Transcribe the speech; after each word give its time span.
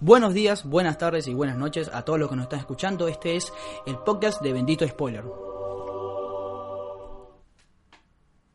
Buenos 0.00 0.32
días, 0.32 0.64
buenas 0.64 0.96
tardes 0.96 1.26
y 1.26 1.34
buenas 1.34 1.56
noches 1.56 1.90
a 1.92 2.04
todos 2.04 2.20
los 2.20 2.30
que 2.30 2.36
nos 2.36 2.44
están 2.44 2.60
escuchando. 2.60 3.08
Este 3.08 3.34
es 3.34 3.52
el 3.84 3.98
podcast 3.98 4.40
de 4.40 4.52
Bendito 4.52 4.86
Spoiler. 4.86 5.24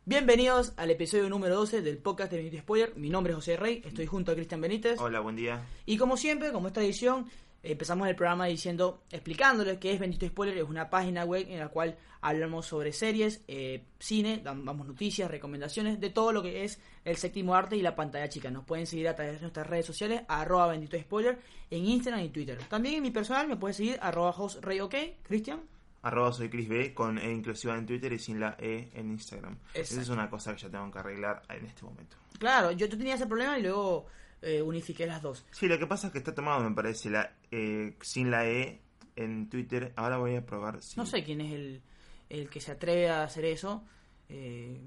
Bienvenidos 0.06 0.72
al 0.78 0.90
episodio 0.90 1.28
número 1.28 1.56
12 1.56 1.82
del 1.82 1.98
podcast 1.98 2.30
de 2.30 2.38
Bendito 2.38 2.62
Spoiler. 2.62 2.96
Mi 2.96 3.10
nombre 3.10 3.32
es 3.32 3.36
José 3.36 3.58
Rey, 3.58 3.82
estoy 3.84 4.06
junto 4.06 4.32
a 4.32 4.34
Cristian 4.34 4.62
Benítez. 4.62 4.98
Hola, 4.98 5.20
buen 5.20 5.36
día. 5.36 5.66
Y 5.84 5.98
como 5.98 6.16
siempre, 6.16 6.50
como 6.50 6.68
esta 6.68 6.80
edición, 6.80 7.26
empezamos 7.64 8.08
el 8.08 8.14
programa 8.14 8.46
diciendo, 8.46 9.02
explicándoles 9.10 9.78
qué 9.78 9.92
es 9.92 10.00
Bendito 10.00 10.26
Spoiler. 10.26 10.58
Es 10.58 10.64
una 10.64 10.90
página 10.90 11.24
web 11.24 11.46
en 11.48 11.58
la 11.58 11.68
cual 11.68 11.96
hablamos 12.20 12.66
sobre 12.66 12.92
series, 12.92 13.42
eh, 13.48 13.84
cine, 13.98 14.40
damos 14.42 14.86
noticias, 14.86 15.30
recomendaciones 15.30 16.00
de 16.00 16.10
todo 16.10 16.32
lo 16.32 16.42
que 16.42 16.64
es 16.64 16.80
el 17.04 17.16
séptimo 17.16 17.54
arte 17.54 17.76
y 17.76 17.82
la 17.82 17.96
pantalla 17.96 18.28
chica. 18.28 18.50
Nos 18.50 18.64
pueden 18.64 18.86
seguir 18.86 19.08
a 19.08 19.14
través 19.14 19.34
de 19.36 19.40
nuestras 19.40 19.66
redes 19.66 19.86
sociales, 19.86 20.22
arroba 20.28 20.68
bendito 20.68 20.98
spoiler, 20.98 21.38
en 21.70 21.84
Instagram 21.86 22.24
y 22.24 22.28
Twitter. 22.30 22.58
También 22.68 22.96
en 22.96 23.02
mi 23.02 23.10
personal 23.10 23.48
me 23.48 23.56
puedes 23.56 23.76
seguir, 23.76 23.98
arroba 24.00 24.34
rey 24.60 24.80
ok, 24.80 24.94
Cristian. 25.22 25.60
Arroba 26.02 26.32
soy 26.32 26.50
Chris 26.50 26.68
B 26.68 26.92
con 26.92 27.18
E 27.18 27.32
inclusiva 27.32 27.76
en 27.78 27.86
Twitter 27.86 28.12
y 28.12 28.18
sin 28.18 28.38
la 28.38 28.56
E 28.58 28.90
en 28.92 29.10
Instagram. 29.10 29.56
Esa 29.72 30.02
es 30.02 30.08
una 30.10 30.28
cosa 30.28 30.54
que 30.54 30.60
ya 30.60 30.68
tengo 30.68 30.90
que 30.90 30.98
arreglar 30.98 31.42
en 31.48 31.64
este 31.64 31.82
momento. 31.82 32.16
Claro, 32.38 32.72
yo 32.72 32.88
tenía 32.90 33.14
ese 33.14 33.26
problema 33.26 33.58
y 33.58 33.62
luego 33.62 34.06
eh, 34.44 34.62
unifiqué 34.62 35.06
las 35.06 35.22
dos. 35.22 35.44
Sí, 35.50 35.66
lo 35.66 35.78
que 35.78 35.86
pasa 35.86 36.08
es 36.08 36.12
que 36.12 36.18
está 36.18 36.34
tomado, 36.34 36.62
me 36.68 36.74
parece, 36.74 37.10
la 37.10 37.32
e, 37.50 37.96
sin 38.00 38.30
la 38.30 38.46
E 38.46 38.80
en 39.16 39.48
Twitter. 39.48 39.92
Ahora 39.96 40.18
voy 40.18 40.36
a 40.36 40.44
probar. 40.44 40.82
Si... 40.82 40.96
No 40.96 41.06
sé 41.06 41.24
quién 41.24 41.40
es 41.40 41.52
el, 41.52 41.82
el 42.28 42.48
que 42.50 42.60
se 42.60 42.72
atreve 42.72 43.08
a 43.08 43.24
hacer 43.24 43.44
eso. 43.44 43.84
Eh, 44.28 44.80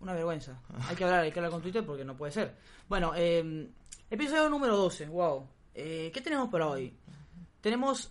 una 0.00 0.14
vergüenza. 0.14 0.60
Hay 0.88 0.96
que 0.96 1.04
hablar, 1.04 1.20
hay 1.20 1.32
que 1.32 1.38
hablar 1.38 1.52
con 1.52 1.62
Twitter 1.62 1.84
porque 1.84 2.04
no 2.04 2.16
puede 2.16 2.32
ser. 2.32 2.54
Bueno, 2.88 3.12
eh, 3.14 3.68
episodio 4.10 4.48
número 4.48 4.76
12, 4.76 5.06
wow. 5.06 5.46
Eh, 5.74 6.10
¿Qué 6.12 6.20
tenemos 6.20 6.48
para 6.48 6.68
hoy? 6.68 6.94
Tenemos, 7.60 8.10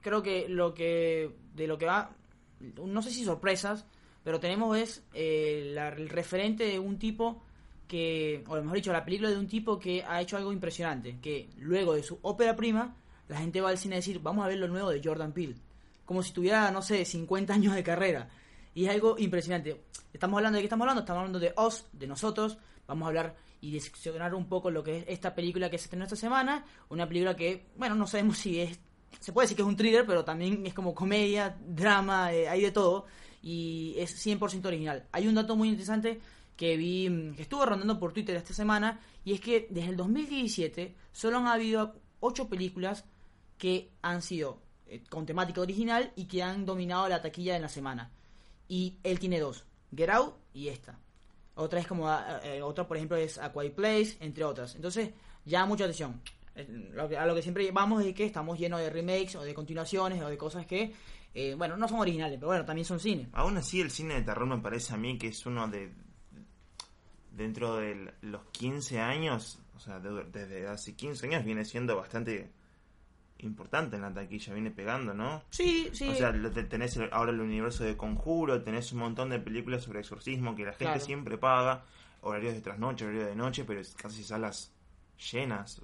creo 0.00 0.22
que 0.22 0.48
lo 0.48 0.74
que, 0.74 1.34
de 1.54 1.66
lo 1.66 1.78
que 1.78 1.86
va, 1.86 2.14
no 2.76 3.02
sé 3.02 3.10
si 3.10 3.24
sorpresas, 3.24 3.86
pero 4.22 4.38
tenemos 4.38 4.76
es 4.76 5.02
eh, 5.14 5.74
el 5.74 6.08
referente 6.08 6.64
de 6.64 6.78
un 6.78 6.98
tipo 6.98 7.42
que, 7.90 8.44
o 8.48 8.54
mejor 8.54 8.76
dicho, 8.76 8.92
la 8.92 9.04
película 9.04 9.28
de 9.28 9.36
un 9.36 9.48
tipo 9.48 9.78
que 9.78 10.02
ha 10.04 10.20
hecho 10.22 10.36
algo 10.36 10.52
impresionante, 10.52 11.18
que 11.20 11.50
luego 11.58 11.94
de 11.94 12.02
su 12.02 12.18
ópera 12.22 12.56
prima, 12.56 12.96
la 13.28 13.38
gente 13.38 13.60
va 13.60 13.70
al 13.70 13.78
cine 13.78 13.96
a 13.96 13.98
decir, 13.98 14.20
vamos 14.22 14.44
a 14.44 14.48
ver 14.48 14.58
lo 14.58 14.68
nuevo 14.68 14.90
de 14.90 15.02
Jordan 15.04 15.32
Peele 15.32 15.56
como 16.10 16.24
si 16.24 16.32
tuviera, 16.32 16.72
no 16.72 16.82
sé, 16.82 17.04
50 17.04 17.54
años 17.54 17.72
de 17.72 17.84
carrera. 17.84 18.28
Y 18.74 18.86
es 18.86 18.90
algo 18.90 19.16
impresionante. 19.16 19.80
Estamos 20.12 20.38
hablando 20.38 20.56
de 20.56 20.62
qué 20.62 20.66
estamos 20.66 20.82
hablando, 20.84 21.02
estamos 21.02 21.20
hablando 21.20 21.38
de 21.38 21.52
Oz, 21.54 21.86
de 21.92 22.08
nosotros. 22.08 22.58
Vamos 22.88 23.06
a 23.06 23.08
hablar 23.10 23.36
y 23.60 23.70
diseccionar 23.70 24.34
un 24.34 24.48
poco 24.48 24.72
lo 24.72 24.82
que 24.82 24.98
es 24.98 25.04
esta 25.06 25.36
película 25.36 25.70
que 25.70 25.78
se 25.78 25.84
estrenó 25.84 26.02
esta 26.02 26.16
semana. 26.16 26.64
Una 26.88 27.06
película 27.06 27.36
que, 27.36 27.68
bueno, 27.76 27.94
no 27.94 28.08
sabemos 28.08 28.38
si 28.38 28.58
es. 28.58 28.80
Se 29.20 29.32
puede 29.32 29.44
decir 29.44 29.56
que 29.56 29.62
es 29.62 29.68
un 29.68 29.76
thriller, 29.76 30.04
pero 30.04 30.24
también 30.24 30.66
es 30.66 30.74
como 30.74 30.96
comedia, 30.96 31.56
drama, 31.64 32.32
eh, 32.32 32.48
hay 32.48 32.62
de 32.62 32.72
todo. 32.72 33.06
Y 33.40 33.94
es 33.96 34.26
100% 34.26 34.66
original. 34.66 35.06
Hay 35.12 35.28
un 35.28 35.36
dato 35.36 35.54
muy 35.54 35.68
interesante 35.68 36.20
que 36.60 36.76
vi, 36.76 37.08
mm, 37.08 37.36
que 37.36 37.42
estuvo 37.42 37.64
rondando 37.64 37.98
por 37.98 38.12
Twitter 38.12 38.36
esta 38.36 38.52
semana. 38.52 39.00
Y 39.24 39.32
es 39.32 39.40
que 39.40 39.66
desde 39.70 39.88
el 39.88 39.96
2017 39.96 40.94
solo 41.10 41.38
han 41.38 41.46
habido 41.46 41.94
8 42.20 42.50
películas 42.50 43.06
que 43.56 43.92
han 44.02 44.20
sido 44.20 44.60
eh, 44.86 45.02
con 45.08 45.24
temática 45.24 45.62
original 45.62 46.12
y 46.16 46.26
que 46.26 46.42
han 46.42 46.66
dominado 46.66 47.08
la 47.08 47.22
taquilla 47.22 47.54
de 47.54 47.60
la 47.60 47.70
semana. 47.70 48.10
Y 48.68 48.98
él 49.04 49.18
tiene 49.18 49.40
dos, 49.40 49.64
Get 49.96 50.10
Out 50.10 50.34
y 50.52 50.68
esta. 50.68 50.98
Otra 51.54 51.80
es 51.80 51.86
como, 51.86 52.06
ah, 52.06 52.40
eh, 52.44 52.60
otra 52.60 52.86
por 52.86 52.98
ejemplo 52.98 53.16
es 53.16 53.38
A 53.38 53.54
Quiet 53.54 53.74
Place, 53.74 54.18
entre 54.20 54.44
otras. 54.44 54.74
Entonces, 54.74 55.12
ya 55.46 55.64
mucha 55.64 55.84
atención. 55.84 56.20
Eh, 56.56 57.16
a 57.18 57.24
lo 57.24 57.34
que 57.34 57.40
siempre 57.40 57.72
vamos 57.72 58.04
es 58.04 58.14
que 58.14 58.26
estamos 58.26 58.58
llenos 58.58 58.80
de 58.80 58.90
remakes 58.90 59.34
o 59.36 59.42
de 59.42 59.54
continuaciones 59.54 60.22
o 60.22 60.28
de 60.28 60.36
cosas 60.36 60.66
que, 60.66 60.92
bueno, 61.56 61.78
no 61.78 61.88
son 61.88 62.00
originales, 62.00 62.36
pero 62.36 62.48
bueno, 62.48 62.66
también 62.66 62.84
son 62.84 63.00
cine. 63.00 63.30
Aún 63.32 63.56
así, 63.56 63.80
el 63.80 63.90
cine 63.90 64.16
de 64.16 64.22
terror 64.22 64.46
me 64.46 64.58
parece 64.58 64.92
a 64.92 64.98
mí 64.98 65.16
que 65.16 65.28
es 65.28 65.46
uno 65.46 65.66
de. 65.66 66.09
Dentro 67.32 67.76
de 67.76 68.12
los 68.22 68.42
15 68.52 69.00
años, 69.00 69.60
o 69.76 69.80
sea, 69.80 70.00
desde 70.00 70.66
hace 70.66 70.94
15 70.94 71.26
años 71.26 71.44
viene 71.44 71.64
siendo 71.64 71.96
bastante 71.96 72.50
importante 73.38 73.96
en 73.96 74.02
la 74.02 74.12
taquilla, 74.12 74.52
viene 74.52 74.70
pegando, 74.70 75.14
¿no? 75.14 75.42
Sí, 75.50 75.88
sí. 75.92 76.08
O 76.08 76.14
sea, 76.14 76.32
tenés 76.68 76.98
ahora 77.12 77.32
el 77.32 77.40
universo 77.40 77.84
de 77.84 77.96
Conjuro, 77.96 78.62
tenés 78.62 78.92
un 78.92 78.98
montón 78.98 79.30
de 79.30 79.38
películas 79.38 79.82
sobre 79.82 80.00
exorcismo 80.00 80.54
que 80.54 80.64
la 80.64 80.72
gente 80.72 81.00
siempre 81.00 81.38
paga, 81.38 81.84
horarios 82.22 82.54
de 82.54 82.60
trasnoche, 82.60 83.04
horarios 83.04 83.26
de 83.26 83.36
noche, 83.36 83.64
pero 83.64 83.80
es 83.80 83.94
casi 83.94 84.22
salas 84.22 84.72
llenas. 85.32 85.80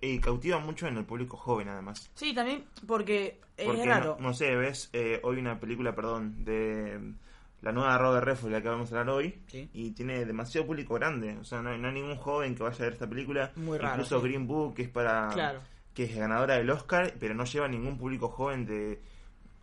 y 0.00 0.18
cautiva 0.18 0.58
mucho 0.58 0.86
en 0.86 0.96
el 0.96 1.04
público 1.04 1.36
joven, 1.36 1.68
además. 1.68 2.10
Sí, 2.14 2.34
también 2.34 2.64
porque 2.86 3.40
es 3.56 3.86
raro. 3.86 4.16
No, 4.20 4.34
sé, 4.34 4.54
ves 4.56 4.90
eh, 4.92 5.20
hoy 5.22 5.38
una 5.38 5.58
película, 5.60 5.94
perdón, 5.94 6.44
de 6.44 7.14
la 7.62 7.72
nueva 7.72 7.98
Robert 7.98 8.24
Redford, 8.24 8.52
la 8.52 8.62
que 8.62 8.68
vamos 8.68 8.92
a 8.92 9.00
hablar 9.00 9.14
hoy, 9.14 9.42
y 9.72 9.90
tiene 9.92 10.24
demasiado 10.24 10.66
público 10.66 10.94
grande. 10.94 11.36
O 11.38 11.44
sea, 11.44 11.60
no, 11.62 11.70
hay 11.70 11.92
ningún 11.92 12.16
joven 12.16 12.54
que 12.54 12.62
vaya 12.62 12.76
a 12.76 12.82
ver 12.82 12.92
esta 12.92 13.08
película. 13.08 13.52
Muy 13.56 13.78
raro. 13.78 13.94
Incluso 13.94 14.20
Green 14.20 14.46
Book, 14.46 14.74
que 14.74 14.82
es 14.82 14.88
para. 14.88 15.28
Claro 15.28 15.60
que 15.98 16.04
es 16.04 16.14
ganadora 16.14 16.54
del 16.54 16.70
Oscar, 16.70 17.12
pero 17.18 17.34
no 17.34 17.44
lleva 17.44 17.66
ningún 17.66 17.98
público 17.98 18.28
joven 18.28 18.64
de, 18.64 19.02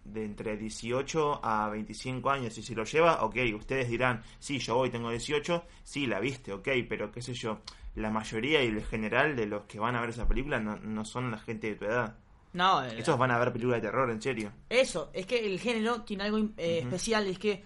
de 0.04 0.26
entre 0.26 0.58
18 0.58 1.40
a 1.42 1.70
25 1.70 2.30
años. 2.30 2.58
Y 2.58 2.62
si 2.62 2.76
lo 2.76 2.84
lleva, 2.84 3.24
ok, 3.24 3.38
ustedes 3.56 3.88
dirán, 3.88 4.22
sí, 4.38 4.60
yo 4.60 4.78
hoy 4.78 4.90
tengo 4.90 5.10
18, 5.10 5.64
sí, 5.86 6.08
la 6.08 6.20
viste, 6.20 6.52
ok, 6.52 6.68
pero 6.90 7.10
qué 7.10 7.22
sé 7.22 7.34
yo, 7.34 7.62
la 7.96 8.10
mayoría 8.10 8.62
y 8.62 8.68
el 8.68 8.84
general 8.84 9.38
de 9.38 9.46
los 9.46 9.64
que 9.64 9.80
van 9.80 9.96
a 9.96 10.02
ver 10.02 10.10
esa 10.10 10.28
película 10.28 10.60
no, 10.60 11.06
son 11.06 11.32
la 11.32 11.38
gente 11.38 11.68
de 11.68 11.76
tu 11.78 11.86
edad. 11.86 12.18
No, 12.52 12.84
eh, 12.84 12.96
estos 12.98 13.18
van 13.18 13.32
a 13.32 13.40
ver 13.40 13.54
películas 13.54 13.82
de 13.82 13.88
terror, 13.88 14.12
en 14.12 14.22
serio. 14.22 14.52
Eso, 14.68 15.12
es 15.14 15.26
que 15.26 15.46
el 15.46 15.58
género 15.58 16.02
tiene 16.02 16.26
algo 16.26 16.40
eh, 16.58 16.80
especial, 16.80 17.28
es 17.28 17.40
que, 17.40 17.64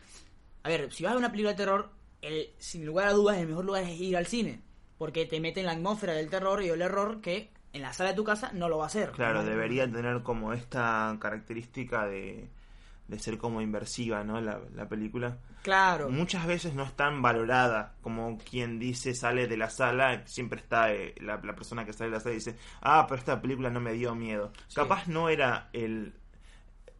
a 0.64 0.70
ver, 0.70 0.92
si 0.92 1.04
vas 1.04 1.12
a 1.12 1.16
ver 1.16 1.20
una 1.20 1.32
película 1.32 1.52
de 1.52 1.58
terror, 1.58 1.90
el, 2.22 2.50
sin 2.58 2.86
lugar 2.86 3.08
a 3.08 3.14
dudas, 3.14 3.38
el 3.38 3.48
mejor 3.48 3.66
lugar 3.66 3.84
es 3.84 4.00
ir 4.00 4.18
al 4.18 4.28
cine, 4.28 4.62
porque 4.98 5.26
te 5.26 5.40
mete 5.40 5.62
en 5.62 5.68
la 5.68 5.74
atmósfera 5.74 6.14
del 6.14 6.30
terror 6.30 6.62
y 6.62 6.70
el 6.70 6.82
error 6.82 7.22
que 7.22 7.52
en 7.72 7.82
la 7.82 7.94
sala 7.94 8.12
de 8.12 8.16
tu 8.16 8.24
casa 8.24 8.52
no 8.54 8.68
lo 8.68 8.78
va 8.78 8.86
a 8.86 8.88
hacer. 8.88 9.12
Claro, 9.12 9.44
debería 9.44 9.90
tener 9.90 10.24
como 10.24 10.54
esta 10.54 11.16
característica 11.20 12.08
de, 12.08 12.50
de 13.10 13.20
ser 13.20 13.38
como 13.38 13.62
inversiva, 13.62 14.24
¿no? 14.24 14.40
La, 14.40 14.88
película. 14.88 15.38
Claro. 15.64 16.10
Muchas 16.10 16.46
veces 16.46 16.74
no 16.76 16.84
es 16.84 16.94
tan 16.94 17.22
valorada 17.22 17.96
como 18.02 18.38
quien 18.38 18.80
dice 18.80 19.14
sale 19.14 19.48
de 19.48 19.58
la 19.58 19.70
sala, 19.70 20.26
siempre 20.26 20.60
está 20.60 20.94
eh, 20.94 21.16
la, 21.20 21.42
persona 21.42 21.86
que 21.86 21.94
sale 21.94 22.12
de 22.12 22.16
la 22.18 22.20
sala 22.22 22.34
y 22.34 22.38
dice, 22.38 22.56
ah, 22.82 23.06
pero 23.08 23.20
esta 23.20 23.42
película 23.42 23.70
no 23.70 23.80
me 23.80 23.94
dio 23.94 24.14
miedo. 24.16 24.52
Capaz 24.74 25.08
no 25.08 25.28
era 25.28 25.70
el 25.74 26.14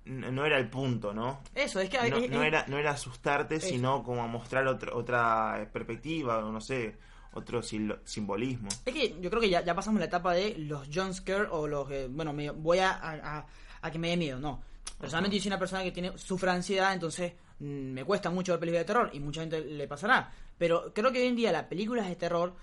no 0.10 0.46
era 0.46 0.58
el 0.58 0.70
punto, 0.70 1.14
¿no? 1.14 1.42
Eso, 1.54 1.80
es 1.80 1.90
que 1.90 1.98
no, 2.30 2.44
era 2.44 2.66
no 2.68 2.78
era 2.78 2.92
asustarte, 2.92 3.60
sino 3.60 4.04
como 4.04 4.28
mostrar 4.28 4.68
otra 4.68 4.96
otra 4.96 5.70
perspectiva, 5.72 6.42
no 6.42 6.60
sé, 6.60 6.98
otro 7.34 7.62
simbolismo. 7.62 8.70
Es 8.86 8.94
que 8.94 9.16
yo 9.22 9.30
creo 9.30 9.42
que 9.42 9.50
ya, 9.50 9.64
ya 9.64 9.76
pasamos 9.76 10.00
la 10.00 10.08
etapa 10.08 10.34
de 10.34 10.56
los 10.58 10.90
John 10.94 11.14
Scare 11.14 11.48
o 11.52 11.68
los... 11.68 11.90
Eh, 11.92 12.08
bueno, 12.10 12.34
me, 12.34 12.50
voy 12.50 12.80
a, 12.80 13.46
a, 13.82 13.92
que 13.92 14.00
me 14.00 14.10
dé 14.10 14.18
miedo, 14.18 14.40
no. 14.40 14.64
Personalmente 15.00 15.38
yo 15.38 15.44
soy 15.44 15.50
una 15.50 15.60
persona 15.60 15.84
que 15.84 15.92
tiene 15.92 16.18
sufre 16.18 16.50
ansiedad, 16.50 16.94
entonces 16.94 17.34
mm, 17.60 17.92
me 17.94 18.04
cuesta 18.04 18.32
mucho 18.32 18.54
ver 18.54 18.60
películas 18.60 18.82
de 18.82 18.94
terror 18.94 19.10
y 19.14 19.20
mucha 19.20 19.42
gente 19.42 19.62
le 19.62 19.88
pasará. 19.88 20.32
Pero 20.58 20.92
creo 20.94 21.12
que 21.12 21.22
hoy 21.22 21.28
en 21.28 21.36
día 21.36 21.52
las 21.52 21.66
películas 21.66 22.08
de 22.08 22.16
terror 22.16 22.56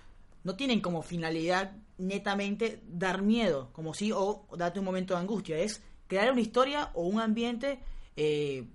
no 0.43 0.55
tienen 0.55 0.81
como 0.81 1.01
finalidad 1.01 1.71
netamente 1.97 2.81
dar 2.87 3.21
miedo, 3.21 3.69
como 3.71 3.93
si 3.93 4.11
o 4.11 4.45
darte 4.55 4.79
un 4.79 4.85
momento 4.85 5.13
de 5.13 5.21
angustia. 5.21 5.57
Es 5.57 5.81
crear 6.07 6.31
una 6.31 6.41
historia 6.41 6.91
o 6.93 7.03
un 7.03 7.19
ambiente 7.19 7.79
eh, 8.15 8.65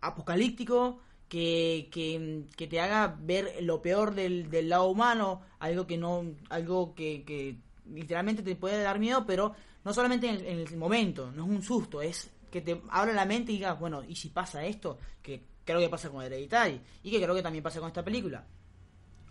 apocalíptico, 0.00 1.00
que, 1.28 1.88
que, 1.90 2.66
te 2.68 2.80
haga 2.80 3.16
ver 3.20 3.56
lo 3.60 3.82
peor 3.82 4.14
del, 4.14 4.48
del, 4.48 4.68
lado 4.68 4.86
humano, 4.86 5.42
algo 5.58 5.86
que 5.86 5.96
no, 5.96 6.24
algo 6.50 6.94
que, 6.94 7.24
que, 7.24 7.56
literalmente 7.92 8.42
te 8.42 8.54
puede 8.54 8.82
dar 8.82 8.98
miedo, 8.98 9.24
pero 9.26 9.54
no 9.84 9.94
solamente 9.94 10.28
en 10.28 10.44
el, 10.44 10.76
momento, 10.76 11.30
no 11.32 11.44
es 11.44 11.50
un 11.50 11.62
susto, 11.62 12.02
es 12.02 12.30
que 12.50 12.60
te 12.60 12.80
abra 12.90 13.12
la 13.12 13.24
mente 13.24 13.52
y 13.52 13.56
digas, 13.56 13.78
bueno, 13.78 14.02
¿y 14.04 14.16
si 14.16 14.28
pasa 14.28 14.64
esto? 14.64 14.98
Que 15.22 15.42
creo 15.64 15.80
que 15.80 15.88
pasa 15.88 16.10
con 16.10 16.22
Hereditary 16.22 16.80
y 17.02 17.10
que 17.10 17.20
creo 17.20 17.34
que 17.34 17.42
también 17.42 17.62
pasa 17.62 17.80
con 17.80 17.88
esta 17.88 18.04
película. 18.04 18.44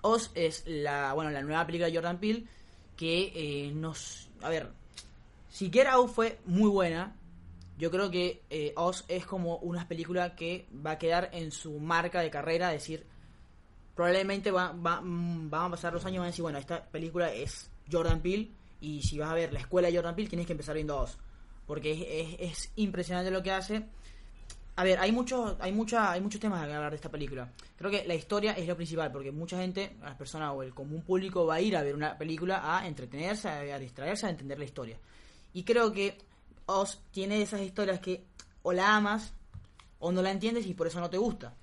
Oz 0.01 0.31
es 0.35 0.63
la, 0.67 1.13
bueno, 1.13 1.31
la 1.31 1.41
nueva 1.41 1.65
película 1.65 1.87
de 1.87 1.95
Jordan 1.95 2.19
Peele 2.19 2.45
que 2.95 3.31
eh, 3.35 3.71
nos, 3.73 4.29
a 4.41 4.49
ver, 4.49 4.71
si 5.49 5.69
Get 5.69 5.87
Out 5.87 6.11
fue 6.11 6.39
muy 6.45 6.69
buena, 6.69 7.15
yo 7.77 7.91
creo 7.91 8.09
que 8.09 8.41
eh, 8.49 8.73
Oz 8.77 9.03
es 9.07 9.25
como 9.25 9.57
una 9.57 9.87
película 9.87 10.35
que 10.35 10.67
va 10.85 10.91
a 10.91 10.97
quedar 10.97 11.29
en 11.33 11.51
su 11.51 11.79
marca 11.79 12.21
de 12.21 12.29
carrera, 12.29 12.69
decir, 12.69 13.05
probablemente 13.95 14.51
va, 14.51 14.71
va, 14.71 15.01
mm, 15.01 15.49
van 15.49 15.65
a 15.65 15.69
pasar 15.71 15.93
los 15.93 16.05
años 16.05 16.15
y 16.15 16.19
van 16.19 16.27
a 16.27 16.31
decir, 16.31 16.43
bueno, 16.43 16.57
esta 16.57 16.85
película 16.85 17.31
es 17.33 17.69
Jordan 17.91 18.21
Peele 18.21 18.49
y 18.79 19.01
si 19.01 19.17
vas 19.17 19.29
a 19.29 19.33
ver 19.33 19.51
la 19.51 19.59
escuela 19.59 19.89
de 19.89 19.95
Jordan 19.95 20.15
Peele 20.15 20.29
tienes 20.29 20.47
que 20.47 20.53
empezar 20.53 20.75
viendo 20.75 20.97
Oz, 20.97 21.17
porque 21.67 22.37
es, 22.39 22.51
es, 22.51 22.71
impresionante 22.77 23.31
lo 23.31 23.43
que 23.43 23.51
hace. 23.51 23.85
A 24.77 24.83
ver, 24.83 24.99
hay 24.99 25.11
muchos, 25.13 25.55
hay 25.59 25.71
mucha, 25.71 26.11
hay 26.11 26.19
muchos 26.19 26.39
temas 26.39 26.65
que 26.65 26.73
hablar 26.73 26.91
de 26.91 26.97
esta 26.97 27.09
película. 27.09 27.49
Creo 27.77 27.89
que 27.89 28.05
la 28.05 28.13
historia 28.13 28.53
es 28.53 28.67
lo 28.67 28.75
principal, 28.75 29.09
porque 29.11 29.31
mucha 29.31 29.57
gente, 29.57 29.95
las 30.01 30.15
personas 30.15 30.51
o 30.53 30.63
el 30.63 30.73
común 30.73 31.01
público 31.01 31.45
va 31.45 31.55
a 31.55 31.61
ir 31.61 31.77
a 31.77 31.83
ver 31.83 31.95
una 31.95 32.17
película 32.17 32.77
a 32.77 32.85
entretenerse, 32.85 33.47
a 33.47 33.79
distraerse, 33.79 34.27
a 34.27 34.29
entender 34.29 34.59
la 34.59 34.65
historia. 34.65 34.97
Y 35.53 35.63
creo 35.63 35.93
que 35.93 36.17
Oz 36.65 37.01
tiene 37.11 37.41
esas 37.41 37.61
historias 37.61 37.99
que 37.99 38.25
o 38.63 38.73
la 38.73 38.95
amas 38.95 39.33
o 39.99 40.11
no 40.11 40.21
la 40.21 40.31
entiendes 40.31 40.65
y 40.65 40.73
por 40.73 40.87
eso 40.87 40.99
no 40.99 41.09
te 41.09 41.17
gusta. 41.17 41.53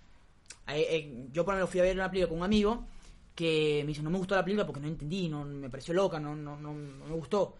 Eh, 0.69 1.29
yo 1.33 1.45
por 1.45 1.55
ejemplo 1.55 1.71
fui 1.71 1.81
a 1.81 1.85
ver 1.85 1.97
una 1.97 2.11
película 2.11 2.29
con 2.29 2.39
un 2.39 2.45
amigo 2.45 2.87
que 3.35 3.81
me 3.83 3.89
dice 3.89 4.03
no 4.03 4.11
me 4.11 4.19
gustó 4.19 4.35
la 4.35 4.45
película 4.45 4.67
porque 4.67 4.81
no 4.81 4.89
entendí, 4.89 5.29
no 5.29 5.45
me 5.45 5.69
pareció 5.69 5.95
loca, 5.95 6.21
no, 6.21 6.35
no, 6.37 6.57
no, 6.57 6.73
no 6.75 7.07
me 7.07 7.15
gustó. 7.15 7.57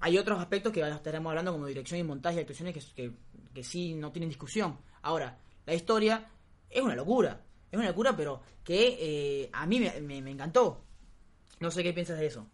Hay 0.00 0.18
otros 0.18 0.40
aspectos 0.40 0.72
que 0.72 0.80
estaremos 0.80 1.30
hablando 1.30 1.52
como 1.52 1.66
dirección 1.66 2.00
y 2.00 2.02
montaje, 2.02 2.40
actuaciones 2.40 2.74
que, 2.74 2.80
que, 2.94 3.12
que 3.54 3.62
sí 3.62 3.94
no 3.94 4.10
tienen 4.10 4.30
discusión. 4.30 4.78
Ahora, 5.02 5.38
la 5.64 5.74
historia 5.74 6.26
es 6.68 6.82
una 6.82 6.96
locura, 6.96 7.40
es 7.70 7.78
una 7.78 7.88
locura, 7.88 8.16
pero 8.16 8.40
que 8.64 8.96
eh, 8.98 9.50
a 9.52 9.66
mí 9.66 9.78
me, 9.78 10.00
me, 10.00 10.22
me 10.22 10.30
encantó. 10.30 10.82
No 11.60 11.70
sé 11.70 11.82
qué 11.82 11.92
piensas 11.92 12.18
de 12.18 12.26
eso. 12.26 12.46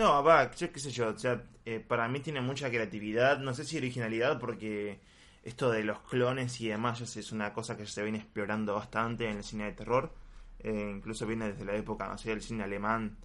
No, 0.00 0.22
va, 0.22 0.50
yo 0.54 0.70
qué 0.72 0.78
sé 0.80 0.90
yo, 0.90 1.08
o 1.08 1.18
sea, 1.18 1.42
eh, 1.64 1.80
para 1.80 2.06
mí 2.08 2.20
tiene 2.20 2.40
mucha 2.42 2.68
creatividad, 2.68 3.38
no 3.38 3.54
sé 3.54 3.64
si 3.64 3.78
originalidad, 3.78 4.38
porque 4.38 5.00
esto 5.42 5.70
de 5.70 5.84
los 5.84 6.00
clones 6.00 6.60
y 6.60 6.68
demás 6.68 6.98
ya 6.98 7.20
es 7.20 7.32
una 7.32 7.52
cosa 7.54 7.76
que 7.76 7.86
se 7.86 8.02
viene 8.02 8.18
explorando 8.18 8.74
bastante 8.74 9.28
en 9.30 9.38
el 9.38 9.44
cine 9.44 9.64
de 9.64 9.72
terror, 9.72 10.12
eh, 10.60 10.92
incluso 10.94 11.26
viene 11.26 11.52
desde 11.52 11.64
la 11.64 11.74
época, 11.76 12.08
no 12.08 12.18
sé, 12.18 12.30
del 12.30 12.42
cine 12.42 12.64
alemán 12.64 13.16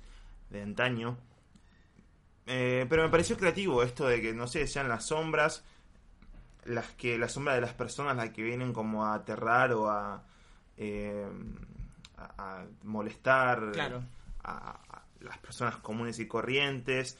de 0.49 0.61
antaño. 0.61 1.17
Eh, 2.47 2.85
pero 2.89 3.03
me 3.03 3.09
pareció 3.09 3.37
creativo 3.37 3.83
esto 3.83 4.07
de 4.07 4.21
que, 4.21 4.33
no 4.33 4.47
sé, 4.47 4.67
sean 4.67 4.89
las 4.89 5.05
sombras, 5.05 5.63
las 6.65 6.87
que, 6.91 7.17
la 7.17 7.29
sombra 7.29 7.55
de 7.55 7.61
las 7.61 7.73
personas 7.73 8.15
las 8.15 8.29
que 8.31 8.43
vienen 8.43 8.73
como 8.73 9.05
a 9.05 9.15
aterrar 9.15 9.73
o 9.73 9.89
a, 9.89 10.23
eh, 10.77 11.25
a, 12.17 12.23
a 12.61 12.65
molestar 12.83 13.71
Claro. 13.71 14.03
a, 14.43 14.79
a 14.89 15.00
las 15.21 15.37
personas 15.37 15.77
comunes 15.77 16.19
y 16.19 16.27
corrientes. 16.27 17.17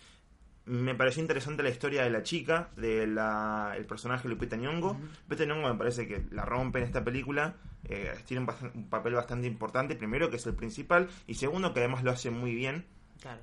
Me 0.66 0.94
pareció 0.94 1.22
interesante 1.22 1.64
la 1.64 1.70
historia 1.70 2.04
de 2.04 2.12
la 2.12 2.22
chica, 2.22 2.70
del 2.76 3.18
el 3.18 3.86
personaje 3.86 4.28
Lupita 4.30 4.56
Nyong'o. 4.56 4.96
Lupita 5.28 5.46
Nyong'o 5.46 5.70
me 5.74 5.78
parece 5.78 6.08
que 6.08 6.24
la 6.32 6.46
rompe 6.46 6.80
en 6.80 6.86
esta 6.86 7.04
película. 7.04 7.56
eh, 7.86 8.14
tiene 8.26 8.44
un, 8.44 8.72
un 8.76 8.90
papel 8.90 9.14
bastante 9.14 9.48
importante. 9.48 9.96
Primero, 9.96 10.30
que 10.30 10.36
es 10.36 10.46
el 10.46 10.54
principal. 10.54 11.10
Y 11.26 11.34
segundo, 11.34 11.74
que 11.74 11.80
además 11.80 12.04
lo 12.04 12.12
hace 12.12 12.30
muy 12.30 12.54
bien. 12.54 12.86
Claro. 13.22 13.42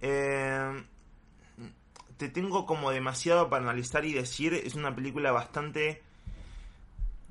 Eh, 0.00 0.84
te 2.16 2.28
tengo 2.28 2.66
como 2.66 2.90
demasiado 2.90 3.48
para 3.48 3.62
analizar 3.62 4.04
y 4.04 4.12
decir. 4.12 4.52
Es 4.52 4.74
una 4.74 4.94
película 4.94 5.30
bastante 5.30 6.02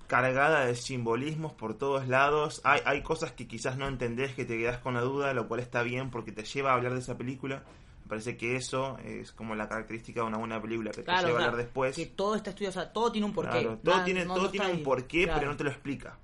cargada 0.07 0.65
de 0.65 0.75
simbolismos 0.75 1.53
por 1.53 1.73
todos 1.77 2.07
lados. 2.07 2.61
Hay, 2.63 2.81
hay 2.85 3.01
cosas 3.01 3.31
que 3.31 3.47
quizás 3.47 3.77
no 3.77 3.87
entendés, 3.87 4.33
que 4.33 4.45
te 4.45 4.57
quedas 4.57 4.77
con 4.79 4.93
la 4.93 5.01
duda, 5.01 5.33
lo 5.33 5.47
cual 5.47 5.59
está 5.59 5.81
bien 5.83 6.09
porque 6.11 6.31
te 6.31 6.43
lleva 6.43 6.71
a 6.71 6.75
hablar 6.75 6.93
de 6.93 6.99
esa 6.99 7.17
película. 7.17 7.63
Me 8.03 8.09
parece 8.09 8.37
que 8.37 8.55
eso 8.55 8.97
es 9.03 9.31
como 9.31 9.55
la 9.55 9.67
característica 9.67 10.21
de 10.21 10.27
una 10.27 10.37
buena 10.37 10.61
película 10.61 10.91
que 10.91 11.01
te 11.01 11.11
lleva 11.11 11.17
o 11.17 11.21
sea, 11.21 11.29
a 11.31 11.33
hablar 11.35 11.55
después. 11.55 11.95
que 11.95 12.05
todo 12.05 12.35
está 12.35 12.51
estudiado, 12.51 12.79
o 12.79 12.83
sea, 12.83 12.93
todo 12.93 13.11
tiene 13.11 13.25
un 13.25 13.33
porqué. 13.33 13.61
Claro, 13.61 13.77
todo 13.83 13.93
Nada- 13.95 14.05
tiene, 14.05 14.25
no- 14.25 14.33
todo 14.35 14.43
no 14.43 14.49
tiene 14.51 14.71
un 14.71 14.83
porqué, 14.83 15.23
Claro. 15.23 15.39
pero 15.39 15.51
no 15.51 15.57
te 15.57 15.63
lo 15.63 15.69
explica. 15.71 16.17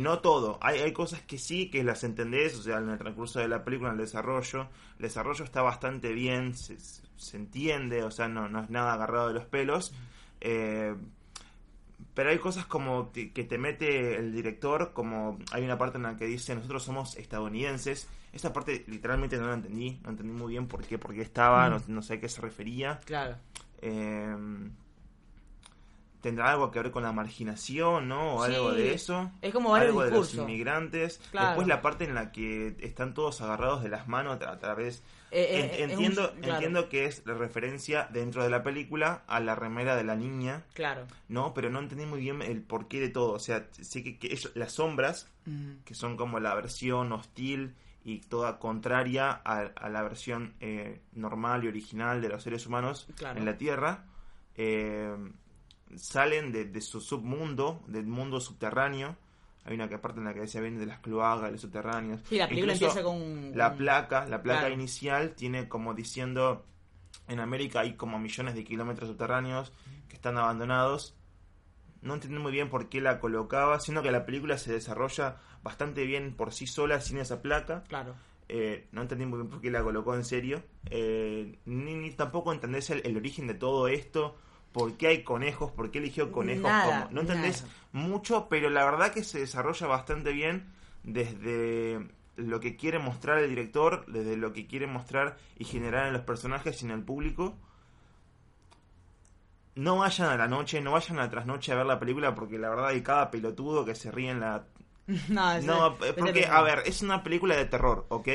No 0.00 0.18
todo, 0.18 0.58
hay, 0.60 0.80
hay 0.80 0.92
cosas 0.92 1.20
que 1.22 1.38
sí, 1.38 1.70
que 1.70 1.84
las 1.84 2.02
entendés, 2.02 2.58
o 2.58 2.62
sea, 2.62 2.78
en 2.78 2.90
el 2.90 2.98
transcurso 2.98 3.38
de 3.38 3.46
la 3.46 3.64
película, 3.64 3.90
en 3.90 3.94
el 3.96 4.00
desarrollo, 4.00 4.62
el 4.96 5.02
desarrollo 5.02 5.44
está 5.44 5.62
bastante 5.62 6.12
bien, 6.12 6.56
se, 6.56 6.76
se 6.80 7.36
entiende, 7.36 8.02
o 8.02 8.10
sea, 8.10 8.26
no, 8.26 8.48
no 8.48 8.60
es 8.64 8.68
nada 8.68 8.94
agarrado 8.94 9.28
de 9.28 9.34
los 9.34 9.44
pelos, 9.44 9.94
eh, 10.40 10.96
pero 12.14 12.30
hay 12.30 12.38
cosas 12.38 12.66
como 12.66 13.12
que 13.12 13.28
te 13.44 13.58
mete 13.58 14.16
el 14.16 14.32
director, 14.32 14.92
como 14.92 15.38
hay 15.52 15.64
una 15.64 15.78
parte 15.78 15.96
en 15.98 16.02
la 16.04 16.16
que 16.16 16.26
dice, 16.26 16.54
nosotros 16.54 16.82
somos 16.82 17.16
estadounidenses, 17.16 18.08
esa 18.32 18.52
parte 18.52 18.84
literalmente 18.88 19.36
no 19.38 19.46
la 19.48 19.54
entendí, 19.54 19.98
no 20.04 20.10
entendí 20.10 20.32
muy 20.32 20.52
bien 20.52 20.66
por 20.68 20.84
qué, 20.84 20.98
por 20.98 21.14
qué 21.14 21.22
estaba, 21.22 21.68
Mm. 21.68 21.72
no, 21.72 21.82
no 21.88 22.02
sé 22.02 22.14
a 22.14 22.20
qué 22.20 22.28
se 22.28 22.40
refería. 22.40 23.00
Claro. 23.04 23.36
Eh, 23.82 24.36
¿Tendrá 26.20 26.50
algo 26.52 26.70
que 26.70 26.80
ver 26.82 26.90
con 26.90 27.02
la 27.02 27.12
marginación, 27.12 28.08
no? 28.08 28.36
O 28.36 28.46
Sí, 28.46 28.52
algo 28.54 28.72
de 28.72 28.92
eso. 28.94 29.30
es 29.40 29.52
como 29.52 29.74
algo 29.74 30.02
de 30.04 30.10
los 30.10 30.34
inmigrantes. 30.34 31.18
Claro. 31.30 31.48
Después 31.48 31.66
la 31.68 31.80
parte 31.80 32.04
en 32.04 32.14
la 32.14 32.30
que 32.32 32.76
están 32.80 33.14
todos 33.14 33.40
agarrados 33.40 33.82
de 33.82 33.88
las 33.88 34.06
manos 34.08 34.40
a 34.42 34.58
través... 34.58 35.02
Eh, 35.32 35.76
eh, 35.78 35.84
un- 35.84 35.90
entiendo, 35.92 36.32
claro, 36.40 36.54
entiendo 36.54 36.88
que 36.88 37.04
es 37.04 37.22
la 37.24 37.34
referencia 37.34 38.08
dentro 38.12 38.42
de 38.42 38.50
la 38.50 38.64
película 38.64 39.22
a 39.28 39.38
la 39.40 39.54
remera 39.54 39.94
de 39.94 40.02
la 40.04 40.16
niña, 40.16 40.64
Claro. 40.74 41.06
¿no? 41.28 41.54
Pero 41.54 41.70
no 41.70 41.78
entendí 41.78 42.04
muy 42.04 42.20
bien 42.20 42.42
el 42.42 42.62
porqué 42.62 42.98
de 43.00 43.10
todo. 43.10 43.32
O 43.34 43.38
sea, 43.38 43.68
sé 43.80 44.02
que, 44.02 44.18
que 44.18 44.26
ellos- 44.32 44.52
las 44.54 44.72
sombras, 44.72 45.28
Mm, 45.46 45.76
que 45.86 45.94
son 45.94 46.16
como 46.18 46.38
la 46.38 46.54
versión 46.54 47.12
hostil 47.12 47.74
y 48.04 48.18
toda 48.20 48.58
contraria 48.58 49.30
a, 49.44 49.60
a 49.74 49.88
la 49.88 50.02
versión 50.02 50.54
eh, 50.60 51.00
normal 51.12 51.64
y 51.64 51.68
original 51.68 52.20
de 52.20 52.28
los 52.28 52.42
seres 52.42 52.66
humanos 52.66 53.06
Claro. 53.16 53.38
en 53.38 53.44
la 53.46 53.56
Tierra, 53.56 54.04
eh, 54.56 55.14
salen 55.96 56.52
de, 56.52 56.64
de 56.66 56.80
su 56.80 57.00
submundo, 57.00 57.82
del 57.86 58.06
mundo 58.06 58.40
subterráneo. 58.40 59.16
Hay 59.64 59.74
una 59.74 59.88
que 59.88 59.98
parte 59.98 60.18
en 60.20 60.24
la 60.24 60.34
que 60.34 60.46
se 60.48 60.60
viene 60.60 60.78
de 60.78 60.86
las 60.86 61.00
cloacas, 61.00 61.44
de 61.46 61.52
los 61.52 61.60
subterráneos. 61.60 62.20
Sí, 62.28 62.38
la 62.38 62.48
película 62.48 62.72
Incluso 62.72 62.98
empieza 62.98 63.06
con... 63.06 63.56
La 63.56 63.74
placa, 63.76 64.26
la 64.26 64.42
placa 64.42 64.60
Claro. 64.60 64.74
inicial 64.74 65.34
tiene 65.34 65.68
como 65.68 65.92
diciendo, 65.94 66.64
en 67.28 67.40
América 67.40 67.80
hay 67.80 67.94
como 67.94 68.18
millones 68.18 68.54
de 68.54 68.64
kilómetros 68.64 69.10
subterráneos 69.10 69.72
que 70.08 70.16
están 70.16 70.38
abandonados. 70.38 71.14
No 72.00 72.14
entendí 72.14 72.38
muy 72.38 72.52
bien 72.52 72.70
por 72.70 72.88
qué 72.88 73.02
la 73.02 73.20
colocaba, 73.20 73.78
sino 73.80 74.02
que 74.02 74.10
la 74.10 74.24
película 74.24 74.56
se 74.56 74.72
desarrolla 74.72 75.36
bastante 75.62 76.04
bien 76.06 76.34
por 76.34 76.54
sí 76.54 76.66
sola 76.66 76.98
sin 77.02 77.18
esa 77.18 77.42
placa. 77.42 77.84
Claro. 77.88 78.14
Eh, 78.48 78.88
no 78.92 79.02
entendí 79.02 79.26
muy 79.26 79.40
bien 79.40 79.50
por 79.50 79.60
qué 79.60 79.70
la 79.70 79.82
colocó 79.82 80.14
en 80.14 80.24
serio. 80.24 80.62
Eh, 80.86 81.58
ni, 81.66 81.94
ni 81.94 82.10
tampoco 82.12 82.52
entendés 82.52 82.88
el, 82.88 83.02
el 83.04 83.16
origen 83.18 83.46
de 83.46 83.54
todo 83.54 83.86
esto. 83.88 84.38
¿Por 84.72 84.96
qué 84.96 85.08
hay 85.08 85.22
conejos? 85.24 85.72
¿Por 85.72 85.90
qué 85.90 85.98
eligió 85.98 86.30
conejos? 86.30 86.62
Nada, 86.64 87.02
como- 87.04 87.14
No 87.14 87.20
entendés 87.22 87.62
nada. 87.62 87.74
mucho, 87.92 88.48
pero 88.48 88.70
la 88.70 88.84
verdad 88.84 89.12
que 89.12 89.24
se 89.24 89.40
desarrolla 89.40 89.86
bastante 89.88 90.32
bien 90.32 90.64
desde 91.02 92.06
lo 92.36 92.60
que 92.60 92.76
quiere 92.76 92.98
mostrar 92.98 93.38
el 93.38 93.48
director, 93.50 94.04
desde 94.06 94.36
lo 94.36 94.52
que 94.52 94.66
quiere 94.66 94.86
mostrar 94.86 95.36
y 95.58 95.64
generar 95.64 96.06
en 96.06 96.12
los 96.12 96.22
personajes 96.22 96.80
y 96.82 96.86
en 96.86 96.92
el 96.92 97.02
público. 97.02 97.56
No 99.74 99.96
vayan 99.98 100.28
a 100.30 100.36
la 100.36 100.48
noche, 100.48 100.80
no 100.80 100.92
vayan 100.92 101.18
a 101.18 101.22
la 101.22 101.30
trasnoche 101.30 101.72
a 101.72 101.76
ver 101.76 101.86
la 101.86 101.98
película 101.98 102.34
porque 102.34 102.58
la 102.58 102.68
verdad 102.68 102.88
hay 102.88 103.02
cada 103.02 103.30
pelotudo 103.30 103.84
que 103.84 103.94
se 103.94 104.10
ríe 104.10 104.30
en 104.30 104.40
la 104.40 104.64
no, 105.06 105.58
no, 105.62 106.04
es- 106.04 106.12
porque, 106.14 106.46
a 106.46 106.62
ver, 106.62 106.82
es 106.86 107.02
una 107.02 107.22
película 107.22 107.56
de 107.56 107.64
terror, 107.66 108.06
¿ok? 108.08 108.28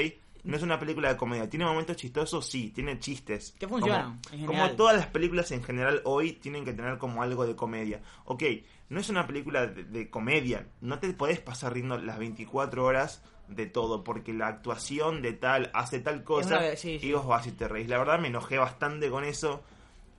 No 0.45 0.55
es 0.55 0.63
una 0.63 0.79
película 0.79 1.09
de 1.09 1.17
comedia. 1.17 1.49
¿Tiene 1.49 1.65
momentos 1.65 1.97
chistosos? 1.97 2.45
Sí, 2.47 2.69
tiene 2.73 2.99
chistes. 2.99 3.55
Que 3.59 3.67
funcionan, 3.67 4.19
Como, 4.45 4.69
todas 4.71 4.95
las 4.95 5.07
películas 5.07 5.51
en 5.51 5.63
general 5.63 6.01
hoy 6.05 6.33
tienen 6.33 6.63
que 6.63 6.71
tener 6.73 6.97
como 6.99 7.23
algo 7.23 7.45
de 7.47 7.55
comedia. 7.55 8.01
Ok, 8.25 8.43
no 8.89 8.99
es 8.99 9.09
una 9.09 9.25
película 9.25 9.65
de, 9.65 9.83
de 9.85 10.09
comedia. 10.09 10.67
No 10.81 10.99
te 10.99 11.11
podés 11.13 11.39
pasar 11.39 11.73
riendo 11.73 11.97
las 11.97 12.19
24 12.19 12.85
horas 12.85 13.23
de 13.47 13.65
todo, 13.65 14.03
porque 14.03 14.33
la 14.33 14.47
actuación 14.47 15.21
de 15.23 15.33
tal 15.33 15.71
hace 15.73 15.99
tal 15.99 16.23
cosa 16.23 16.59
una- 16.59 16.75
sí, 16.75 16.99
sí. 16.99 17.07
y 17.07 17.11
vos 17.13 17.25
vas 17.25 17.45
y 17.47 17.51
te 17.51 17.67
reís. 17.67 17.89
La 17.89 17.97
verdad 17.97 18.19
me 18.19 18.27
enojé 18.27 18.57
bastante 18.59 19.09
con 19.09 19.23
eso. 19.23 19.63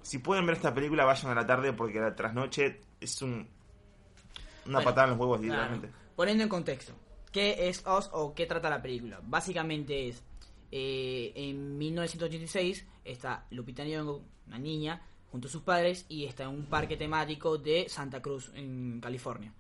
Si 0.03 0.19
pueden 0.19 0.45
ver 0.47 0.57
esta 0.57 0.75
película, 0.75 1.05
vayan 1.05 1.31
a 1.31 1.35
la 1.37 1.47
tarde 1.47 1.73
porque 1.73 2.01
la 2.01 2.15
trasnoche 2.17 2.81
es 3.01 3.23
un, 3.23 3.33
una 4.65 4.79
Bueno, 4.79 4.85
patada 4.85 5.05
en 5.05 5.11
los 5.11 5.19
huevos, 5.21 5.41
Claro. 5.41 5.53
literalmente. 5.63 5.89
Poniendo 6.17 6.43
en 6.45 6.49
contexto, 6.49 6.93
¿qué 7.33 7.69
es 7.69 7.87
Oz 7.87 8.11
o 8.13 8.35
qué 8.35 8.47
trata 8.47 8.71
la 8.71 8.83
película? 8.83 9.21
Básicamente 9.23 10.09
es, 10.09 10.23
eh, 10.71 11.33
en 11.35 11.79
1986 11.79 12.87
está 13.05 13.47
Lupita 13.51 13.85
Nyong'o, 13.85 14.23
una 14.47 14.59
niña, 14.59 15.03
junto 15.31 15.49
a 15.49 15.51
sus 15.51 15.63
padres 15.63 16.07
y 16.09 16.25
está 16.25 16.45
en 16.45 16.51
un 16.51 16.67
parque 16.67 16.97
temático 16.97 17.59
de 17.59 17.89
Santa 17.89 18.23
Cruz, 18.23 18.51
en 18.55 19.01
California, 19.01 19.53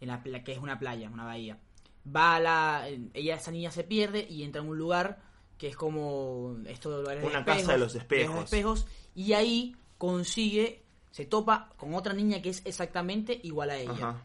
en 0.00 0.08
la, 0.08 0.22
que 0.44 0.52
es 0.52 0.58
una 0.58 0.78
playa, 0.78 1.08
una 1.08 1.24
bahía. 1.24 1.58
Va 2.04 2.36
a 2.36 2.40
la, 2.40 2.88
ella, 3.14 3.36
esa 3.36 3.50
niña 3.50 3.70
se 3.70 3.84
pierde 3.84 4.26
y 4.28 4.42
entra 4.42 4.60
en 4.60 4.68
un 4.68 4.76
lugar 4.76 5.22
que 5.56 5.68
es 5.68 5.76
como 5.76 6.56
esto 6.66 6.90
de 6.90 6.98
lugares 6.98 7.22
de 7.22 7.28
Una 7.28 7.38
espejos, 7.38 7.60
casa 7.60 7.72
de 7.72 7.78
los 7.78 7.94
espejos. 7.94 8.44
espejos, 8.44 8.86
y 9.14 9.32
ahí 9.34 9.76
consigue, 9.96 10.82
se 11.12 11.24
topa 11.24 11.70
con 11.76 11.94
otra 11.94 12.12
niña 12.12 12.42
que 12.42 12.50
es 12.50 12.62
exactamente 12.66 13.38
igual 13.44 13.70
a 13.70 13.78
ella. 13.78 13.92
Ajá. 13.92 14.22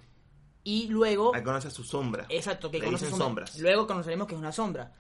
Y 0.68 0.88
luego 0.90 1.34
Ahí 1.34 1.44
conoce 1.44 1.70
a 1.70 1.72
su 1.72 1.86
sombra. 1.86 2.26
Exacto, 2.28 2.70
que 2.70 2.80
Le 2.80 2.86
conoce 2.88 3.06
dicen 3.06 3.18
sombra. 3.18 3.48
sombras. 3.48 3.62
Luego 3.62 3.88
conoceremos 3.88 4.28
que 4.28 4.34
es 4.34 4.40
una 4.40 4.52
sombra. 4.52 4.92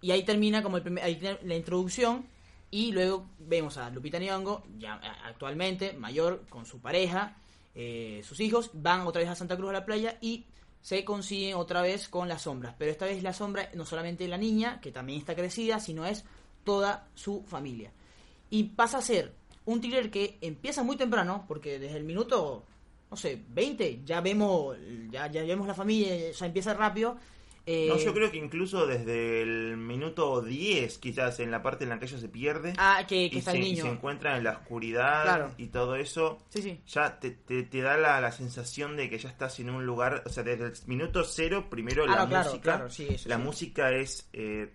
Y 0.00 0.12
ahí 0.12 0.24
termina 0.24 0.62
como 0.62 0.78
el 0.78 0.82
primer, 0.82 1.04
ahí 1.04 1.16
tiene 1.16 1.38
la 1.42 1.56
introducción 1.56 2.26
y 2.70 2.90
luego 2.92 3.26
vemos 3.38 3.76
a 3.76 3.90
Lupita 3.90 4.18
Nyong'o, 4.18 4.62
ya 4.78 4.94
actualmente 5.26 5.92
mayor, 5.92 6.46
con 6.48 6.64
su 6.64 6.80
pareja, 6.80 7.36
eh, 7.74 8.22
sus 8.24 8.40
hijos, 8.40 8.70
van 8.72 9.02
otra 9.02 9.20
vez 9.20 9.28
a 9.28 9.34
Santa 9.34 9.58
Cruz 9.58 9.68
a 9.68 9.74
la 9.74 9.84
playa 9.84 10.16
y 10.22 10.46
se 10.80 11.04
consiguen 11.04 11.56
otra 11.56 11.82
vez 11.82 12.08
con 12.08 12.26
las 12.26 12.40
sombras. 12.40 12.74
Pero 12.78 12.90
esta 12.90 13.04
vez 13.04 13.22
la 13.22 13.34
sombra 13.34 13.68
no 13.74 13.84
solamente 13.84 14.26
la 14.26 14.38
niña, 14.38 14.80
que 14.80 14.90
también 14.90 15.18
está 15.18 15.34
crecida, 15.34 15.80
sino 15.80 16.06
es 16.06 16.24
toda 16.64 17.08
su 17.14 17.42
familia. 17.42 17.92
Y 18.48 18.62
pasa 18.62 18.96
a 18.96 19.02
ser 19.02 19.34
un 19.66 19.82
thriller 19.82 20.10
que 20.10 20.38
empieza 20.40 20.82
muy 20.82 20.96
temprano, 20.96 21.44
porque 21.46 21.78
desde 21.78 21.98
el 21.98 22.04
minuto 22.04 22.64
no 23.10 23.16
sé, 23.16 23.42
20, 23.48 24.02
ya 24.04 24.20
vemos, 24.20 24.76
ya, 25.10 25.26
ya 25.26 25.42
vemos 25.42 25.66
la 25.66 25.74
familia, 25.74 26.30
ya 26.32 26.46
empieza 26.46 26.74
rápido. 26.74 27.16
Eh, 27.66 27.88
No, 27.88 27.98
yo 27.98 28.14
creo 28.14 28.30
que 28.30 28.38
incluso 28.38 28.86
desde 28.86 29.42
el 29.42 29.76
minuto 29.76 30.40
10, 30.40 30.96
quizás 30.98 31.40
en 31.40 31.50
la 31.50 31.62
parte 31.62 31.84
en 31.84 31.90
la 31.90 31.98
que 31.98 32.06
ella 32.06 32.18
se 32.18 32.28
pierde 32.30 32.72
Ah, 32.78 33.04
que, 33.06 33.28
que 33.28 33.36
y, 33.36 33.38
está 33.38 33.50
se, 33.52 33.58
el 33.58 33.64
y 33.64 33.70
niño. 33.72 33.82
se 33.84 33.90
encuentra 33.90 34.36
en 34.38 34.44
la 34.44 34.52
oscuridad 34.52 35.22
Claro. 35.24 35.50
y 35.58 35.66
todo 35.66 35.94
eso, 35.96 36.38
Sí, 36.48 36.62
sí. 36.62 36.80
ya 36.86 37.20
te, 37.20 37.30
te, 37.32 37.62
te 37.64 37.80
da 37.82 37.98
la, 37.98 38.18
la 38.20 38.32
sensación 38.32 38.96
de 38.96 39.10
que 39.10 39.18
ya 39.18 39.28
estás 39.28 39.60
en 39.60 39.68
un 39.70 39.84
lugar, 39.84 40.22
o 40.24 40.30
sea, 40.30 40.42
desde 40.42 40.64
el 40.64 40.72
minuto 40.86 41.22
cero, 41.22 41.66
primero 41.68 42.04
Ah, 42.08 42.26
la 42.26 42.26
no, 42.26 42.38
música, 42.44 42.62
claro, 42.62 42.90
sí, 42.90 43.08
eso 43.10 43.28
la 43.28 43.36
música 43.38 43.92
es 43.92 44.28
eh, 44.32 44.72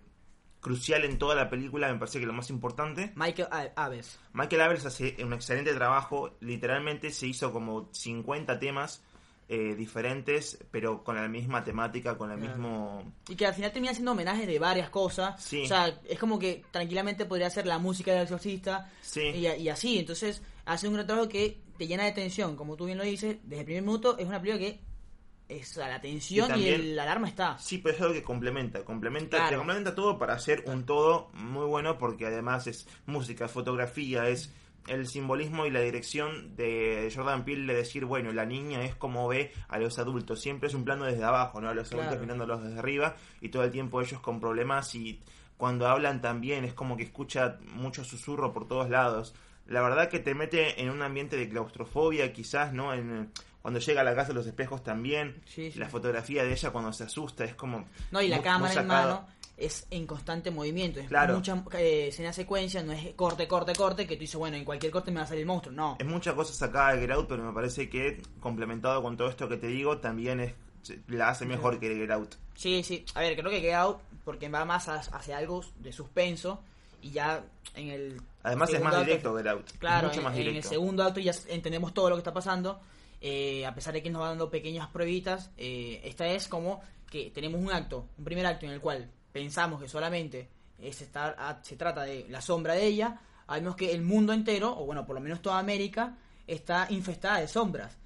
crucial 0.66 1.04
en 1.04 1.16
toda 1.16 1.36
la 1.36 1.48
película, 1.48 1.92
me 1.92 1.96
parece 1.96 2.18
que 2.18 2.26
lo 2.26 2.32
más 2.32 2.50
importante. 2.50 3.12
Michael 3.14 3.48
Aves. 3.76 4.18
Michael 4.32 4.62
Abels 4.62 4.84
hace 4.84 5.16
un 5.22 5.32
excelente 5.32 5.72
trabajo, 5.74 6.36
literalmente 6.40 7.12
se 7.12 7.28
hizo 7.28 7.52
como 7.52 7.88
50 7.92 8.58
temas 8.58 9.00
eh, 9.48 9.76
diferentes, 9.76 10.58
pero 10.72 11.04
con 11.04 11.14
la 11.14 11.28
misma 11.28 11.62
temática, 11.62 12.18
con 12.18 12.32
el 12.32 12.38
Claro. 12.40 12.52
mismo... 12.52 13.12
Y 13.28 13.36
que 13.36 13.46
al 13.46 13.54
final 13.54 13.70
termina 13.70 13.94
siendo 13.94 14.10
homenaje 14.10 14.44
de 14.44 14.58
varias 14.58 14.90
cosas. 14.90 15.40
Sí. 15.40 15.62
O 15.62 15.68
sea, 15.68 16.00
es 16.08 16.18
como 16.18 16.36
que 16.40 16.64
tranquilamente 16.72 17.26
podría 17.26 17.48
ser 17.48 17.64
la 17.64 17.78
música 17.78 18.10
del 18.12 18.22
exorcista. 18.24 18.90
Sí. 19.02 19.20
Y, 19.22 19.46
y 19.46 19.68
así, 19.68 20.00
entonces 20.00 20.42
hace 20.64 20.88
un 20.88 20.94
gran 20.94 21.06
trabajo 21.06 21.28
que 21.28 21.60
te 21.78 21.86
llena 21.86 22.02
de 22.06 22.10
tensión, 22.12 22.56
como 22.56 22.76
tú 22.76 22.86
bien 22.86 22.98
lo 22.98 23.04
dices, 23.04 23.36
desde 23.44 23.60
el 23.60 23.64
primer 23.66 23.84
minuto 23.84 24.18
es 24.18 24.26
una 24.26 24.40
película 24.40 24.58
que 24.66 24.80
es 25.48 25.76
la 25.76 26.00
tensión 26.00 26.58
y, 26.58 26.68
el, 26.68 26.96
la 26.96 27.04
alarma 27.04 27.28
está. 27.28 27.58
Sí, 27.58 27.78
pero 27.78 27.94
es 27.94 28.00
algo 28.00 28.14
que 28.14 28.22
complementa, 28.22 28.84
complementa, 28.84 29.36
Claro. 29.36 29.58
complementa 29.58 29.94
todo 29.94 30.18
para 30.18 30.34
hacer 30.34 30.64
un 30.66 30.84
todo 30.84 31.28
muy 31.34 31.66
bueno 31.66 31.98
porque 31.98 32.26
además 32.26 32.66
es 32.66 32.88
música, 33.06 33.48
fotografía, 33.48 34.28
es 34.28 34.52
el 34.88 35.06
simbolismo 35.06 35.66
y 35.66 35.70
la 35.70 35.80
dirección 35.80 36.54
de 36.54 37.12
Jordan 37.14 37.44
Peele 37.44 37.72
de 37.72 37.78
decir, 37.80 38.04
bueno, 38.04 38.32
la 38.32 38.44
niña 38.44 38.84
es 38.84 38.94
como 38.94 39.26
ve 39.28 39.52
a 39.68 39.78
los 39.78 39.98
adultos, 39.98 40.40
siempre 40.40 40.68
es 40.68 40.74
un 40.74 40.84
plano 40.84 41.04
desde 41.04 41.24
abajo, 41.24 41.60
¿no? 41.60 41.68
A 41.68 41.74
los 41.74 41.88
adultos 41.92 42.08
Claro. 42.10 42.22
mirándolos 42.22 42.62
desde 42.62 42.78
arriba 42.78 43.16
y 43.40 43.48
todo 43.48 43.64
el 43.64 43.70
tiempo 43.70 44.00
ellos 44.00 44.20
con 44.20 44.38
problemas 44.40 44.94
y 44.94 45.20
cuando 45.56 45.86
hablan 45.88 46.20
también 46.20 46.64
es 46.64 46.74
como 46.74 46.96
que 46.96 47.04
escucha 47.04 47.58
mucho 47.72 48.04
susurro 48.04 48.52
por 48.52 48.68
todos 48.68 48.90
lados. 48.90 49.34
La 49.68 49.82
verdad 49.82 50.08
que 50.08 50.18
te 50.20 50.34
mete 50.34 50.80
en 50.80 50.90
un 50.90 51.02
ambiente 51.02 51.36
de 51.36 51.48
claustrofobia, 51.48 52.32
quizás, 52.32 52.72
¿no? 52.72 52.94
En, 52.94 53.30
cuando 53.62 53.80
llega 53.80 54.02
a 54.02 54.04
la 54.04 54.14
casa 54.14 54.28
de 54.28 54.34
los 54.34 54.46
espejos 54.46 54.84
también, 54.84 55.42
Sí, 55.46 55.72
sí. 55.72 55.78
la 55.78 55.88
fotografía 55.88 56.44
de 56.44 56.52
ella 56.52 56.70
cuando 56.70 56.92
se 56.92 57.02
asusta 57.04 57.44
es 57.44 57.54
como... 57.54 57.84
No, 58.12 58.22
y 58.22 58.28
la 58.28 58.36
muy- 58.36 58.44
cámara 58.44 58.72
muy 58.74 58.80
en 58.82 58.86
mano 58.86 59.26
es 59.56 59.86
en 59.90 60.06
constante 60.06 60.50
movimiento. 60.52 61.00
Es 61.00 61.08
Claro. 61.08 61.34
mucha 61.34 61.64
eh, 61.72 62.08
escena 62.08 62.32
secuencia, 62.32 62.82
no 62.84 62.92
es 62.92 63.12
corte, 63.14 63.48
corte, 63.48 63.72
corte, 63.74 64.06
que 64.06 64.14
tú 64.16 64.20
dices, 64.20 64.36
bueno, 64.36 64.56
en 64.56 64.64
cualquier 64.64 64.92
corte 64.92 65.10
me 65.10 65.16
va 65.18 65.24
a 65.24 65.26
salir 65.26 65.40
el 65.40 65.46
monstruo. 65.46 65.74
No. 65.74 65.96
Es 65.98 66.06
mucha 66.06 66.34
cosa 66.34 66.52
sacada 66.52 66.92
de 66.94 67.00
Get 67.00 67.10
Out, 67.10 67.26
pero 67.28 67.42
me 67.42 67.52
parece 67.52 67.88
que 67.88 68.22
complementado 68.38 69.02
con 69.02 69.16
todo 69.16 69.28
esto 69.28 69.48
que 69.48 69.56
te 69.56 69.66
digo, 69.66 69.98
también 69.98 70.38
es 70.40 70.54
la 71.08 71.30
hace 71.30 71.44
mejor 71.46 71.80
que 71.80 71.92
Get 71.96 72.10
Out. 72.12 72.36
Sí, 72.54 72.84
sí. 72.84 73.04
A 73.14 73.20
ver, 73.20 73.36
creo 73.36 73.50
que 73.50 73.60
Get 73.60 73.74
Out, 73.74 73.98
porque 74.24 74.48
va 74.48 74.64
más 74.64 74.86
a- 74.88 75.00
hacia 75.00 75.38
algo 75.38 75.64
de 75.80 75.92
suspenso 75.92 76.62
y 77.02 77.10
ya 77.10 77.42
en 77.74 77.88
el. 77.88 78.20
Además 78.46 78.72
es 78.72 78.80
más 78.82 78.94
acto- 78.94 79.04
directo 79.04 79.36
Get 79.36 79.46
Out. 79.46 79.70
Claro, 79.78 80.08
mucho 80.08 80.20
en, 80.20 80.24
más 80.24 80.34
en 80.36 80.40
el 80.40 80.62
segundo 80.68 81.02
acto 81.02 81.20
ya 81.20 81.32
entendemos 81.48 81.92
todo 81.92 82.10
lo 82.10 82.16
que 82.16 82.20
está 82.20 82.32
pasando. 82.32 82.80
eh, 83.20 83.64
a 83.66 83.74
pesar 83.74 83.94
de 83.94 84.02
que 84.02 84.10
nos 84.10 84.22
va 84.22 84.28
dando 84.28 84.50
pequeñas 84.50 84.88
pruebitas, 84.88 85.50
eh, 85.56 86.00
esta 86.04 86.26
es 86.28 86.48
como 86.48 86.80
que 87.10 87.30
tenemos 87.30 87.60
un 87.60 87.70
acto, 87.72 88.08
un 88.18 88.24
primer 88.24 88.44
acto 88.46 88.66
en 88.66 88.72
el 88.72 88.80
cual 88.80 89.10
pensamos 89.32 89.80
que 89.80 89.88
solamente 89.88 90.48
es 90.78 91.00
estar, 91.00 91.34
a- 91.38 91.58
se 91.62 91.76
trata 91.76 92.02
de 92.02 92.26
la 92.28 92.40
sombra 92.40 92.74
de 92.74 92.84
ella. 92.86 93.18
Vemos 93.48 93.74
que 93.76 93.92
el 93.92 94.02
mundo 94.02 94.32
entero, 94.32 94.76
o 94.78 94.84
bueno, 94.84 95.06
por 95.06 95.14
lo 95.14 95.20
menos 95.22 95.40
toda 95.40 95.58
América, 95.58 96.16
está 96.46 96.86
infestada 96.90 97.40
de 97.40 97.48
sombras. 97.48 97.96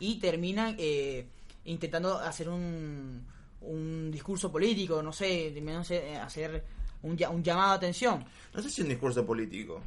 Y 0.00 0.16
terminan 0.18 0.74
eh, 0.78 1.26
intentando 1.64 2.18
hacer 2.18 2.48
un, 2.48 3.24
un 3.60 4.10
discurso 4.10 4.50
político, 4.50 5.00
no 5.02 5.12
sé, 5.12 5.54
hacer- 5.78 6.16
hacer 6.16 6.64
un, 7.06 7.18
un 7.36 7.42
llamado 7.42 7.70
de 7.70 7.76
atención. 7.76 8.24
No 8.54 8.62
sé 8.62 8.70
si 8.70 8.82
un 8.82 8.88
discurso 8.88 9.24
político. 9.24 9.80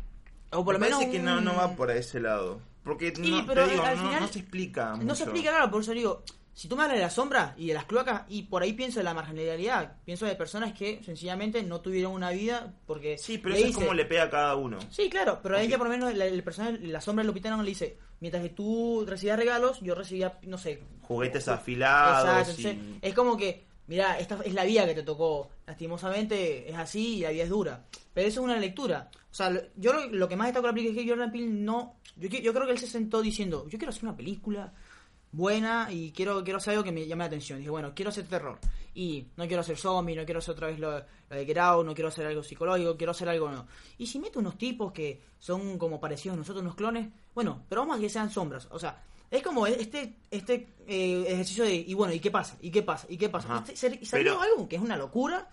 O 0.51 0.63
por 0.65 0.73
lo 0.75 0.79
me 0.79 0.87
menos 0.87 0.99
parece 0.99 1.17
que 1.17 1.23
no, 1.23 1.41
no 1.41 1.55
va 1.55 1.75
por 1.75 1.91
ese 1.91 2.19
lado. 2.19 2.59
Porque 2.83 3.13
Sí, 3.15 3.29
no, 3.31 3.45
pero 3.45 3.65
te 3.65 3.71
digo, 3.71 3.83
al 3.83 3.97
no, 3.97 4.03
final 4.03 4.21
no 4.21 4.27
se 4.27 4.39
explica 4.39 4.95
No 4.95 5.13
se 5.15 5.23
explica, 5.23 5.49
claro, 5.51 5.69
por 5.69 5.81
eso 5.81 5.91
digo, 5.91 6.23
si 6.53 6.67
tú 6.67 6.75
me 6.75 6.83
hablas 6.83 6.97
de 6.97 7.03
la 7.03 7.09
sombra 7.09 7.53
y 7.57 7.67
de 7.67 7.73
las 7.75 7.85
cloacas, 7.85 8.23
y 8.29 8.43
por 8.43 8.63
ahí 8.63 8.73
pienso 8.73 8.99
de 8.99 9.03
la 9.03 9.13
marginalidad, 9.13 9.97
pienso 10.05 10.25
de 10.25 10.35
personas 10.35 10.73
que 10.73 11.01
sencillamente 11.03 11.61
no 11.61 11.81
tuvieron 11.81 12.13
una 12.13 12.31
vida 12.31 12.73
porque... 12.87 13.17
Sí, 13.17 13.37
pero 13.37 13.55
eso 13.55 13.67
es 13.67 13.75
como 13.75 13.93
le 13.93 14.05
pega 14.05 14.23
a 14.23 14.29
cada 14.29 14.55
uno. 14.55 14.79
Sí, 14.89 15.09
claro, 15.09 15.39
pero 15.43 15.57
a 15.57 15.61
ella 15.61 15.77
por 15.77 15.87
lo 15.87 15.93
menos 15.93 16.13
la- 16.15 16.25
el 16.25 16.43
personaje, 16.43 16.79
la 16.81 16.99
sombra 17.01 17.21
del 17.21 17.27
Lupitano 17.27 17.61
le 17.61 17.69
dice, 17.69 17.97
mientras 18.19 18.41
que 18.41 18.49
tú 18.49 19.05
recibías 19.07 19.37
regalos, 19.37 19.79
yo 19.81 19.93
recibía, 19.93 20.39
no 20.43 20.57
sé... 20.57 20.81
Juguetes 21.03 21.47
ju- 21.47 21.53
afilados 21.53 22.47
Exacto, 22.47 22.61
y- 22.61 22.65
entonces, 22.67 22.97
es 23.03 23.13
como 23.13 23.37
que, 23.37 23.65
mira, 23.89 24.19
esta 24.19 24.39
es 24.45 24.53
la 24.53 24.63
vida 24.63 24.85
que 24.85 24.93
te 24.93 25.03
tocó, 25.03 25.49
lastimosamente 25.65 26.69
es 26.69 26.77
así 26.77 27.17
y 27.17 27.21
la 27.21 27.31
vida 27.31 27.43
es 27.43 27.49
dura. 27.49 27.85
Pero 28.13 28.27
eso 28.27 28.39
es 28.39 28.43
una 28.45 28.57
lectura. 28.57 29.09
O 29.31 29.33
sea, 29.33 29.51
yo 29.75 29.93
lo, 29.93 30.05
lo 30.07 30.29
que 30.29 30.35
más 30.35 30.47
destaco 30.47 30.67
de 30.67 30.71
la 30.71 30.75
película 30.75 30.99
es 30.99 31.05
que 31.05 31.11
Jordan 31.11 31.31
Peele 31.31 31.47
no... 31.47 31.95
Yo, 32.15 32.29
yo 32.29 32.53
creo 32.53 32.65
que 32.65 32.73
él 32.73 32.79
se 32.79 32.87
sentó 32.87 33.21
diciendo, 33.21 33.67
yo 33.67 33.77
quiero 33.79 33.89
hacer 33.89 34.03
una 34.03 34.15
película 34.15 34.71
buena 35.31 35.89
y 35.91 36.11
quiero 36.11 36.43
quiero 36.43 36.57
hacer 36.57 36.71
algo 36.71 36.83
que 36.83 36.91
me 36.91 37.05
llame 37.07 37.23
la 37.23 37.27
atención. 37.27 37.59
Dije, 37.59 37.71
bueno, 37.71 37.93
quiero 37.95 38.09
hacer 38.09 38.25
terror. 38.27 38.59
Y 38.93 39.27
no 39.37 39.47
quiero 39.47 39.61
hacer 39.61 39.77
zombie, 39.77 40.15
no 40.15 40.25
quiero 40.25 40.39
hacer 40.39 40.53
otra 40.53 40.67
vez 40.67 40.79
lo, 40.79 40.91
lo 40.91 41.35
de 41.35 41.53
no 41.53 41.93
quiero 41.93 42.09
hacer 42.09 42.25
algo 42.25 42.43
psicológico, 42.43 42.95
quiero 42.97 43.11
hacer 43.11 43.29
algo 43.29 43.47
nuevo. 43.47 43.65
Y 43.97 44.07
si 44.07 44.19
meto 44.19 44.39
unos 44.39 44.57
tipos 44.57 44.91
que 44.91 45.21
son 45.39 45.77
como 45.77 45.99
parecidos 45.99 46.35
a 46.35 46.37
nosotros, 46.37 46.61
unos 46.61 46.75
clones, 46.75 47.09
bueno, 47.33 47.63
pero 47.69 47.81
vamos 47.81 47.97
a 47.97 47.99
que 47.99 48.09
sean 48.09 48.29
sombras. 48.29 48.67
O 48.71 48.79
sea, 48.79 49.01
es 49.31 49.43
como 49.43 49.67
este 49.67 50.15
este 50.31 50.73
eh, 50.87 51.23
ejercicio 51.27 51.63
de, 51.65 51.75
y 51.75 51.93
bueno, 51.93 52.13
¿y 52.13 52.19
qué 52.19 52.31
pasa? 52.31 52.57
¿Y 52.61 52.71
qué 52.71 52.81
pasa? 52.83 53.05
¿Y 53.09 53.17
qué 53.17 53.29
pasa? 53.29 53.63
Y, 53.71 53.75
se- 53.75 54.05
salió 54.05 54.31
Pero- 54.37 54.41
algo 54.41 54.67
que 54.69 54.75
es 54.77 54.81
una 54.81 54.97
locura 54.97 55.49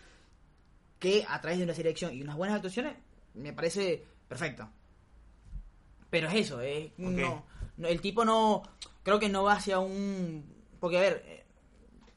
que 0.98 1.24
a 1.28 1.40
través 1.40 1.58
de 1.58 1.64
una 1.64 1.74
dirección 1.74 2.14
y 2.14 2.22
unas 2.22 2.36
buenas 2.36 2.56
actuaciones 2.56 2.96
me 3.34 3.52
parece 3.52 4.04
perfecta. 4.28 4.70
Pero 6.10 6.28
es 6.28 6.34
eso, 6.34 6.60
es, 6.60 6.92
no, 6.98 7.44
no, 7.76 7.88
el 7.88 8.00
tipo 8.00 8.24
no, 8.24 8.62
creo 9.02 9.18
que 9.18 9.28
no 9.28 9.42
va 9.42 9.54
hacia 9.54 9.78
un... 9.80 10.44
Porque 10.80 10.96
a 10.98 11.00
ver, 11.00 11.22
eh, 11.26 11.44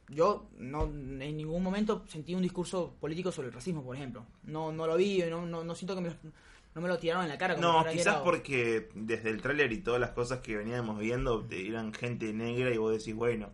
yo 0.08 0.48
no 0.58 0.84
en 0.84 1.18
ningún 1.36 1.62
momento 1.62 2.04
sentí 2.08 2.34
un 2.34 2.42
discurso 2.42 2.94
político 3.00 3.30
sobre 3.32 3.48
el 3.48 3.54
racismo, 3.54 3.82
por 3.84 3.96
ejemplo. 3.96 4.24
No, 4.44 4.72
no 4.72 4.86
lo 4.86 4.96
vi, 4.96 5.22
no, 5.28 5.44
no, 5.44 5.62
no 5.64 5.74
siento 5.74 5.94
que 5.96 6.00
me, 6.02 6.10
no 6.74 6.80
me 6.80 6.88
lo 6.88 6.98
tiraron 6.98 7.24
en 7.24 7.28
la 7.30 7.38
cara. 7.38 7.54
como 7.56 7.66
No, 7.84 7.90
quizás 7.90 8.16
porque 8.16 8.88
desde 8.94 9.30
el 9.30 9.42
tráiler 9.42 9.72
y 9.72 9.78
todas 9.78 10.00
las 10.00 10.10
cosas 10.10 10.38
que 10.40 10.56
veníamos 10.56 10.98
viendo 10.98 11.46
eran 11.50 11.92
gente 11.92 12.32
negra 12.32 12.72
y 12.72 12.76
vos 12.78 12.96
decís, 12.96 13.14
bueno, 13.14 13.50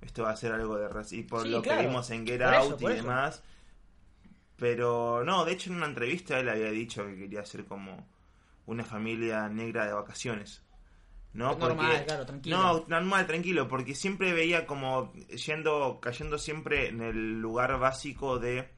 esto 0.00 0.24
va 0.24 0.30
a 0.30 0.36
ser 0.36 0.52
algo 0.52 0.76
de 0.76 0.88
racismo. 0.88 1.20
Y 1.20 1.28
por 1.28 1.42
Sí, 1.42 1.48
lo 1.50 1.62
claro. 1.62 1.80
que 1.82 1.86
vimos 1.86 2.10
en 2.10 2.26
Get 2.26 2.40
Por 2.42 2.54
Out 2.54 2.80
y 2.82 2.84
eso. 2.86 2.94
demás. 2.94 3.42
Pero 4.56 5.24
no, 5.24 5.44
de 5.44 5.52
hecho 5.52 5.70
en 5.70 5.76
una 5.76 5.86
entrevista 5.86 6.38
él 6.38 6.48
había 6.48 6.70
dicho 6.70 7.06
que 7.06 7.16
quería 7.16 7.44
ser 7.44 7.64
como 7.64 8.06
una 8.66 8.84
familia 8.84 9.48
negra 9.48 9.86
de 9.86 9.92
vacaciones. 9.94 10.62
¿no? 11.32 11.56
Normal, 11.56 12.04
claro, 12.06 12.26
tranquilo. 12.26 12.56
No, 12.58 12.84
normal, 12.88 13.26
tranquilo, 13.26 13.68
porque 13.68 13.94
siempre 13.94 14.32
veía 14.32 14.66
como 14.66 15.12
yendo, 15.14 16.00
cayendo 16.00 16.38
siempre 16.38 16.88
en 16.88 17.00
el 17.02 17.40
lugar 17.40 17.78
básico 17.78 18.38
de 18.40 18.68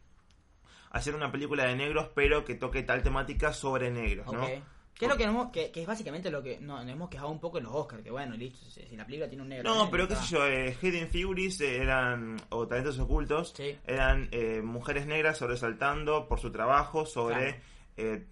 hacer 0.93 1.15
una 1.15 1.33
película 1.33 1.65
de 1.65 1.75
negros, 1.77 2.09
pero 2.15 2.45
que 2.45 2.55
toque 2.55 2.83
tal 2.85 3.03
temática 3.03 3.53
sobre 3.53 3.91
negros, 3.91 4.33
¿no? 4.33 4.45
Ok. 4.45 4.51
Que 4.95 5.07
es 5.07 5.11
lo 5.11 5.17
que, 5.17 5.25
hemos- 5.25 5.51
que, 5.51 5.73
que 5.73 5.81
es 5.81 5.87
básicamente 5.87 6.31
lo 6.31 6.43
que 6.43 6.61
no, 6.61 6.77
nos 6.85 6.89
hemos 6.93 7.09
quejado 7.09 7.31
un 7.31 7.41
poco 7.41 7.59
en 7.59 7.65
los 7.65 7.75
Oscars, 7.75 8.03
que 8.05 8.11
bueno, 8.11 8.37
listo, 8.37 8.59
si, 8.71 8.87
si 8.87 8.95
la 8.97 9.05
película 9.05 9.27
tiene 9.29 9.43
un 9.43 9.49
negro. 9.49 9.69
No, 9.69 9.75
negro, 9.77 9.91
pero 9.91 10.07
qué 10.09 10.15
sé 10.17 10.27
yo, 10.35 10.47
eh, 10.47 10.77
Hidden 10.81 11.09
Furies 11.09 11.61
eran, 11.63 12.37
o 12.51 12.69
Talentos 12.69 12.99
Ocultos, 13.01 13.53
Sí. 13.57 13.77
eran 13.87 14.29
eh, 14.31 14.61
mujeres 14.63 15.07
negras 15.07 15.39
sobresaltando 15.39 16.29
por 16.29 16.39
su 16.39 16.53
trabajo 16.53 17.05
sobre 17.07 17.35
Claro. 17.37 17.63
eh, 17.97 18.27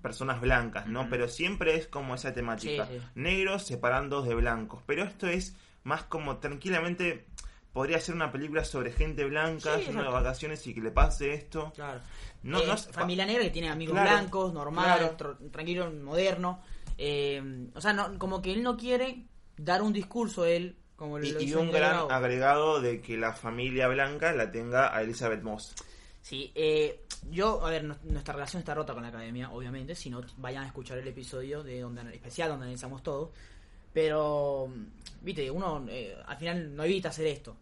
personas 0.00 0.40
blancas, 0.40 0.86
¿no? 0.86 1.08
Pero 1.10 1.28
siempre 1.28 1.74
es 1.76 1.86
como 1.88 2.14
esa 2.14 2.32
temática. 2.32 2.86
Sí, 2.86 2.94
sí. 2.98 3.04
Negros 3.14 3.64
separando 3.66 4.22
de 4.22 4.34
blancos. 4.34 4.82
Pero 4.86 5.04
esto 5.04 5.26
es 5.28 5.56
más 5.84 6.04
como 6.04 6.38
tranquilamente 6.38 7.26
podría 7.72 8.00
ser 8.00 8.14
una 8.14 8.30
película 8.30 8.64
sobre 8.64 8.92
gente 8.92 9.24
blanca 9.24 9.78
Sí, 9.78 9.86
yendo 9.86 10.02
de 10.02 10.08
vacaciones 10.10 10.66
y 10.66 10.74
que 10.74 10.80
le 10.80 10.90
pase 10.90 11.32
esto. 11.34 11.72
Claro. 11.74 12.00
No, 12.42 12.60
Eh, 12.60 12.66
no 12.66 12.74
es- 12.74 12.88
familia 12.88 13.24
negra 13.26 13.42
que 13.44 13.50
tiene 13.50 13.70
amigos 13.70 13.94
Claro, 13.94 14.10
blancos, 14.10 14.52
normal, 14.52 14.98
claro. 15.16 15.16
tr- 15.38 15.50
tranquilo, 15.50 15.90
moderno. 15.90 16.60
Eh, 16.98 17.68
o 17.74 17.80
sea, 17.80 17.92
no, 17.92 18.18
como 18.18 18.42
que 18.42 18.52
él 18.52 18.62
no 18.62 18.76
quiere 18.76 19.26
dar 19.56 19.80
un 19.82 19.92
discurso 19.92 20.44
él, 20.44 20.76
como 20.96 21.18
Y, 21.18 21.30
lo 21.32 21.40
y 21.40 21.54
un 21.54 21.70
gran 21.70 22.10
agregado 22.10 22.80
de 22.80 23.00
que 23.00 23.16
la 23.16 23.32
familia 23.32 23.88
blanca 23.88 24.32
la 24.32 24.50
tenga 24.52 24.94
a 24.94 25.02
Elizabeth 25.02 25.42
Moss. 25.42 25.74
Sí, 26.20 26.52
eh, 26.54 27.00
yo, 27.30 27.64
a 27.66 27.70
ver, 27.70 27.82
nuestra 27.84 28.34
relación 28.34 28.60
está 28.60 28.74
rota 28.74 28.92
con 28.94 29.02
la 29.02 29.08
academia, 29.08 29.50
obviamente. 29.50 29.94
Si 29.96 30.08
no, 30.10 30.20
vayan 30.36 30.62
a 30.64 30.66
escuchar 30.68 30.98
el 30.98 31.08
episodio 31.08 31.62
de 31.64 31.80
donde 31.80 32.14
especial 32.14 32.50
donde 32.50 32.64
analizamos 32.66 33.02
todo. 33.02 33.32
Pero, 33.92 34.68
viste, 35.20 35.50
uno 35.50 35.84
eh, 35.88 36.16
al 36.26 36.36
final 36.36 36.74
no 36.76 36.84
evita 36.84 37.08
hacer 37.08 37.26
esto. 37.26 37.56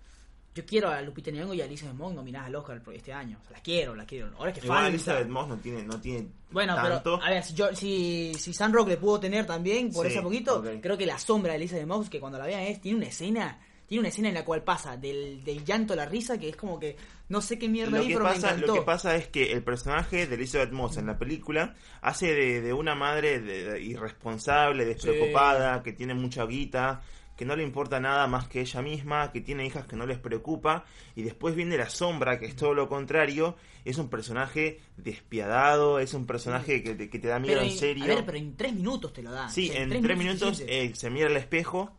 Yo 0.55 0.67
quiero 0.67 0.89
a 0.91 1.01
Lupita 1.03 1.31
Nyong'o 1.31 1.55
y 1.55 1.61
a 1.61 1.65
Elizabeth 1.67 1.95
Moss 1.95 2.15
nominadas 2.15 2.49
al 2.49 2.57
Oscar 2.57 2.83
este 2.93 3.13
año. 3.13 3.39
O 3.41 3.43
sea, 3.45 3.53
las 3.53 3.61
quiero, 3.63 3.95
las 3.95 4.07
quiero. 4.07 4.31
Ahora 4.37 4.51
es 4.51 4.59
que 4.59 4.65
Igual 4.65 4.79
falta. 4.79 4.89
Elizabeth 4.95 5.29
Moss 5.29 5.49
no 5.49 5.57
tiene, 5.59 5.83
no 5.85 6.01
tiene 6.01 6.27
Bueno, 6.51 6.75
tanto. 6.75 7.15
pero 7.19 7.23
a 7.25 7.31
ver, 7.31 7.43
si, 7.45 7.55
yo, 7.55 7.75
si, 7.75 8.33
si 8.37 8.53
Sandrock 8.53 8.89
le 8.89 8.97
pudo 8.97 9.21
tener 9.21 9.47
también 9.47 9.93
por 9.93 10.07
Sí, 10.07 10.13
ese 10.13 10.23
poquito, 10.23 10.63
creo 10.83 10.99
que 10.99 11.07
la 11.07 11.19
sombra 11.19 11.53
de 11.53 11.59
Elizabeth 11.59 11.87
Moss, 11.87 12.11
que 12.11 12.19
cuando 12.21 12.39
la 12.39 12.47
vean 12.47 12.63
es, 12.63 12.81
tiene 12.81 12.99
una 12.99 13.07
escena, 13.07 13.61
tiene 13.87 14.01
una 14.01 14.09
escena 14.09 14.29
en 14.29 14.35
la 14.35 14.45
cual 14.45 14.63
pasa 14.65 14.97
del, 14.97 15.43
del 15.45 15.65
llanto 15.65 15.93
a 15.93 15.97
la 15.97 16.07
risa, 16.07 16.39
que 16.39 16.49
es 16.49 16.57
como 16.57 16.79
que 16.81 16.97
no 17.29 17.41
sé 17.41 17.57
qué 17.59 17.69
mierda 17.69 17.93
lo 17.93 18.03
ahí, 18.03 18.09
que, 18.09 18.15
pero 18.15 18.25
me 18.27 18.33
pasa, 18.35 18.49
encantó. 18.51 18.67
lo 18.67 18.75
que 18.75 18.83
pasa 18.87 19.15
es 19.17 19.29
que 19.29 19.53
el 19.53 19.63
personaje 19.63 20.27
de 20.27 20.35
Elizabeth 20.35 20.73
Moss 20.73 20.97
en 20.97 21.07
la 21.07 21.17
película 21.17 21.75
hace 22.01 22.35
de, 22.35 22.61
de 22.61 22.73
una 22.73 22.95
madre 22.97 23.39
de- 23.41 23.71
de 23.71 23.83
irresponsable, 23.83 24.85
despreocupada, 24.85 25.83
que 25.85 25.93
tiene 25.93 26.15
mucha 26.15 26.45
guita, 26.47 27.03
que 27.41 27.47
no 27.47 27.57
le 27.57 27.63
importa 27.63 28.01
nada 28.01 28.27
más 28.27 28.49
que 28.49 28.61
ella 28.61 28.83
misma, 28.83 29.33
que 29.33 29.41
tiene 29.41 29.65
hijas 29.65 29.87
que 29.87 29.97
no 29.97 30.05
les 30.05 30.19
preocupa, 30.19 30.85
y 31.17 31.23
después 31.23 31.55
viene 31.55 31.79
la 31.79 31.89
sombra, 31.89 32.39
que 32.39 32.45
es 32.45 32.55
todo 32.55 32.75
lo 32.75 32.87
contrario, 32.87 33.57
es 33.87 33.97
un 33.97 34.11
personaje 34.11 34.79
despiadado, 34.99 36.01
es 36.01 36.13
un 36.13 36.27
personaje 36.27 36.83
que 36.83 36.95
te, 36.95 37.09
que 37.09 37.19
te 37.19 37.29
da 37.29 37.39
miedo 37.39 37.55
pero 37.61 37.67
en 37.71 37.79
serio. 37.79 38.05
A 38.05 38.09
ver, 38.09 38.27
pero 38.27 38.37
en 38.37 38.57
tres 38.59 38.75
minutos 38.75 39.15
te 39.15 39.23
lo 39.23 39.31
dan. 39.31 39.51
Sí, 39.51 39.71
O 39.71 39.73
sea, 39.73 39.83
en 39.85 40.03
tres 40.03 40.19
minutos 40.19 40.63
eh, 40.67 40.93
se 40.95 41.09
mira 41.09 41.29
al 41.29 41.37
espejo 41.39 41.91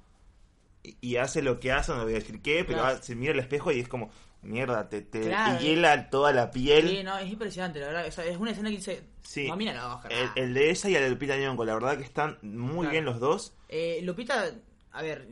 y, 0.84 0.96
y 1.02 1.16
hace 1.16 1.42
lo 1.42 1.60
que 1.60 1.72
hace, 1.72 1.92
no 1.92 2.04
voy 2.04 2.12
a 2.14 2.20
decir 2.20 2.40
qué, 2.44 2.64
pero 2.64 2.82
Claro. 2.82 3.02
se 3.02 3.16
mira 3.16 3.34
al 3.34 3.40
espejo 3.40 3.72
y 3.72 3.80
es 3.80 3.88
como, 3.88 4.12
mierda, 4.44 4.90
te, 4.90 5.02
te, 5.02 5.22
Claro. 5.22 5.58
te 5.58 5.64
hiela 5.66 6.08
toda 6.12 6.34
la 6.34 6.52
piel. 6.52 6.88
Sí, 6.88 7.04
no, 7.04 7.18
es 7.18 7.32
impresionante, 7.32 7.80
la 7.80 7.88
verdad. 7.88 8.06
O 8.08 8.12
sea, 8.12 8.26
es 8.26 8.38
una 8.38 8.52
escena 8.52 8.70
que 8.70 8.76
dice. 8.76 9.02
Sí. 9.24 9.48
No, 9.48 9.56
mira 9.56 9.74
la 9.74 9.96
hoja. 9.96 10.08
El, 10.10 10.30
el 10.36 10.54
de 10.54 10.70
esa 10.70 10.88
y 10.88 10.96
el 10.96 11.02
de 11.02 11.10
Lupita 11.10 11.36
Nyong'o, 11.36 11.66
la 11.66 11.74
verdad 11.74 11.98
que 11.98 12.04
están 12.04 12.38
muy 12.44 12.82
Claro. 12.82 12.92
bien 12.92 13.06
los 13.06 13.20
dos. 13.20 13.56
Eh, 13.70 14.02
Lupita, 14.04 14.52
a 14.92 15.02
ver, 15.02 15.28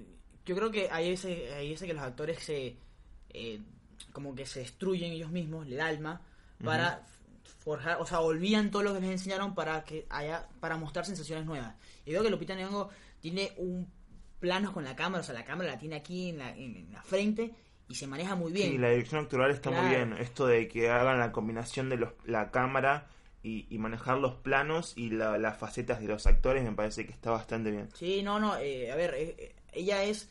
yo 0.46 0.56
creo 0.56 0.72
que 0.72 0.90
hay 0.92 1.10
veces, 1.12 1.52
hay 1.54 1.70
veces 1.70 1.88
que 1.88 1.94
los 1.94 2.04
actores 2.04 2.40
se. 2.44 2.78
eh, 3.30 3.60
como 4.14 4.34
que 4.34 4.46
se 4.46 4.62
destruyen 4.62 5.12
ellos 5.12 5.30
mismos, 5.30 5.68
el 5.68 5.80
alma, 5.80 6.22
para 6.64 7.06
forjar, 7.60 7.98
o 8.02 8.06
sea, 8.06 8.22
olvidan 8.22 8.72
todo 8.72 8.82
lo 8.84 8.94
que 8.94 9.02
les 9.02 9.12
enseñaron 9.12 9.54
para 9.54 9.84
que 9.84 10.06
haya, 10.10 10.48
para 10.60 10.78
mostrar 10.78 11.06
sensaciones 11.06 11.46
nuevas. 11.46 11.76
Y 12.06 12.12
veo 12.12 12.24
que 12.24 12.30
Lupita 12.30 12.56
Nyong'o 12.56 12.90
tiene 13.20 13.52
un 13.58 13.88
plano 14.40 14.74
con 14.74 14.84
la 14.84 14.96
cámara, 14.96 15.22
o 15.22 15.24
sea, 15.24 15.36
la 15.36 15.44
cámara 15.46 15.72
la 15.72 15.78
tiene 15.78 15.98
aquí 15.98 16.30
en 16.30 16.38
la, 16.40 16.50
en, 16.56 16.76
en 16.78 16.94
la 16.94 17.04
frente 17.04 17.54
y 17.88 17.96
se 17.96 18.08
maneja 18.08 18.36
muy 18.36 18.52
bien. 18.52 18.72
Sí, 18.72 18.78
la 18.78 18.90
dirección 18.90 19.24
actoral 19.24 19.52
está 19.52 19.70
muy 19.72 19.90
bien. 19.90 20.14
Esto 20.14 20.48
de 20.48 20.68
que 20.68 20.90
hagan 20.90 21.20
la 21.20 21.32
combinación 21.32 21.90
de 21.90 21.98
los, 21.98 22.14
la 22.26 22.50
cámara 22.52 23.08
y, 23.44 23.68
y 23.70 23.78
manejar 23.78 24.18
los 24.18 24.36
planos 24.36 24.94
y 24.98 25.10
la- 25.12 25.38
las 25.38 25.58
facetas 25.58 26.00
de 26.02 26.08
los 26.08 26.28
actores 26.28 26.64
me 26.64 26.72
parece 26.74 27.06
que 27.06 27.12
está 27.14 27.32
bastante 27.32 27.72
bien. 27.72 27.90
Sí, 27.96 28.22
no, 28.24 28.40
no, 28.40 28.58
eh, 28.58 28.92
a 28.92 28.96
ver, 28.96 29.14
eh, 29.16 29.36
eh, 29.38 29.56
ella 29.74 30.04
es, 30.04 30.30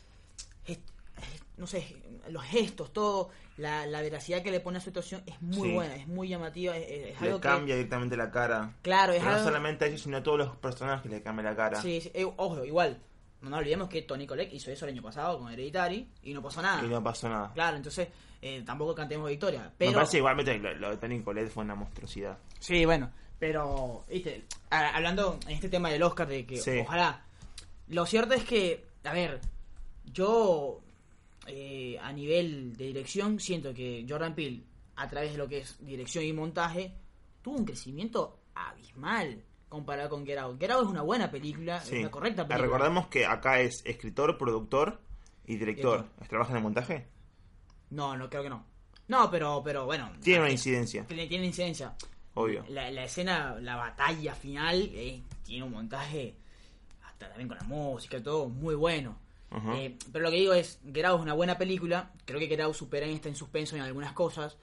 no 1.56 1.66
sé, 1.66 1.96
los 2.30 2.44
gestos, 2.44 2.92
todo, 2.92 3.30
la, 3.56 3.84
la 3.86 4.00
veracidad 4.00 4.42
que 4.42 4.52
le 4.52 4.60
pone 4.60 4.78
a 4.78 4.80
su 4.80 4.90
situación 4.90 5.22
es 5.26 5.40
muy 5.42 5.70
Sí. 5.70 5.74
buena, 5.74 5.96
es 5.96 6.06
muy 6.06 6.28
llamativa, 6.28 6.76
es, 6.76 6.88
es- 7.14 7.20
Le 7.20 7.26
algo 7.28 7.40
cambia 7.40 7.74
directamente 7.74 8.16
la 8.16 8.30
cara. 8.30 8.74
Claro, 8.82 9.12
es 9.12 9.18
Pero 9.18 9.30
no 9.32 9.36
algo... 9.38 9.48
solamente 9.48 9.84
a 9.84 9.88
ellos, 9.88 10.02
sino 10.02 10.18
a 10.18 10.22
todos 10.22 10.38
los 10.38 10.56
personajes 10.56 11.10
le 11.10 11.20
cambia 11.22 11.42
la 11.44 11.56
cara. 11.56 11.82
Sí, 11.82 12.00
sí, 12.00 12.10
eh, 12.14 12.24
ojo, 12.36 12.64
igual, 12.64 12.98
no 13.40 13.50
nos 13.50 13.58
olvidemos 13.58 13.88
que 13.88 14.02
Tony 14.02 14.26
Collette 14.26 14.52
hizo 14.52 14.70
eso 14.70 14.84
el 14.86 14.92
año 14.92 15.02
pasado 15.02 15.38
con 15.40 15.50
Hereditary 15.52 16.06
y 16.22 16.32
no 16.34 16.42
pasó 16.42 16.62
nada. 16.62 16.84
Y 16.84 16.88
no 16.88 17.02
pasó 17.02 17.28
nada. 17.28 17.50
Claro, 17.54 17.76
entonces 17.76 18.06
eh, 18.40 18.62
tampoco 18.64 18.94
cantemos 18.94 19.28
victoria. 19.28 19.62
Me 19.64 19.70
Pero, 19.78 19.92
parece 19.94 20.18
igualmente 20.18 20.56
lo, 20.58 20.72
lo 20.74 20.90
de 20.90 20.96
Tony 20.98 21.20
Colette 21.22 21.50
fue 21.50 21.64
una 21.64 21.74
monstruosidad. 21.74 22.38
Sí, 22.60 22.84
bueno, 22.84 23.10
pero, 23.38 24.04
viste, 24.08 24.44
a- 24.70 24.96
hablando 24.96 25.38
en 25.46 25.52
este 25.52 25.68
tema 25.68 25.90
del 25.90 26.02
Oscar, 26.02 26.26
de 26.28 26.44
que 26.46 26.56
Sí. 26.58 26.78
ojalá. 26.80 27.24
Lo 27.88 28.04
cierto 28.06 28.34
es 28.34 28.44
que, 28.44 28.86
a 29.04 29.12
ver, 29.12 29.40
yo 30.04 30.80
eh, 31.46 31.98
a 32.02 32.12
nivel 32.12 32.76
de 32.76 32.86
dirección 32.86 33.40
siento 33.40 33.72
que 33.72 34.04
Jordan 34.08 34.34
Peele, 34.34 34.62
a 34.96 35.08
través 35.08 35.32
de 35.32 35.38
lo 35.38 35.48
que 35.48 35.58
es 35.60 35.76
dirección 35.84 36.24
y 36.24 36.32
montaje, 36.34 36.92
tuvo 37.40 37.56
un 37.56 37.64
crecimiento 37.64 38.40
abismal 38.54 39.42
comparado 39.68 40.10
con 40.10 40.26
Get 40.26 40.36
Out. 40.38 40.60
Get 40.60 40.70
Out 40.72 40.84
es 40.84 40.90
una 40.90 41.02
buena 41.02 41.30
película, 41.30 41.80
Sí. 41.80 41.94
es 41.94 42.00
una 42.00 42.10
correcta 42.10 42.46
película. 42.46 42.66
Recordemos 42.66 43.06
que 43.08 43.24
acá 43.24 43.60
es 43.60 43.82
escritor, 43.86 44.36
productor 44.36 45.00
y 45.46 45.56
director. 45.56 46.00
Director. 46.02 46.28
¿Trabaja 46.28 46.50
en 46.50 46.56
el 46.58 46.62
montaje? 46.62 47.06
No, 47.90 48.14
no, 48.16 48.28
creo 48.28 48.42
que 48.42 48.50
no. 48.50 48.64
No, 49.08 49.30
pero, 49.30 49.62
pero 49.64 49.86
bueno. 49.86 50.10
Tiene 50.22 50.40
una 50.40 50.48
eh, 50.50 50.52
incidencia, 50.52 51.06
Tiene, 51.06 51.26
tiene 51.28 51.46
incidencia. 51.46 51.94
Obvio. 52.38 52.64
La, 52.68 52.90
la 52.90 53.04
escena, 53.04 53.56
la 53.60 53.76
batalla 53.76 54.34
final, 54.34 54.90
eh, 54.92 55.22
tiene 55.44 55.64
un 55.64 55.72
montaje, 55.72 56.34
hasta 57.06 57.28
también 57.28 57.48
con 57.48 57.58
la 57.58 57.64
música 57.64 58.18
y 58.18 58.22
todo, 58.22 58.48
muy 58.48 58.74
bueno. 58.74 59.18
Eh, 59.74 59.96
pero 60.12 60.24
lo 60.24 60.30
que 60.30 60.36
digo 60.36 60.52
es, 60.52 60.78
Out 60.84 60.96
es 60.96 61.22
una 61.22 61.32
buena 61.32 61.56
película, 61.56 62.12
creo 62.26 62.38
que 62.38 62.62
Out 62.62 62.74
supera 62.74 63.06
en 63.06 63.14
esta 63.14 63.30
en 63.30 63.34
suspenso 63.34 63.76
en 63.76 63.82
algunas 63.82 64.12
cosas, 64.12 64.58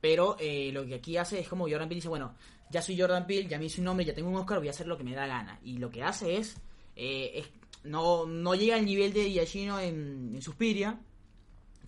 pero 0.00 0.36
eh, 0.40 0.70
lo 0.72 0.84
que 0.84 0.96
aquí 0.96 1.16
hace 1.16 1.38
es 1.38 1.48
como 1.48 1.64
Jordan 1.64 1.88
Peele 1.88 1.96
dice, 1.96 2.08
bueno, 2.08 2.34
ya 2.68 2.82
soy 2.82 2.98
Jordan 2.98 3.26
Peele, 3.26 3.48
ya 3.48 3.58
me 3.58 3.66
hice 3.66 3.80
un 3.80 3.84
nombre, 3.84 4.04
ya 4.04 4.12
tengo 4.12 4.28
un 4.28 4.36
Oscar, 4.36 4.58
voy 4.58 4.66
a 4.66 4.72
hacer 4.72 4.88
lo 4.88 4.98
que 4.98 5.04
me 5.04 5.14
da 5.14 5.26
gana. 5.26 5.60
Y 5.62 5.78
lo 5.78 5.88
que 5.88 6.02
hace 6.02 6.36
es, 6.36 6.56
eh, 6.96 7.30
es 7.36 7.48
no, 7.84 8.26
no 8.26 8.54
llega 8.54 8.74
al 8.76 8.84
nivel 8.84 9.12
de 9.12 9.30
Giacchino 9.30 9.78
en, 9.78 10.32
en 10.34 10.42
Suspiria, 10.42 10.98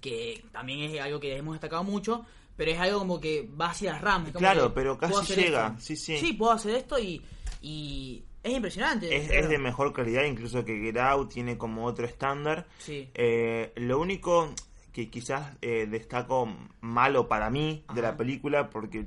que 0.01 0.45
también 0.53 0.81
es 0.91 1.01
algo 1.01 1.19
que 1.19 1.37
hemos 1.37 1.55
destacado 1.55 1.83
mucho, 1.83 2.25
pero 2.57 2.71
es 2.71 2.79
algo 2.79 2.99
como 3.01 3.21
que 3.21 3.49
va 3.61 3.71
hacia 3.71 3.93
las 3.93 4.03
ramas. 4.03 4.33
Claro, 4.33 4.69
que 4.69 4.75
pero 4.75 4.99
casi 4.99 5.35
llega, 5.35 5.67
esto. 5.69 5.81
sí, 5.81 5.97
sí. 5.97 6.17
Sí, 6.19 6.33
puedo 6.33 6.53
hacer 6.53 6.75
esto 6.77 6.99
y, 6.99 7.23
y 7.63 8.25
es 8.43 8.53
impresionante. 8.55 9.15
Es, 9.15 9.27
Claro. 9.29 9.43
es 9.43 9.49
de 9.51 9.59
mejor 9.59 9.93
calidad, 9.93 10.25
incluso 10.25 10.65
que 10.65 10.79
Get 10.79 10.97
Out 10.99 11.33
tiene 11.33 11.59
como 11.59 11.85
otro 11.85 12.07
estándar. 12.07 12.67
Sí. 12.79 13.09
Eh, 13.15 13.73
lo 13.77 14.01
único 14.01 14.53
que 14.93 15.11
quizás 15.11 15.53
eh, 15.61 15.87
destaco 15.91 16.49
malo 16.81 17.29
para 17.29 17.51
mí 17.51 17.85
de 17.95 18.01
la 18.03 18.17
película, 18.17 18.71
porque 18.71 19.05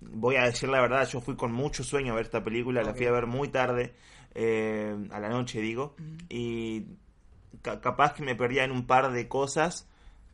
voy 0.00 0.36
a 0.36 0.44
decir 0.44 0.68
la 0.68 0.80
verdad, 0.80 1.06
yo 1.08 1.20
fui 1.20 1.36
con 1.36 1.52
mucho 1.52 1.82
sueño 1.84 2.12
a 2.12 2.16
ver 2.16 2.24
esta 2.26 2.42
película, 2.42 2.82
la 2.82 2.94
fui 2.94 3.06
a 3.06 3.10
ver 3.12 3.26
muy 3.26 3.48
tarde, 3.48 3.94
eh, 4.34 4.96
a 5.10 5.20
la 5.20 5.28
noche 5.28 5.60
digo, 5.60 5.94
y 6.28 6.84
ca- 7.62 7.80
capaz 7.80 8.14
que 8.14 8.22
me 8.22 8.34
perdía 8.34 8.64
en 8.64 8.70
un 8.70 8.86
par 8.86 9.12
de 9.12 9.28
cosas. 9.28 9.88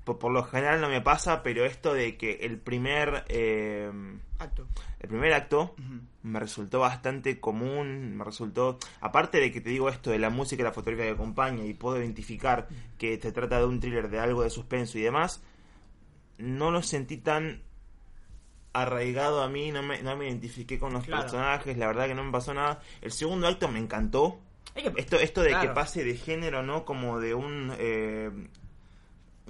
Por, 0.05 0.19
por 0.19 0.33
lo 0.33 0.43
general 0.45 0.81
no 0.81 0.89
me 0.89 1.01
pasa, 1.01 1.43
pero 1.43 1.65
esto 1.65 1.93
de 1.95 2.17
que 2.17 2.39
el 2.43 2.59
primer 2.59 3.25
eh, 3.29 3.91
Acto. 4.39 4.67
el 5.01 5.09
primer 5.09 5.33
acto 5.35 5.75
me 6.23 6.41
resultó 6.41 6.81
bastante 6.81 7.39
común, 7.39 8.17
me 8.17 8.25
resultó, 8.25 8.79
aparte 9.03 9.39
de 9.39 9.53
que 9.53 9.61
te 9.61 9.71
digo 9.71 9.89
esto 9.91 10.11
de 10.11 10.19
la 10.19 10.31
música 10.31 10.63
y 10.63 10.65
la 10.65 10.73
fotografía 10.73 11.07
que 11.07 11.13
acompaña 11.13 11.65
y 11.65 11.75
puedo 11.75 11.99
identificar 11.99 12.69
que 12.99 13.21
se 13.21 13.33
trata 13.33 13.59
de 13.59 13.67
un 13.67 13.79
thriller 13.81 14.09
de 14.09 14.19
algo 14.21 14.43
de 14.43 14.51
suspenso 14.51 14.99
y 14.99 15.03
demás, 15.03 15.43
no 16.39 16.71
lo 16.71 16.83
sentí 16.83 17.19
tan 17.19 17.63
arraigado 18.73 19.43
a 19.43 19.49
mí, 19.49 19.73
no 19.73 19.83
me, 19.83 20.03
no 20.03 20.17
me 20.17 20.27
identifiqué 20.29 20.79
con 20.79 20.93
los 20.93 21.05
Claro. 21.05 21.23
personajes, 21.23 21.77
la 21.77 21.87
verdad 21.89 22.07
que 22.07 22.15
no 22.15 22.25
me 22.25 22.33
pasó 22.33 22.55
nada. 22.55 22.81
El 23.03 23.13
segundo 23.13 23.47
acto 23.49 23.69
me 23.69 23.79
encantó. 23.81 24.41
Esto, 24.97 25.17
esto 25.19 25.43
de 25.43 25.51
que 25.61 25.69
pase 25.71 26.05
de 26.05 26.17
género, 26.17 26.63
¿no? 26.63 26.85
Como 26.85 27.19
de 27.19 27.35
un... 27.35 27.73
eh, 27.79 28.31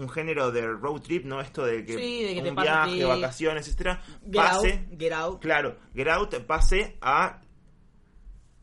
un 0.01 0.09
género 0.09 0.51
de 0.51 0.67
road 0.67 1.01
trip, 1.03 1.25
¿no? 1.25 1.41
Esto 1.41 1.65
de 1.65 1.85
que, 1.85 1.95
Sí, 1.97 2.23
de 2.25 2.35
que 2.35 2.43
te 2.43 2.49
un 2.51 2.57
viaje, 2.57 2.93
ti. 2.93 3.03
vacaciones, 3.05 3.67
etcétera, 3.67 4.03
Get 4.25 4.35
pase 4.35 4.73
Out, 4.91 4.99
Get 5.01 5.13
Out. 5.13 5.41
Claro, 5.43 5.77
Get 5.95 6.09
Out 6.09 6.35
pase 6.47 6.97
a 7.01 7.41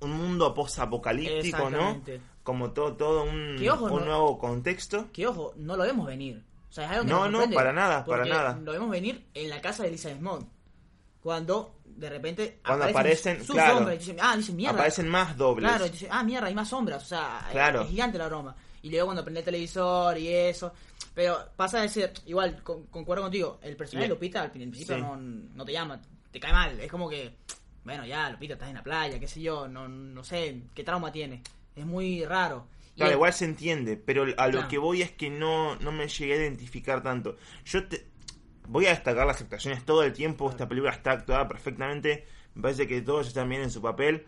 un 0.01 0.11
mundo 0.11 0.53
post-apocalíptico, 0.53 1.69
¿no? 1.69 2.01
Como 2.43 2.71
todo, 2.71 2.95
todo 2.95 3.23
un, 3.23 3.57
ojo, 3.69 3.85
un 3.85 3.99
no- 4.01 4.05
nuevo 4.05 4.37
contexto. 4.37 5.11
Que 5.11 5.27
ojo, 5.27 5.53
no 5.57 5.75
lo 5.75 5.83
vemos 5.83 6.05
venir. 6.07 6.43
O 6.69 6.71
sea, 6.71 6.85
es 6.85 6.91
algo 6.91 7.03
que 7.05 7.09
No, 7.11 7.29
no, 7.29 7.49
para 7.51 7.73
nada, 7.73 8.05
para 8.05 8.25
nada. 8.25 8.57
Lo 8.63 8.71
vemos 8.71 8.89
venir 8.89 9.25
en 9.33 9.49
la 9.49 9.59
casa 9.61 9.83
de 9.83 9.89
Elizabeth 9.89 10.21
Moss. 10.21 10.45
Cuando 11.21 11.75
de 11.83 12.09
repente 12.09 12.59
Cuando 12.65 12.85
aparecen, 12.85 13.39
sus 13.43 13.55
claro. 13.55 13.75
sombras. 13.77 13.95
Y 13.95 13.99
dicen, 13.99 14.17
ah, 14.21 14.37
dicen 14.37 14.55
mierda. 14.55 14.75
Aparecen 14.75 15.07
más 15.09 15.35
dobles. 15.35 15.67
Claro, 15.69 15.85
y 15.87 15.89
dice, 15.89 16.07
ah, 16.11 16.23
mierda, 16.23 16.47
hay 16.47 16.55
más 16.55 16.69
sombras. 16.69 17.03
O 17.03 17.05
sea, 17.05 17.47
Claro. 17.51 17.81
es 17.81 17.89
gigante 17.89 18.17
la 18.17 18.27
broma. 18.27 18.55
Y 18.83 18.89
luego 18.91 19.07
cuando 19.07 19.23
prende 19.23 19.39
el 19.39 19.45
televisor 19.45 20.17
y 20.17 20.27
eso. 20.29 20.71
Pero 21.17 21.35
pasa 21.55 21.81
de 21.81 21.89
ser, 21.89 22.13
igual, 22.27 22.61
con- 22.61 22.85
concuerdo 22.91 23.23
contigo, 23.23 23.57
el 23.63 23.75
personaje 23.75 24.07
de. 24.07 24.13
Lupita 24.13 24.43
al 24.43 24.51
principio 24.51 24.95
Sí. 24.97 25.01
no, 25.01 25.17
no 25.17 25.65
te 25.65 25.71
llama, 25.71 25.99
te 26.31 26.39
cae 26.39 26.53
mal. 26.53 26.79
Es 26.79 26.91
como 26.91 27.09
que, 27.09 27.33
bueno, 27.83 28.05
ya, 28.05 28.29
Lupita, 28.29 28.53
estás 28.53 28.69
en 28.69 28.75
la 28.75 28.83
playa, 28.83 29.19
qué 29.19 29.27
sé 29.27 29.41
yo, 29.41 29.67
no, 29.67 29.87
no 29.87 30.23
sé, 30.23 30.61
qué 30.75 30.83
trauma 30.83 31.11
tiene. 31.11 31.41
Es 31.75 31.87
muy 31.87 32.23
raro. 32.23 32.67
Y 32.93 32.97
Claro, 32.99 33.13
igual 33.13 33.33
se 33.33 33.45
entiende, 33.45 33.97
pero 33.97 34.25
a 34.37 34.45
lo 34.45 34.51
Claro. 34.51 34.67
que 34.67 34.77
voy 34.77 35.01
es 35.01 35.09
que 35.09 35.31
no, 35.31 35.75
no 35.77 35.91
me 35.91 36.07
llegué 36.07 36.33
a 36.33 36.37
identificar 36.37 37.01
tanto. 37.01 37.35
Yo 37.65 37.87
te 37.87 38.05
voy 38.67 38.85
a 38.85 38.89
destacar 38.89 39.25
las 39.25 39.41
actuaciones 39.41 39.83
todo 39.85 40.03
el 40.03 40.13
tiempo, 40.13 40.47
esta 40.51 40.67
película 40.69 40.91
está 40.91 41.13
actuada 41.13 41.47
perfectamente, 41.47 42.27
me 42.53 42.61
parece 42.61 42.85
que 42.85 43.01
todos 43.01 43.27
están 43.27 43.49
bien 43.49 43.63
en 43.63 43.71
su 43.71 43.81
papel. 43.81 44.27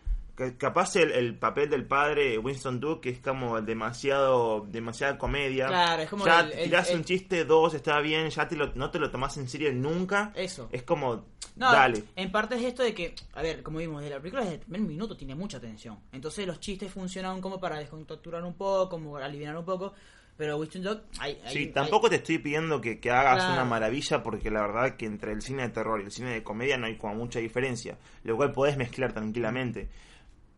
Capaz 0.57 0.95
el, 0.95 1.11
el 1.11 1.35
papel 1.37 1.69
del 1.69 1.85
padre 1.85 2.37
Winston 2.37 2.79
Duke 2.79 3.01
que 3.01 3.09
es 3.09 3.19
como 3.19 3.59
demasiado 3.61 4.65
demasiada 4.69 5.17
comedia. 5.17 5.67
Claro, 5.67 6.01
es 6.03 6.09
como 6.09 6.25
ya 6.25 6.41
el- 6.41 6.51
el- 6.53 6.63
tirás 6.65 6.89
un 6.91 7.03
chiste, 7.03 7.45
dos, 7.45 7.73
está 7.73 7.99
bien, 7.99 8.29
ya 8.29 8.47
te 8.47 8.55
lo, 8.55 8.73
no 8.75 8.89
te 8.89 8.99
lo 8.99 9.11
tomás 9.11 9.37
en 9.37 9.47
serio 9.49 9.71
nunca. 9.73 10.31
Eso. 10.35 10.69
Es 10.71 10.83
como, 10.83 11.25
No, 11.55 11.71
dale. 11.71 12.03
en 12.15 12.31
parte 12.31 12.55
es 12.55 12.63
esto 12.63 12.83
de 12.83 12.93
que, 12.93 13.13
a 13.33 13.41
ver, 13.41 13.61
como 13.63 13.79
vimos, 13.79 14.01
de 14.01 14.09
la 14.09 14.17
película 14.19 14.43
desde 14.43 14.55
el 14.55 14.61
primer 14.61 14.81
minuto 14.81 15.17
tiene 15.17 15.35
mucha 15.35 15.59
tensión. 15.59 15.99
Entonces 16.11 16.47
los 16.47 16.59
chistes 16.59 16.91
funcionan 16.91 17.41
como 17.41 17.59
para 17.59 17.77
descontracturar 17.79 18.43
un 18.43 18.53
poco, 18.53 18.89
como 18.89 19.17
aliviar 19.17 19.57
un 19.57 19.65
poco. 19.65 19.93
Pero 20.37 20.55
Winston 20.55 20.83
Dog, 20.83 21.01
hay, 21.19 21.37
hay- 21.43 21.51
Sí, 21.51 21.59
hay- 21.59 21.67
tampoco 21.73 22.09
te 22.09 22.15
estoy 22.15 22.37
pidiendo 22.37 22.79
que, 22.79 23.01
que 23.01 23.11
hagas 23.11 23.39
Claro. 23.43 23.53
una 23.55 23.65
maravilla 23.65 24.23
porque 24.23 24.49
la 24.49 24.61
verdad 24.61 24.95
que 24.95 25.05
entre 25.05 25.33
el 25.33 25.41
cine 25.41 25.63
de 25.63 25.69
terror 25.69 25.99
y 25.99 26.05
el 26.05 26.11
cine 26.11 26.29
de 26.31 26.43
comedia 26.43 26.77
no 26.77 26.85
hay 26.85 26.95
como 26.97 27.15
mucha 27.15 27.39
diferencia, 27.39 27.97
lo 28.23 28.37
cual 28.37 28.53
podés 28.53 28.77
mezclar 28.77 29.11
tranquilamente. 29.11 29.89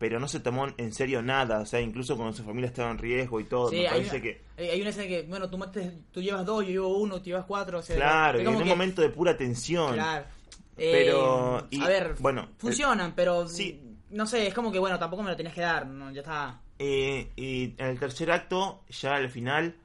Pero 0.02 0.20
no 0.20 0.28
se 0.28 0.40
tomó 0.42 0.68
en 0.78 0.92
serio 0.94 1.22
nada, 1.22 1.60
o 1.60 1.66
sea, 1.66 1.80
incluso 1.80 2.18
cuando 2.18 2.34
su 2.36 2.44
familia 2.44 2.68
estaba 2.68 2.90
en 2.92 2.98
riesgo 2.98 3.40
y 3.40 3.44
todo, 3.46 3.70
Sí, 3.70 3.76
me 3.78 3.82
hay, 3.88 3.88
parece 4.02 4.16
una, 4.16 4.22
que... 4.24 4.42
hay- 4.58 4.70
hay 4.72 4.82
una 4.82 4.90
escena 4.90 5.08
que, 5.08 5.22
bueno, 5.30 5.50
tú, 5.50 5.58
mates- 5.60 5.94
tú 6.12 6.22
llevas 6.24 6.44
dos, 6.46 6.66
yo 6.66 6.72
llevo 6.72 6.98
uno, 6.98 7.20
tú 7.20 7.26
llevas 7.26 7.46
cuatro. 7.46 7.78
O 7.80 7.82
sea, 7.84 7.96
Claro, 7.96 8.40
y 8.40 8.42
en 8.42 8.48
un 8.50 8.58
que- 8.64 8.66
momento 8.66 9.02
de 9.04 9.10
pura 9.10 9.38
tensión. 9.38 9.94
Claro. 9.94 10.26
Pero, 10.76 11.60
Eh, 11.60 11.64
y, 11.70 11.82
a 11.82 11.88
ver, 11.88 12.16
bueno, 12.20 12.50
funcionan, 12.58 13.14
pero 13.16 13.48
sí. 13.48 13.80
no 14.10 14.26
sé, 14.26 14.48
es 14.48 14.54
como 14.54 14.72
que 14.72 14.80
bueno, 14.80 14.98
tampoco 14.98 15.22
me 15.24 15.30
lo 15.30 15.38
tenías 15.38 15.54
que 15.54 15.62
dar, 15.62 15.86
no, 15.86 16.12
ya 16.12 16.22
está. 16.22 16.60
Eh, 16.80 17.32
y 17.36 17.76
en 17.78 17.86
el 17.86 18.00
tercer 18.00 18.32
acto, 18.32 18.84
ya 18.90 19.16
al 19.16 19.30
final, 19.30 19.76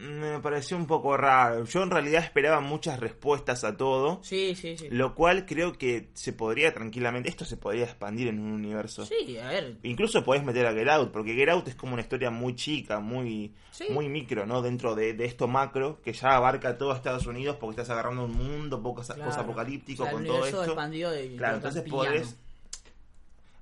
me 0.00 0.40
pareció 0.40 0.76
un 0.78 0.86
poco 0.86 1.16
raro. 1.16 1.64
Yo 1.64 1.82
en 1.82 1.90
realidad 1.90 2.24
esperaba 2.24 2.60
muchas 2.60 2.98
respuestas 2.98 3.64
a 3.64 3.76
todo. 3.76 4.20
Sí, 4.22 4.54
sí, 4.54 4.76
sí. 4.78 4.88
Lo 4.90 5.14
cual 5.14 5.44
creo 5.44 5.74
que 5.74 6.08
se 6.14 6.32
podría 6.32 6.72
tranquilamente, 6.72 7.28
esto 7.28 7.44
se 7.44 7.58
podría 7.58 7.84
expandir 7.84 8.28
en 8.28 8.38
un 8.40 8.52
universo. 8.52 9.04
Sí, 9.04 9.36
a 9.38 9.48
ver. 9.48 9.76
Incluso 9.82 10.24
podés 10.24 10.42
meter 10.42 10.66
a 10.66 10.72
Get 10.72 10.88
Out, 10.88 11.12
porque 11.12 11.34
Get 11.34 11.50
Out 11.50 11.68
es 11.68 11.74
como 11.74 11.92
una 11.92 12.02
historia 12.02 12.30
muy 12.30 12.54
chica, 12.54 12.98
muy, 13.00 13.54
Sí. 13.72 13.84
muy 13.90 14.08
micro, 14.08 14.46
¿no? 14.46 14.62
Dentro 14.62 14.94
de, 14.94 15.12
de 15.12 15.24
esto 15.26 15.46
macro, 15.48 16.00
que 16.02 16.12
ya 16.14 16.34
abarca 16.34 16.78
todo 16.78 16.94
Estados 16.94 17.26
Unidos, 17.26 17.56
porque 17.60 17.80
estás 17.82 17.90
agarrando 17.90 18.24
un 18.24 18.32
mundo 18.32 18.82
poco 18.82 19.02
Claro. 19.02 19.30
apocalíptico 19.32 20.04
O 20.04 20.06
sea, 20.06 20.12
con 20.14 20.24
todo 20.24 20.46
esto. 20.46 20.64
expandido 20.64 21.10
de 21.10 21.36
Claro, 21.36 21.56
entonces 21.56 21.82
podés... 21.88 22.36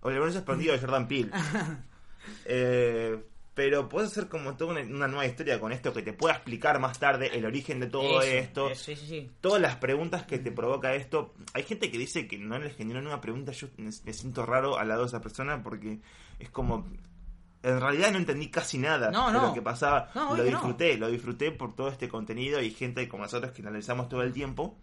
O 0.03 0.09
el 0.09 0.15
universo 0.15 0.39
expandido 0.39 0.73
de 0.73 0.79
Jordan 0.79 1.09
Peele. 1.09 1.31
Eh, 2.45 3.19
pero 3.59 3.89
puedes 3.89 4.13
hacer 4.13 4.29
como 4.29 4.57
toda 4.57 4.71
una, 4.71 4.83
una 4.83 5.09
nueva 5.09 5.27
historia 5.27 5.59
con 5.59 5.73
esto 5.73 5.93
que 5.93 6.03
te 6.03 6.13
pueda 6.13 6.35
explicar 6.37 6.79
más 6.79 7.01
tarde 7.01 7.37
el 7.37 7.45
origen 7.45 7.81
de 7.81 7.89
todo 7.89 8.23
Eso, 8.23 8.31
esto. 8.31 8.71
eso, 8.71 8.85
sí, 8.85 8.95
sí, 8.95 9.07
sí. 9.09 9.31
Todas 9.41 9.61
las 9.61 9.75
preguntas 9.75 10.23
que 10.27 10.39
te 10.39 10.53
provoca 10.53 10.95
esto. 10.95 11.35
Hay 11.55 11.65
gente 11.65 11.91
que 11.91 11.99
dice 11.99 12.29
que 12.29 12.39
no 12.39 12.57
les 12.61 12.77
generó 12.77 13.01
ninguna 13.01 13.21
pregunta. 13.21 13.51
Yo 13.51 13.67
me, 13.77 13.91
me 14.05 14.13
siento 14.13 14.47
raro 14.47 14.79
al 14.79 14.87
lado 14.87 15.01
de 15.01 15.07
esa 15.09 15.21
persona 15.21 15.61
porque 15.61 15.99
es 16.39 16.51
como. 16.51 16.87
En 17.65 17.81
realidad 17.81 18.13
no 18.13 18.19
entendí 18.19 18.49
casi 18.49 18.79
nada 18.79 19.11
No, 19.11 19.33
de 19.33 19.41
lo 19.41 19.53
que 19.53 19.61
pasaba. 19.61 20.09
No, 20.15 20.37
lo 20.37 20.45
disfruté, 20.45 20.97
lo 20.97 21.11
disfruté 21.11 21.51
por 21.51 21.75
todo 21.75 21.89
este 21.89 22.09
contenido 22.09 22.63
y 22.63 22.71
gente 22.71 23.09
como 23.09 23.25
nosotros 23.25 23.51
que 23.51 23.63
analizamos 23.63 24.09
todo 24.09 24.23
el 24.23 24.33
tiempo. 24.33 24.79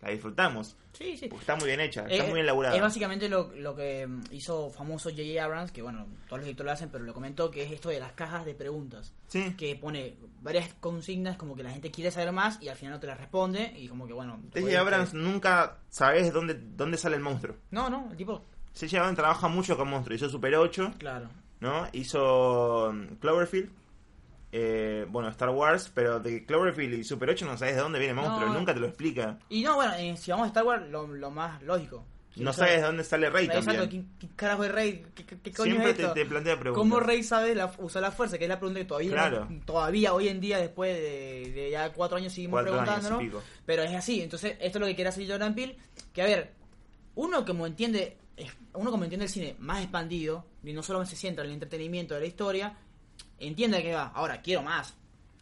La 0.00 0.10
disfrutamos. 0.10 0.76
Sí, 0.92 1.16
sí. 1.16 1.26
Porque 1.28 1.42
está 1.42 1.56
muy 1.56 1.66
bien 1.66 1.80
hecha, 1.80 2.02
está 2.02 2.14
Eh, 2.24 2.26
muy 2.26 2.34
bien 2.34 2.46
laburada. 2.46 2.74
Es 2.76 2.80
básicamente 2.82 3.28
lo, 3.28 3.50
lo 3.56 3.74
que 3.74 4.08
hizo 4.30 4.70
famoso 4.70 5.10
J.J. 5.10 5.42
Abrams, 5.44 5.72
que 5.72 5.82
bueno, 5.82 6.06
todos 6.26 6.38
los 6.38 6.44
directores 6.44 6.66
lo 6.66 6.72
hacen, 6.72 6.88
pero 6.90 7.04
lo 7.04 7.12
comentó, 7.14 7.50
que 7.50 7.62
es 7.64 7.72
esto 7.72 7.88
de 7.88 7.98
las 8.00 8.12
cajas 8.12 8.44
de 8.44 8.54
preguntas. 8.54 9.12
Sí. 9.26 9.54
Que 9.56 9.74
pone 9.76 10.16
varias 10.40 10.72
consignas 10.74 11.36
como 11.36 11.56
que 11.56 11.62
la 11.64 11.70
gente 11.70 11.90
quiere 11.90 12.10
saber 12.10 12.30
más 12.32 12.62
y 12.62 12.68
al 12.68 12.76
final 12.76 12.94
no 12.94 13.00
te 13.00 13.06
las 13.08 13.18
responde 13.18 13.72
y 13.76 13.88
como 13.88 14.06
que 14.06 14.12
bueno... 14.12 14.40
J.J. 14.54 14.80
Abrams 14.80 15.14
nunca 15.14 15.78
sabes 15.88 16.32
dónde, 16.32 16.54
dónde 16.54 16.96
sale 16.96 17.16
el 17.16 17.22
monstruo. 17.22 17.56
No, 17.70 17.90
no, 17.90 18.08
el 18.10 18.16
tipo... 18.16 18.44
J.J. 18.74 18.98
Abrams 18.98 19.16
trabaja 19.16 19.48
mucho 19.48 19.76
con 19.76 19.88
monstruos. 19.90 20.20
Hizo 20.20 20.30
Super 20.30 20.54
8, 20.54 20.94
Claro. 20.98 21.28
¿no? 21.60 21.88
Hizo 21.92 22.92
mm, 22.92 23.16
Cloverfield. 23.16 23.70
Eh, 24.52 25.06
bueno, 25.08 25.28
Star 25.28 25.50
Wars, 25.50 25.90
pero 25.94 26.20
de 26.20 26.44
Cloverfield 26.46 26.94
y 26.94 27.04
Super 27.04 27.30
8 27.30 27.44
no 27.46 27.56
sabes 27.58 27.76
de 27.76 27.82
dónde 27.82 27.98
viene 27.98 28.12
el 28.12 28.20
monstruo, 28.20 28.48
No. 28.48 28.54
nunca 28.58 28.72
te 28.74 28.80
lo 28.80 28.86
explica. 28.86 29.38
Y 29.48 29.62
no, 29.62 29.74
bueno, 29.76 29.92
eh, 29.94 30.16
si 30.16 30.30
vamos 30.30 30.44
a 30.44 30.48
Star 30.48 30.64
Wars, 30.64 30.88
lo, 30.88 31.06
lo 31.06 31.30
más 31.30 31.62
lógico. 31.62 32.04
No 32.36 32.52
sabes 32.52 32.76
de 32.76 32.82
dónde 32.82 33.02
sale 33.02 33.30
Rey 33.30 33.46
Exacto, 33.46 33.66
también. 33.72 33.88
¿quién, 33.90 34.08
qué 34.20 34.36
carajo 34.36 34.62
es 34.62 34.70
Rey? 34.70 35.04
¿Qué, 35.12 35.26
qué- 35.26 35.40
qué 35.40 35.52
coño 35.52 35.72
Siempre 35.72 35.90
es 35.90 35.96
te, 35.96 36.02
esto? 36.02 36.14
te 36.14 36.24
plantea 36.24 36.60
preguntas. 36.60 36.78
¿Cómo 36.88 37.00
Rey 37.00 37.24
sabe 37.24 37.52
la- 37.56 37.72
usar 37.78 38.00
la 38.00 38.12
fuerza? 38.12 38.38
Que 38.38 38.44
es 38.44 38.48
la 38.48 38.60
pregunta 38.60 38.78
que 38.78 38.84
todavía, 38.86 39.10
Claro. 39.10 39.48
todavía 39.64 40.14
hoy 40.14 40.28
en 40.28 40.40
día, 40.40 40.58
después 40.58 40.94
de, 40.94 41.50
de 41.52 41.70
ya 41.72 41.92
cuatro 41.92 42.16
años, 42.16 42.32
seguimos 42.32 42.60
Cuatro 42.62 42.78
preguntándonos. 42.80 43.42
Pero 43.66 43.82
es 43.82 43.92
así, 43.92 44.22
entonces 44.22 44.52
esto 44.60 44.78
es 44.78 44.80
lo 44.80 44.86
que 44.86 44.94
quiere 44.94 45.08
hacer 45.08 45.28
Jordan 45.28 45.52
Peele. 45.54 45.78
Que 46.12 46.22
a 46.22 46.26
ver, 46.26 46.52
uno 47.16 47.44
como 47.44 47.66
entiende, 47.66 48.16
uno 48.74 48.92
como 48.92 49.02
entiende 49.02 49.24
el 49.26 49.32
cine 49.32 49.56
más 49.58 49.82
expandido, 49.82 50.44
y 50.62 50.72
no 50.72 50.84
solo 50.84 51.04
se 51.06 51.16
sienta 51.16 51.42
en 51.42 51.48
el 51.48 51.54
entretenimiento 51.54 52.14
de 52.14 52.20
la 52.20 52.26
historia, 52.26 52.76
entiende 53.40 53.82
que 53.82 53.92
va, 53.94 54.08
ahora 54.14 54.40
quiero 54.42 54.62
más, 54.62 54.94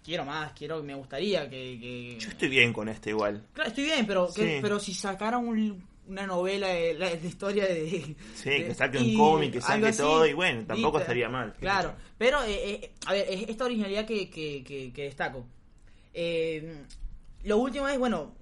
quiero 0.04 0.24
más, 0.24 0.52
quiero, 0.52 0.82
me 0.82 0.94
gustaría 0.94 1.48
que... 1.50 1.78
que- 1.80 2.16
Yo 2.20 2.28
estoy 2.30 2.48
bien 2.48 2.72
con 2.72 2.88
este 2.88 3.10
igual. 3.10 3.44
Claro, 3.52 3.68
estoy 3.70 3.84
bien, 3.84 4.06
pero, 4.06 4.26
que- 4.32 4.58
pero 4.62 4.78
si 4.80 4.94
sacaran 4.94 5.46
un- 5.46 5.84
una 6.08 6.26
novela 6.26 6.68
de, 6.68 6.94
la- 6.94 7.10
de 7.14 7.26
historia 7.26 7.66
de... 7.66 8.14
Sí, 8.34 8.50
de- 8.50 8.66
que 8.66 8.74
saque 8.74 8.98
un 8.98 9.16
cómic, 9.16 9.52
que 9.54 9.60
saque 9.60 9.86
así, 9.88 9.98
todo, 9.98 10.26
y 10.26 10.32
bueno, 10.32 10.64
tampoco 10.66 10.98
estaría 11.00 11.28
mal. 11.28 11.54
Claro, 11.58 11.94
pero, 12.16 12.42
eh, 12.44 12.74
eh, 12.84 12.92
a 13.06 13.12
ver, 13.12 13.26
es 13.28 13.48
esta 13.48 13.64
originalidad 13.64 14.06
que, 14.06 14.30
que, 14.30 14.62
que, 14.62 14.92
que 14.92 15.02
destaco. 15.04 15.46
Eh, 16.14 16.82
lo 17.44 17.58
último 17.58 17.88
es, 17.88 17.98
bueno, 17.98 18.34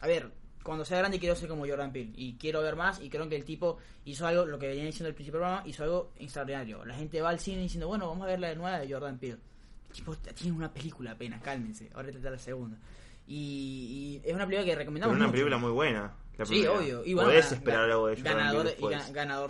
a 0.00 0.06
ver, 0.06 0.30
cuando 0.66 0.84
sea 0.84 0.98
grande 0.98 1.18
quiero 1.18 1.34
ser 1.36 1.48
como 1.48 1.66
Jordan 1.66 1.92
Peele 1.92 2.12
y 2.16 2.34
quiero 2.34 2.60
ver 2.60 2.76
más 2.76 3.00
y 3.00 3.08
creo 3.08 3.28
que 3.28 3.36
el 3.36 3.44
tipo 3.44 3.78
hizo 4.04 4.26
algo, 4.26 4.44
lo 4.44 4.58
que 4.58 4.66
venía 4.68 4.84
diciendo 4.84 5.08
al 5.08 5.14
principio 5.14 5.38
del 5.40 5.46
programa, 5.48 5.68
hizo 5.68 5.82
algo 5.84 6.12
extraordinario. 6.18 6.84
La 6.84 6.94
gente 6.94 7.20
va 7.20 7.30
al 7.30 7.38
cine 7.40 7.62
diciendo, 7.62 7.88
bueno, 7.88 8.08
vamos 8.08 8.24
a 8.24 8.26
ver 8.26 8.40
la 8.40 8.54
nueva 8.54 8.78
de 8.78 8.92
Jordan 8.92 9.18
Peele. 9.18 9.38
El 9.90 9.94
tipo 9.94 10.14
tiene 10.16 10.56
una 10.56 10.72
película 10.72 11.12
apenas, 11.12 11.40
cálmense, 11.40 11.88
ahora 11.94 12.10
está 12.10 12.30
la 12.30 12.38
segunda. 12.38 12.76
Y, 13.28 14.20
y 14.24 14.28
es 14.28 14.34
una 14.34 14.44
película 14.44 14.64
que 14.64 14.70
Pero 14.72 14.78
recomendamos 14.80 15.16
una 15.16 15.24
mucho. 15.26 15.32
película 15.32 15.58
muy 15.58 15.70
buena. 15.72 16.12
Sí, 16.44 16.66
obvio. 16.66 17.04
Y 17.04 17.14
bueno, 17.14 17.30
Podés 17.30 17.52
esperar 17.52 17.90
algo 17.90 18.08
de 18.08 18.16
Jordan 18.16 18.36
ganador, 18.36 18.66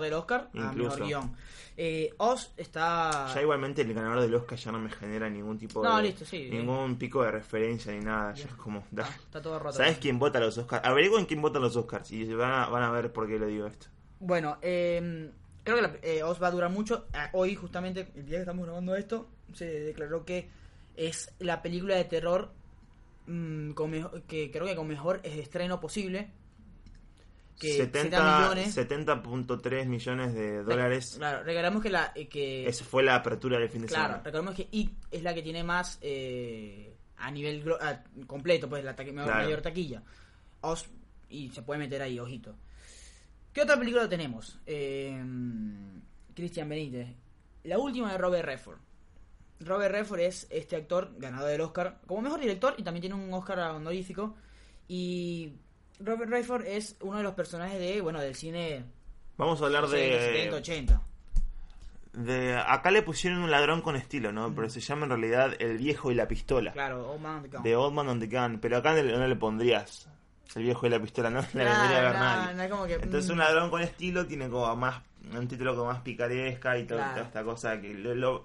y 0.00 0.04
del 0.04 0.14
Oscar 0.14 0.50
a 0.54 0.56
Incluso. 0.58 0.90
mejor 0.90 1.06
guion. 1.06 1.36
Eh, 1.78 2.14
Oz 2.16 2.52
está. 2.56 3.26
Ya 3.34 3.42
igualmente 3.42 3.82
el 3.82 3.92
ganador 3.92 4.20
del 4.22 4.34
Oscar 4.34 4.56
ya 4.58 4.72
no 4.72 4.78
me 4.78 4.90
genera 4.90 5.28
ningún 5.28 5.58
tipo 5.58 5.82
No, 5.84 5.96
de... 5.98 6.04
listo, 6.04 6.24
sí. 6.24 6.48
Ningún 6.50 6.96
pico 6.96 7.22
de 7.22 7.30
referencia 7.32 7.92
ni 7.92 8.02
nada. 8.02 8.32
Ya 8.34 8.44
es 8.46 8.54
como... 8.54 8.84
da. 8.90 9.04
Ah, 9.06 9.14
está 9.24 9.42
todo 9.42 9.58
roto. 9.58 9.76
¿Sabes 9.76 9.98
quién 9.98 10.18
vota 10.18 10.40
los 10.40 10.56
Oscars? 10.56 10.84
Averigüen 10.86 11.26
quién 11.26 11.42
vota 11.42 11.58
los 11.58 11.76
Oscars 11.76 12.10
y 12.12 12.24
van 12.32 12.50
a, 12.52 12.68
van 12.68 12.82
a 12.82 12.90
ver 12.92 13.12
por 13.12 13.26
qué 13.28 13.38
le 13.38 13.46
digo 13.46 13.66
esto. 13.66 13.88
Bueno, 14.20 14.56
eh, 14.62 15.30
creo 15.64 15.76
que 15.76 15.82
la, 15.82 15.92
eh, 16.02 16.22
Oz 16.22 16.42
va 16.42 16.46
a 16.46 16.50
durar 16.52 16.70
mucho. 16.70 17.06
Ah, 17.12 17.28
Hoy, 17.34 17.54
justamente, 17.56 18.08
el 18.14 18.24
día 18.24 18.36
que 18.38 18.42
estamos 18.42 18.64
grabando 18.64 18.96
esto, 18.96 19.28
se 19.52 19.66
declaró 19.66 20.24
que 20.24 20.48
es 20.96 21.30
la 21.40 21.60
película 21.60 21.96
de 21.96 22.04
terror 22.04 22.52
mm, 23.26 23.72
con 23.72 23.92
que 24.26 24.50
creo 24.50 24.64
que 24.64 24.76
con 24.76 24.88
mejor 24.88 25.20
estreno 25.24 25.78
posible. 25.78 26.30
Que 27.58 27.76
70 27.78 28.38
millones. 28.40 28.76
70.3 28.76 29.86
millones 29.86 30.34
de 30.34 30.62
dólares. 30.62 31.14
Claro, 31.16 31.42
recordemos 31.42 31.82
que 31.82 31.90
la. 31.90 32.12
eh, 32.14 32.28
que 32.28 32.68
Esa 32.68 32.84
fue 32.84 33.02
la 33.02 33.14
apertura 33.16 33.58
del 33.58 33.68
fin 33.70 33.82
de 33.82 33.88
Claro, 33.88 34.04
semana. 34.04 34.22
recordemos 34.24 34.54
que 34.54 34.68
It 34.72 34.92
es 35.10 35.22
la 35.22 35.34
que 35.34 35.42
tiene 35.42 35.64
más 35.64 35.98
eh, 36.02 36.94
a 37.16 37.30
nivel 37.30 37.64
ah, 37.80 38.02
completo, 38.26 38.68
pues 38.68 38.84
la 38.84 38.94
Claro. 38.94 39.14
mayor 39.24 39.62
taquilla. 39.62 40.02
Oz, 40.60 40.86
y 41.30 41.48
se 41.50 41.62
puede 41.62 41.80
meter 41.80 42.02
ahí, 42.02 42.18
ojito. 42.18 42.54
¿Qué 43.52 43.62
otra 43.62 43.78
película 43.78 44.06
tenemos? 44.08 44.58
Eh, 44.66 45.18
Christian 46.34 46.68
Benítez. 46.68 47.08
La 47.64 47.78
última 47.78 48.12
de 48.12 48.18
Robert 48.18 48.44
Redford. 48.44 48.78
Robert 49.60 49.90
Redford 49.92 50.20
es 50.20 50.46
este 50.50 50.76
actor 50.76 51.14
ganador 51.16 51.48
del 51.50 51.62
Oscar 51.62 52.00
como 52.06 52.20
mejor 52.20 52.38
director 52.40 52.74
y 52.76 52.82
también 52.82 53.00
tiene 53.00 53.14
un 53.16 53.32
Oscar 53.32 53.58
honorífico. 53.58 54.36
Y 54.88 55.54
Robert 56.00 56.30
Redford 56.30 56.66
es 56.66 56.96
uno 57.00 57.18
de 57.18 57.22
los 57.22 57.34
personajes 57.34 57.78
de, 57.78 58.00
bueno, 58.00 58.20
del 58.20 58.34
cine 58.34 58.84
Vamos 59.36 59.60
a 59.60 59.66
hablar 59.66 59.86
de 59.88 59.98
de, 59.98 60.20
70, 60.20 60.56
80. 60.56 61.02
de... 62.14 62.56
Acá 62.56 62.90
le 62.90 63.02
pusieron 63.02 63.40
un 63.42 63.50
ladrón 63.50 63.82
con 63.82 63.96
estilo, 63.96 64.32
¿no? 64.32 64.54
Pero 64.54 64.70
se 64.70 64.80
llama 64.80 65.04
en 65.04 65.10
realidad 65.10 65.54
El 65.58 65.76
viejo 65.78 66.10
y 66.10 66.14
la 66.14 66.26
pistola. 66.28 66.72
Claro, 66.72 67.10
Old 67.12 67.20
Man 67.20 67.36
on 67.36 67.42
the 67.42 67.48
Gun. 67.48 67.62
De 67.62 67.76
Old 67.76 67.94
Man 67.94 68.08
on 68.08 68.20
the 68.20 68.26
Gun. 68.26 68.58
Pero 68.60 68.78
acá 68.78 68.94
no 68.94 69.26
le, 69.26 69.36
pondrías 69.36 70.08
El 70.54 70.62
viejo 70.62 70.86
y 70.86 70.90
la 70.90 71.00
pistola, 71.00 71.28
no 71.30 71.40
le 71.40 71.46
vendría 71.64 71.98
a 71.98 72.02
ver 72.02 72.14
nadie. 72.14 72.68
como 72.70 72.86
que, 72.86 72.94
Entonces 72.94 73.28
mm. 73.28 73.32
un 73.32 73.38
ladrón 73.38 73.70
con 73.70 73.82
estilo 73.82 74.26
tiene 74.26 74.48
como 74.48 74.74
más... 74.76 75.02
Un 75.34 75.48
título 75.48 75.74
como 75.74 75.88
más 75.90 76.00
picaresca 76.02 76.78
y 76.78 76.84
todo- 76.84 76.98
Claro. 76.98 77.14
toda 77.14 77.26
esta 77.26 77.42
cosa 77.44 77.80
que 77.80 77.92
lo, 77.92 78.14
lo, 78.14 78.44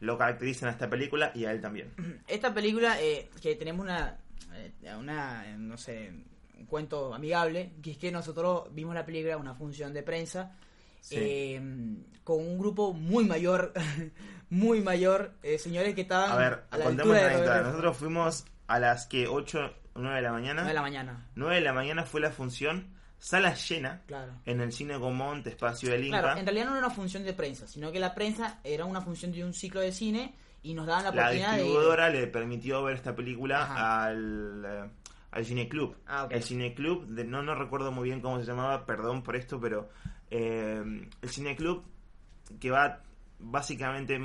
lo 0.00 0.18
caracterizan 0.18 0.70
a 0.70 0.72
esta 0.72 0.88
película 0.88 1.30
y 1.34 1.44
a 1.44 1.52
él 1.52 1.60
también. 1.60 1.92
Esta 2.26 2.52
película, 2.54 3.00
eh, 3.00 3.28
que 3.42 3.54
tenemos 3.54 3.84
una, 3.84 4.16
eh, 4.54 4.72
una, 4.98 5.44
no 5.58 5.76
sé, 5.76 6.10
cuento 6.68 7.14
amigable, 7.14 7.72
que 7.82 7.92
es 7.92 7.98
que 7.98 8.10
nosotros 8.10 8.68
vimos 8.72 8.94
la 8.94 9.04
película, 9.04 9.36
una 9.36 9.54
función 9.54 9.92
de 9.92 10.02
prensa, 10.02 10.52
Sí. 11.00 11.16
eh, 11.18 11.60
con 12.24 12.38
un 12.40 12.58
grupo 12.58 12.92
muy 12.92 13.24
mayor, 13.24 13.72
muy 14.50 14.80
mayor, 14.80 15.32
eh, 15.42 15.58
señores 15.58 15.94
que 15.94 16.00
estaban 16.00 16.32
A 16.32 16.36
ver, 16.36 16.64
a 16.70 16.78
la 16.78 16.84
contemos 16.86 17.14
la 17.14 17.26
anécdota. 17.26 17.62
Nosotros 17.62 17.96
fuimos 17.96 18.44
a 18.66 18.78
las 18.80 19.06
que 19.06 19.28
8, 19.28 19.72
9 19.94 20.16
de 20.16 20.22
la 20.22 20.32
mañana. 20.32 20.62
Redford. 20.62 20.68
de 20.68 20.74
la 20.74 20.82
mañana, 20.82 21.26
9 21.36 21.54
de 21.54 21.60
la 21.60 21.72
mañana 21.72 22.04
fue 22.04 22.20
la 22.20 22.30
función, 22.30 22.88
sala 23.18 23.54
llena, 23.54 24.02
claro. 24.06 24.32
en 24.44 24.60
el 24.60 24.72
cine 24.72 24.96
Gomont, 24.96 25.46
espacio 25.46 25.90
del 25.90 26.04
Inca. 26.06 26.20
Claro, 26.20 26.40
en 26.40 26.46
realidad 26.46 26.64
no 26.66 26.76
era 26.76 26.86
una 26.86 26.94
función 26.94 27.24
de 27.24 27.32
prensa, 27.32 27.66
sino 27.68 27.92
que 27.92 28.00
la 28.00 28.14
prensa 28.14 28.58
era 28.64 28.84
una 28.84 29.00
función 29.00 29.30
de 29.30 29.44
un 29.44 29.54
ciclo 29.54 29.80
de 29.80 29.92
cine 29.92 30.34
y 30.62 30.74
nos 30.74 30.86
daban 30.86 31.04
la 31.04 31.10
la 31.12 31.22
oportunidad 31.22 31.52
de... 31.52 31.56
distribuidora 31.62 32.08
le 32.10 32.26
permitió 32.26 32.82
ver 32.82 32.96
esta 32.96 33.14
película 33.14 33.62
Ajá. 33.62 34.04
al, 34.06 34.64
eh, 34.66 34.90
al 35.36 35.44
Cine 35.44 35.68
Club. 35.68 35.96
Ah. 36.06 36.26
El 36.30 36.42
Cine 36.42 36.74
Club, 36.74 37.06
de, 37.06 37.24
no, 37.24 37.42
no 37.42 37.54
recuerdo 37.54 37.92
muy 37.92 38.04
bien 38.08 38.20
cómo 38.20 38.38
se 38.40 38.46
llamaba, 38.46 38.86
perdón 38.86 39.22
por 39.22 39.36
esto, 39.36 39.60
pero 39.60 39.88
eh, 40.30 40.82
el 41.22 41.28
Cine 41.28 41.54
Club 41.56 41.84
que 42.60 42.70
va 42.70 43.02
básicamente 43.38 44.20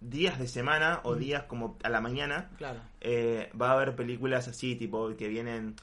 días 0.00 0.38
de 0.38 0.46
semana 0.46 1.00
o 1.02 1.14
días 1.16 1.44
como 1.44 1.76
a 1.82 1.88
la 1.88 2.00
mañana 2.00 2.50
Claro. 2.58 2.80
eh, 3.00 3.50
va 3.60 3.70
a 3.70 3.72
haber 3.74 3.96
películas 3.96 4.48
así, 4.48 4.76
tipo, 4.76 5.14
que 5.16 5.28
vienen... 5.28 5.74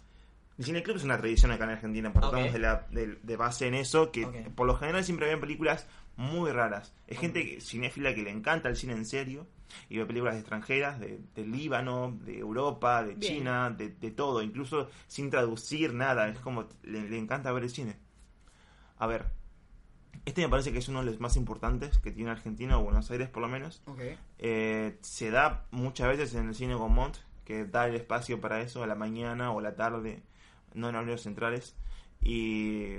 El 0.57 0.63
cineclub 0.63 0.95
es 0.95 1.03
una 1.03 1.17
tradición 1.17 1.51
acá 1.51 1.65
en 1.65 1.71
Argentina, 1.71 2.13
partamos 2.13 2.45
Ok. 2.47 2.53
de, 2.53 2.59
la, 2.59 2.87
de, 2.89 3.17
de 3.21 3.35
base 3.35 3.67
en 3.67 3.73
eso, 3.73 4.09
que 4.13 4.25
por 4.55 4.65
lo 4.65 4.75
general 4.77 5.03
siempre 5.03 5.27
ven 5.27 5.41
películas 5.41 5.85
muy 6.15 6.49
raras. 6.49 6.93
Es 7.07 7.19
gente 7.19 7.59
cinéfila 7.59 8.15
que 8.15 8.23
le 8.23 8.29
encanta 8.31 8.69
el 8.69 8.77
cine 8.77 8.93
en 8.93 9.05
serio 9.05 9.47
y 9.89 9.97
ve 9.97 10.05
películas 10.05 10.35
extranjeras 10.35 10.99
de, 10.99 11.19
de 11.35 11.45
Líbano, 11.45 12.17
de 12.21 12.39
Europa, 12.39 13.03
de 13.03 13.15
Bien. 13.15 13.33
China, 13.33 13.69
de, 13.69 13.89
de 13.89 14.11
todo, 14.11 14.41
incluso 14.41 14.89
sin 15.07 15.29
traducir 15.29 15.93
nada, 15.93 16.27
es 16.27 16.39
como 16.39 16.65
le, 16.83 17.09
le 17.09 17.17
encanta 17.17 17.51
ver 17.51 17.63
el 17.63 17.69
cine. 17.69 17.97
A 18.97 19.07
ver, 19.07 19.25
este 20.25 20.41
me 20.41 20.49
parece 20.49 20.71
que 20.71 20.79
es 20.79 20.87
uno 20.87 20.99
de 20.99 21.11
los 21.11 21.19
más 21.19 21.35
importantes 21.37 21.99
que 21.99 22.11
tiene 22.11 22.31
Argentina 22.31 22.77
o 22.77 22.83
Buenos 22.83 23.11
Aires 23.11 23.29
por 23.29 23.41
lo 23.41 23.47
menos. 23.47 23.81
Ok. 23.85 23.99
Eh, 24.39 24.97
se 25.01 25.29
da 25.29 25.65
muchas 25.71 26.07
veces 26.07 26.33
en 26.35 26.47
el 26.47 26.55
cine 26.55 26.75
Gomont, 26.75 27.17
que 27.43 27.65
da 27.65 27.87
el 27.87 27.95
espacio 27.95 28.41
para 28.41 28.61
eso 28.61 28.83
a 28.83 28.87
la 28.87 28.95
mañana 28.95 29.51
o 29.51 29.59
a 29.59 29.61
la 29.61 29.75
tarde, 29.75 30.23
no 30.73 30.89
en 30.89 30.95
horarios 30.95 31.21
centrales. 31.21 31.75
Y 32.21 32.95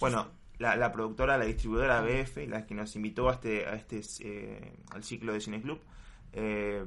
bueno, 0.00 0.28
la, 0.58 0.76
la 0.76 0.92
productora, 0.92 1.36
la 1.38 1.44
distribuidora 1.44 2.00
BF, 2.00 2.48
la 2.48 2.66
que 2.66 2.74
nos 2.74 2.94
invitó 2.96 3.28
a 3.28 3.34
este, 3.34 3.66
a 3.66 3.74
este 3.74 4.00
eh, 4.20 4.76
al 4.90 5.02
ciclo 5.04 5.32
de 5.32 5.40
Cineclub, 5.40 5.80
eh, 6.32 6.84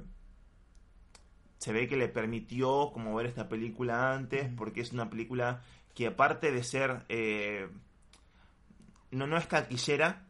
se 1.58 1.74
ve 1.74 1.88
que 1.88 1.98
le 1.98 2.08
permitió 2.08 2.92
como 2.94 3.16
ver 3.16 3.26
esta 3.26 3.50
película 3.50 4.14
antes, 4.14 4.50
porque 4.56 4.82
es 4.82 4.92
una 4.94 5.10
película 5.10 5.64
que 5.96 6.08
aparte 6.08 6.52
de 6.52 6.64
ser 6.64 7.06
eh, 7.10 7.68
no, 9.12 9.26
no 9.28 9.38
es 9.38 9.48
taquillera, 9.48 10.26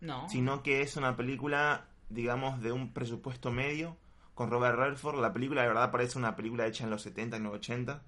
No. 0.00 0.28
sino 0.28 0.62
que 0.62 0.80
es 0.80 0.96
una 0.96 1.16
película, 1.16 1.86
digamos, 2.08 2.60
de 2.62 2.72
un 2.72 2.92
presupuesto 2.92 3.50
medio, 3.52 3.96
con 4.34 4.50
Robert 4.50 4.76
Redford. 4.78 5.20
La 5.20 5.32
película, 5.32 5.62
de 5.62 5.68
verdad, 5.68 5.90
parece 5.92 6.18
una 6.18 6.34
película 6.34 6.66
hecha 6.66 6.84
en 6.84 6.90
los 6.90 7.02
70 7.02 7.36
y 7.36 7.40
los 7.40 7.54
80, 7.54 8.02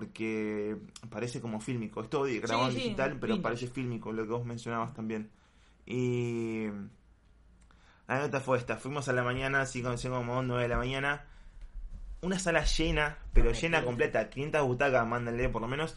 porque 0.00 0.76
parece 1.08 1.40
como 1.40 1.58
fílmico. 1.58 2.02
Es 2.02 2.10
todo 2.10 2.24
grabado 2.24 2.68
Sí, 2.70 2.76
en 2.76 2.82
sí, 2.82 2.82
digital, 2.88 3.10
pero 3.18 3.32
vintage. 3.34 3.42
parece 3.42 3.68
fílmico, 3.68 4.12
lo 4.12 4.24
que 4.24 4.28
vos 4.30 4.44
mencionabas 4.44 4.92
también. 4.92 5.30
Y 5.86 6.66
la 8.06 8.18
nota 8.20 8.40
fue 8.40 8.58
esta. 8.58 8.76
Fuimos 8.76 9.08
a 9.08 9.14
la 9.14 9.22
mañana, 9.22 9.62
así 9.62 9.80
como 9.82 9.96
como 9.96 10.42
9 10.42 10.62
de 10.64 10.68
la 10.68 10.76
mañana. 10.76 11.24
Una 12.20 12.38
sala 12.38 12.62
llena, 12.64 13.16
pero 13.32 13.52
llena 13.52 13.82
completa. 13.82 14.28
500 14.28 14.66
butacas, 14.66 15.06
mándenle 15.06 15.48
por 15.48 15.62
lo 15.62 15.68
menos. 15.68 15.96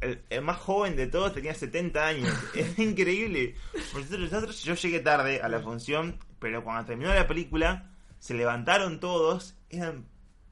El, 0.00 0.22
el 0.28 0.42
más 0.42 0.56
joven 0.58 0.96
de 0.96 1.06
todos 1.06 1.32
tenía 1.32 1.54
70 1.54 2.06
años. 2.06 2.34
Es 2.56 2.76
increíble. 2.78 3.54
Nosotros, 3.94 4.18
nosotros- 4.18 4.62
yo 4.64 4.74
llegué 4.74 4.98
tarde 4.98 5.40
a 5.42 5.48
la 5.48 5.60
función, 5.60 6.18
pero 6.40 6.64
cuando 6.64 6.84
terminó 6.84 7.14
la 7.14 7.28
película, 7.28 7.88
se 8.18 8.34
levantaron 8.34 8.98
todos. 8.98 9.54
Eran 9.70 10.04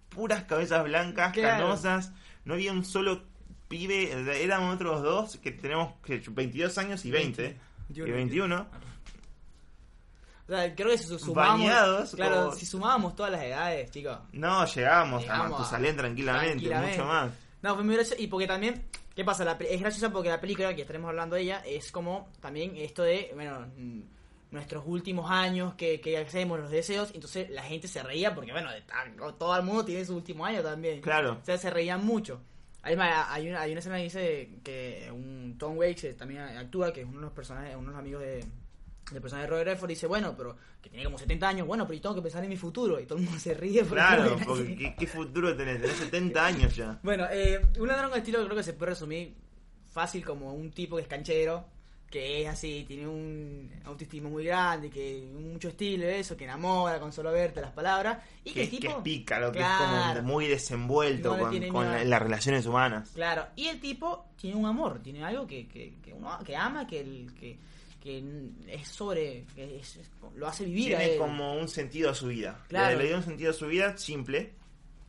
puras 0.08 0.44
cabezas 0.44 0.84
blancas, 0.84 1.32
Claro. 1.32 1.64
canosas. 1.64 2.12
No 2.44 2.54
había 2.54 2.72
un 2.72 2.84
solo 2.84 3.22
pibe. 3.68 4.12
Éramos 4.42 4.74
otros 4.74 5.02
dos 5.02 5.36
que 5.38 5.52
tenemos 5.52 5.94
que 6.04 6.22
22 6.26 6.78
años 6.78 7.04
y 7.04 7.10
20. 7.10 7.58
Y 7.94 8.00
21. 8.00 8.66
O 10.46 10.52
sea, 10.52 10.74
creo 10.74 10.90
que 10.90 10.98
si 10.98 11.18
sumamos. 11.18 11.58
Bañados, 11.58 12.14
claro, 12.14 12.52
si 12.52 12.66
sumábamos 12.66 13.16
todas 13.16 13.32
las 13.32 13.42
edades, 13.42 13.90
chicos. 13.90 14.18
No, 14.32 14.64
llegamos, 14.66 15.22
Llegamos 15.22 15.46
a 15.46 15.48
Matusalén 15.50 15.96
tranquilamente, 15.96 16.48
tranquilamente. 16.50 16.98
mucho 16.98 17.08
más. 17.08 17.32
No, 17.62 17.74
fue 17.74 17.84
muy 17.84 17.94
gracioso. 17.94 18.22
Y 18.22 18.26
porque 18.26 18.46
también, 18.46 18.84
¿qué 19.14 19.24
pasa? 19.24 19.42
La 19.44 19.52
es 19.52 19.80
graciosa 19.80 20.10
porque 20.10 20.28
la 20.28 20.40
película 20.40 20.74
que 20.74 20.82
estaremos 20.82 21.08
hablando 21.08 21.36
de 21.36 21.42
ella 21.42 21.62
es 21.64 21.90
como 21.90 22.28
también 22.40 22.76
esto 22.76 23.02
de, 23.02 23.30
bueno, 23.34 23.66
nuestros 24.54 24.84
últimos 24.86 25.30
años 25.30 25.74
que, 25.74 26.00
que 26.00 26.16
hacemos, 26.16 26.58
los 26.58 26.70
deseos. 26.70 27.10
Entonces 27.14 27.50
la 27.50 27.62
gente 27.62 27.86
se 27.88 28.02
reía 28.02 28.34
porque, 28.34 28.52
bueno, 28.52 28.70
todo 29.38 29.56
el 29.56 29.62
mundo 29.62 29.84
tiene 29.84 30.04
su 30.04 30.16
último 30.16 30.46
año 30.46 30.62
también. 30.62 31.00
Claro. 31.02 31.38
O 31.42 31.44
sea, 31.44 31.58
se 31.58 31.68
reían 31.70 32.04
mucho. 32.04 32.40
Además, 32.82 33.26
hay 33.30 33.48
una, 33.48 33.60
hay 33.62 33.70
una 33.72 33.78
escena 33.80 33.96
que 33.96 34.02
dice 34.04 34.50
que 34.62 35.10
un 35.12 35.56
Tom 35.58 35.76
Waits 35.78 36.02
que 36.02 36.12
también 36.14 36.40
actúa, 36.42 36.92
que 36.92 37.00
es 37.02 37.06
uno 37.06 37.16
de 37.18 37.24
los 37.24 37.32
personajes, 37.32 37.74
uno 37.76 37.86
de 37.86 37.90
los 37.92 37.98
amigos 37.98 38.20
de, 38.22 38.44
del 39.10 39.20
personaje 39.22 39.46
de 39.46 39.50
Robert 39.50 39.68
Redford, 39.68 39.88
dice, 39.88 40.06
bueno, 40.06 40.34
pero 40.36 40.56
que 40.82 40.90
tiene 40.90 41.04
como 41.04 41.18
70 41.18 41.48
años, 41.48 41.66
bueno, 41.66 41.86
pero 41.86 41.94
yo 41.96 42.02
tengo 42.02 42.14
que 42.16 42.22
pensar 42.22 42.44
en 42.44 42.50
mi 42.50 42.56
futuro. 42.58 43.00
Y 43.00 43.06
todo 43.06 43.18
el 43.18 43.24
mundo 43.24 43.40
se 43.40 43.54
ríe. 43.54 43.80
porque- 43.80 43.94
Claro, 43.94 44.36
porque 44.46 44.76
¿qué, 44.76 44.94
qué 44.98 45.06
futuro 45.06 45.56
tenés? 45.56 45.80
Tenés 45.80 45.96
70 45.96 46.44
años 46.46 46.76
ya. 46.76 46.98
Bueno, 47.02 47.26
eh, 47.30 47.58
un 47.78 47.88
ladrón 47.88 48.10
con 48.10 48.18
estilo 48.18 48.44
creo 48.44 48.56
que 48.56 48.62
se 48.62 48.74
puede 48.74 48.90
resumir 48.90 49.34
fácil 49.90 50.22
como 50.24 50.52
un 50.52 50.70
tipo 50.70 50.96
que 50.96 51.02
es 51.02 51.08
canchero, 51.08 51.64
que 52.14 52.42
es 52.42 52.48
así, 52.48 52.84
tiene 52.86 53.08
un 53.08 53.68
autoestima 53.84 54.28
muy 54.28 54.44
grande, 54.44 54.88
que 54.88 55.26
mucho 55.34 55.68
estilo, 55.70 56.06
eso, 56.06 56.36
que 56.36 56.44
enamora 56.44 57.00
con 57.00 57.12
solo 57.12 57.32
verte 57.32 57.60
las 57.60 57.72
palabras. 57.72 58.18
Y 58.44 58.50
que, 58.50 58.54
Que, 58.54 58.62
el 58.62 58.70
que 58.70 58.76
tipo... 58.76 58.96
es 58.98 59.02
pícaro, 59.02 59.50
que 59.50 59.58
Claro. 59.58 59.84
es 60.10 60.16
como 60.18 60.28
muy 60.28 60.46
desenvuelto 60.46 61.36
No 61.36 61.50
con, 61.72 61.84
la- 61.90 62.04
las 62.04 62.22
relaciones 62.22 62.66
humanas. 62.66 63.10
Claro, 63.14 63.46
y 63.56 63.66
el 63.66 63.80
tipo 63.80 64.26
tiene 64.40 64.54
un 64.56 64.66
amor, 64.66 65.00
tiene 65.02 65.24
algo 65.24 65.44
que, 65.44 65.66
que, 65.66 65.94
que 66.04 66.12
uno 66.12 66.38
que 66.44 66.54
ama, 66.54 66.86
que, 66.86 67.00
el, 67.00 67.34
que, 67.34 67.58
que 68.00 68.22
es 68.68 68.86
sobre, 68.86 69.44
que 69.56 69.78
es- 69.80 69.98
lo 70.36 70.46
hace 70.46 70.64
vivir 70.66 70.94
a 70.94 70.98
Tiene 70.98 71.14
él. 71.14 71.18
como 71.18 71.54
un 71.58 71.66
sentido 71.68 72.10
a 72.10 72.14
su 72.14 72.28
vida. 72.28 72.60
Claro. 72.68 72.96
Le, 72.96 73.02
le 73.02 73.08
dio 73.08 73.16
un 73.16 73.24
sentido 73.24 73.50
a 73.50 73.54
su 73.54 73.66
vida 73.66 73.96
simple. 73.98 74.52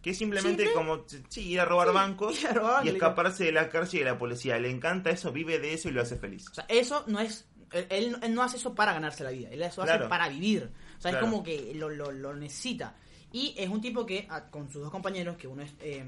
Que 0.05 0.11
es 0.11 0.19
simplemente 0.19 0.65
¿Simple? 0.65 0.73
como 0.75 1.03
sí, 1.29 1.49
ir 1.49 1.59
a 1.59 1.65
robar 1.65 1.87
Sí, 1.87 1.93
bancos 1.95 2.39
ir 2.39 2.47
a 2.47 2.53
robar 2.53 2.85
y 2.85 2.89
escaparse 2.89 3.45
de 3.45 3.51
la 3.51 3.69
cárcel 3.69 4.01
y 4.01 4.03
de 4.03 4.11
la 4.11 4.19
policía. 4.19 4.59
Le 4.59 4.69
encanta 4.69 5.09
eso, 5.09 5.31
vive 5.31 5.57
de 5.57 5.73
eso 5.73 5.89
y 5.89 5.93
lo 5.93 6.03
hace 6.03 6.15
feliz. 6.15 6.47
O 6.51 6.53
sea, 6.53 6.65
eso 6.69 7.03
no 7.07 7.19
es. 7.19 7.47
Él, 7.71 8.15
él- 8.21 8.33
no 8.35 8.43
hace 8.43 8.57
eso 8.57 8.75
para 8.75 8.93
ganarse 8.93 9.23
la 9.23 9.31
vida, 9.31 9.49
él 9.49 9.63
eso 9.63 9.81
hace 9.81 9.97
para 10.05 10.29
vivir. 10.29 10.69
O 10.99 11.01
sea, 11.01 11.09
Claro. 11.09 11.25
es 11.25 11.31
como 11.31 11.41
que 11.43 11.73
lo, 11.73 11.89
lo, 11.89 12.11
lo 12.11 12.35
necesita. 12.35 12.95
Y 13.31 13.55
es 13.57 13.67
un 13.67 13.81
tipo 13.81 14.05
que, 14.05 14.27
ah, 14.29 14.45
con 14.51 14.69
sus 14.71 14.83
dos 14.83 14.91
compañeros, 14.91 15.37
que 15.37 15.47
uno 15.47 15.63
es 15.63 15.73
eh, 15.79 16.05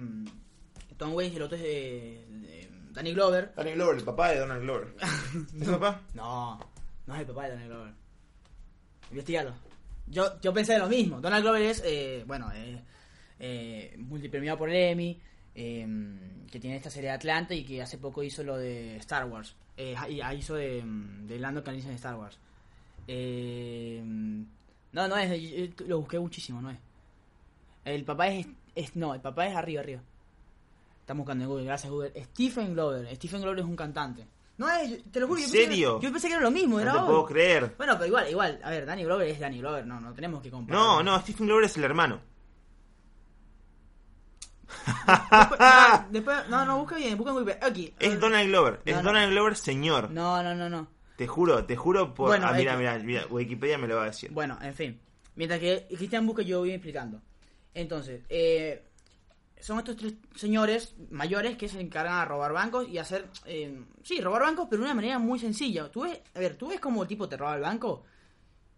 Tom 0.96 1.16
Waits 1.16 1.34
y 1.34 1.38
el 1.38 1.42
otro 1.42 1.58
es 1.58 1.64
eh, 1.66 2.70
Danny 2.92 3.14
Glover. 3.16 3.52
Donald 3.56 3.76
Glover, 3.78 3.98
el 3.98 4.04
papá 4.04 4.30
de 4.30 4.40
Donald 4.42 4.62
Glover. 4.62 4.94
¿Es 5.60 5.68
papá? 5.70 6.02
No, 6.14 6.60
no 7.08 7.16
es 7.16 7.22
el 7.22 7.26
papá 7.26 7.46
de 7.46 7.50
Donald 7.54 7.70
Glover. 7.72 7.94
Investígalo. 9.10 9.56
Yo, 10.06 10.40
yo 10.40 10.54
pensé 10.54 10.78
lo 10.78 10.88
mismo. 10.88 11.20
Donald 11.20 11.44
Glover 11.44 11.64
es, 11.64 11.82
eh, 11.84 12.24
bueno, 12.28 12.50
eh, 12.54 12.82
eh, 13.40 13.96
multipremiado 14.00 14.58
por 14.58 14.70
el 14.70 14.76
Emmy, 14.76 15.20
eh, 15.56 15.88
que 16.52 16.60
tiene 16.60 16.76
esta 16.78 16.90
serie 16.90 17.10
de 17.10 17.16
Atlanta 17.16 17.54
y 17.54 17.64
que 17.64 17.82
hace 17.82 17.98
poco 17.98 18.24
hizo 18.24 18.44
lo 18.44 18.58
de 18.58 18.98
Star 18.98 19.26
Wars. 19.26 19.56
Eh, 19.76 19.96
y 20.10 20.22
hizo 20.38 20.56
de, 20.56 20.84
de 20.86 21.40
Lando 21.40 21.64
Calrissian 21.64 21.92
en 21.92 21.96
Star 21.98 22.16
Wars. 22.16 22.38
Eh, 23.08 24.02
no, 24.04 25.08
no 25.08 25.18
es, 25.18 25.80
lo 25.88 26.00
busqué 26.00 26.20
muchísimo, 26.20 26.62
no 26.62 26.72
es. 26.72 26.78
El 27.86 28.04
papá 28.04 28.28
es, 28.30 28.48
es, 28.76 28.96
no, 28.96 29.14
el 29.14 29.22
papá 29.22 29.48
es 29.48 29.56
arriba, 29.56 29.82
arriba. 29.82 30.02
Estamos 31.02 31.22
buscando 31.26 31.44
en 31.46 31.50
Google, 31.50 31.66
gracias 31.66 31.92
Google. 31.92 32.12
Stephen 32.26 32.74
Glover. 32.74 33.16
Stephen 33.16 33.42
Glover 33.42 33.60
es 33.60 33.66
un 33.66 33.76
cantante. 33.76 34.28
No 34.58 34.68
es, 34.70 35.04
te 35.12 35.20
lo 35.20 35.28
juro. 35.28 35.40
¿En 35.40 35.46
yo 35.46 35.52
pensé 35.52 35.58
que- 35.66 35.70
serio? 35.70 36.02
yo 36.02 36.12
pensé 36.12 36.28
que 36.28 36.34
era 36.34 36.42
lo 36.44 36.52
mismo, 36.52 36.76
No 36.78 36.82
era 36.82 36.92
te 36.94 36.98
obvio. 36.98 37.08
puedo 37.08 37.26
creer. 37.28 37.74
Bueno, 37.78 37.94
pero 37.94 38.08
igual, 38.08 38.30
igual. 38.30 38.60
A 38.64 38.72
ver, 38.72 38.86
Danny 38.86 39.04
Glover 39.04 39.28
es 39.28 39.40
Danny 39.40 39.60
Glover, 39.60 39.86
no, 39.86 40.02
no 40.02 40.14
tenemos 40.14 40.42
que 40.42 40.50
comparar. 40.52 40.82
No, 40.82 41.04
no, 41.04 41.20
Stephen 41.22 41.46
Glover 41.46 41.66
es 41.66 41.78
el 41.78 41.84
hermano. 41.84 42.20
Después, 45.08 45.60
no, 45.60 46.08
después- 46.12 46.50
no, 46.50 46.66
no, 46.66 46.78
busca 46.80 46.98
bien, 46.98 47.18
busca 47.18 47.32
en 47.32 47.38
Wikipedia. 47.38 47.68
Aquí. 47.68 47.94
Es 48.00 48.20
Donald 48.20 48.48
Glover, 48.50 48.82
es 48.86 48.96
No. 48.98 49.04
Donald 49.04 49.32
Glover 49.32 49.56
señor. 49.56 50.12
No, 50.12 50.44
no, 50.44 50.54
no, 50.56 50.70
no. 50.70 50.88
Te 51.16 51.26
juro, 51.26 51.66
te 51.66 51.76
juro 51.76 52.14
por... 52.14 52.28
Bueno, 52.28 52.48
ah, 52.48 52.54
mira, 52.54 52.78
mira, 52.78 52.98
mira, 53.00 53.26
Wikipedia 53.30 53.78
me 53.78 53.88
lo 53.88 53.96
va 53.96 54.04
a 54.04 54.08
decir. 54.08 54.30
Bueno, 54.32 54.58
en 54.62 54.74
fin. 54.76 55.00
Mientras 55.36 55.60
que 55.60 55.88
Cristian 55.96 56.26
busca, 56.28 56.44
yo 56.44 56.60
voy 56.60 56.72
explicando. 56.72 57.22
Entonces, 57.74 58.22
eh, 58.30 58.84
son 59.60 59.80
estos 59.80 59.96
tres 59.96 60.14
señores 60.36 60.96
mayores 61.10 61.58
que 61.58 61.68
se 61.70 61.80
encargan 61.82 62.16
a 62.16 62.26
robar 62.26 62.54
bancos 62.54 62.88
y 62.88 62.98
hacer. 63.00 63.28
eh, 63.46 63.84
sí, 64.04 64.22
robar 64.22 64.44
bancos, 64.44 64.68
pero 64.70 64.82
de 64.82 64.86
una 64.86 64.94
manera 64.96 65.18
muy 65.18 65.40
sencilla. 65.40 65.90
Tú 65.90 66.02
ves, 66.04 66.20
a 66.36 66.40
ver, 66.40 66.56
tú 66.56 66.68
ves 66.68 66.80
cómo 66.80 67.02
el 67.02 67.08
tipo 67.08 67.28
te 67.28 67.38
roba 67.38 67.56
el 67.56 67.62
banco 67.62 68.04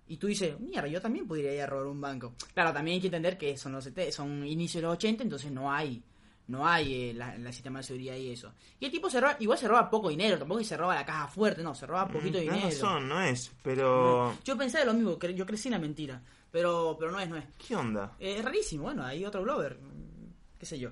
y 0.08 0.18
tú 0.18 0.28
dices, 0.28 0.58
mierda, 0.60 0.88
yo 0.88 1.02
también 1.02 1.28
podría 1.28 1.54
ir 1.54 1.62
a 1.62 1.66
robar 1.68 1.88
un 1.88 2.00
banco. 2.02 2.34
Claro, 2.54 2.72
también 2.74 2.96
hay 2.96 3.02
que 3.02 3.08
entender 3.08 3.38
que 3.38 3.58
son 3.58 3.74
los 3.74 3.90
son 4.12 4.46
inicios 4.48 4.82
de 4.82 4.88
los 4.88 4.94
80, 4.96 5.24
entonces 5.24 5.52
no 5.52 5.72
hay. 5.72 6.02
No 6.50 6.68
hay 6.68 7.10
eh, 7.10 7.14
la, 7.14 7.38
la 7.38 7.52
sistema 7.54 7.78
de 7.80 7.84
seguridad 7.84 8.16
y 8.16 8.32
eso. 8.32 8.52
Y 8.80 8.86
el 8.86 8.92
tipo 8.92 9.08
se 9.08 9.22
roba, 9.22 9.38
igual 9.40 9.58
se 9.60 9.68
roba 9.68 9.88
poco 9.88 10.10
dinero, 10.10 10.38
tampoco 10.40 10.60
es 10.60 10.66
que 10.66 10.70
se 10.70 10.78
roba 10.78 10.96
la 10.96 11.06
caja 11.06 11.28
fuerte, 11.28 11.62
no, 11.62 11.76
se 11.76 11.86
roba 11.86 12.08
poquito 12.08 12.40
Mm, 12.40 12.42
dinero. 12.42 12.66
Razón, 12.66 13.08
no 13.08 13.22
es, 13.22 13.52
pero... 13.62 14.36
Yo 14.44 14.58
pensé 14.58 14.84
lo 14.84 14.94
mismo, 14.96 15.20
yo 15.20 15.46
crecí 15.46 15.68
en 15.68 15.74
la 15.74 15.80
mentira, 15.80 16.20
pero, 16.52 16.96
pero 17.00 17.12
no 17.12 17.20
es, 17.20 17.30
no 17.30 17.38
es. 17.38 17.46
¿Qué 17.68 17.76
onda? 17.76 18.16
Eh, 18.20 18.38
es 18.40 18.44
rarísimo, 18.44 18.84
bueno, 18.86 19.04
hay 19.06 19.24
otro 19.24 19.44
mm, 19.44 20.58
qué 20.60 20.66
sé 20.66 20.80
yo. 20.80 20.90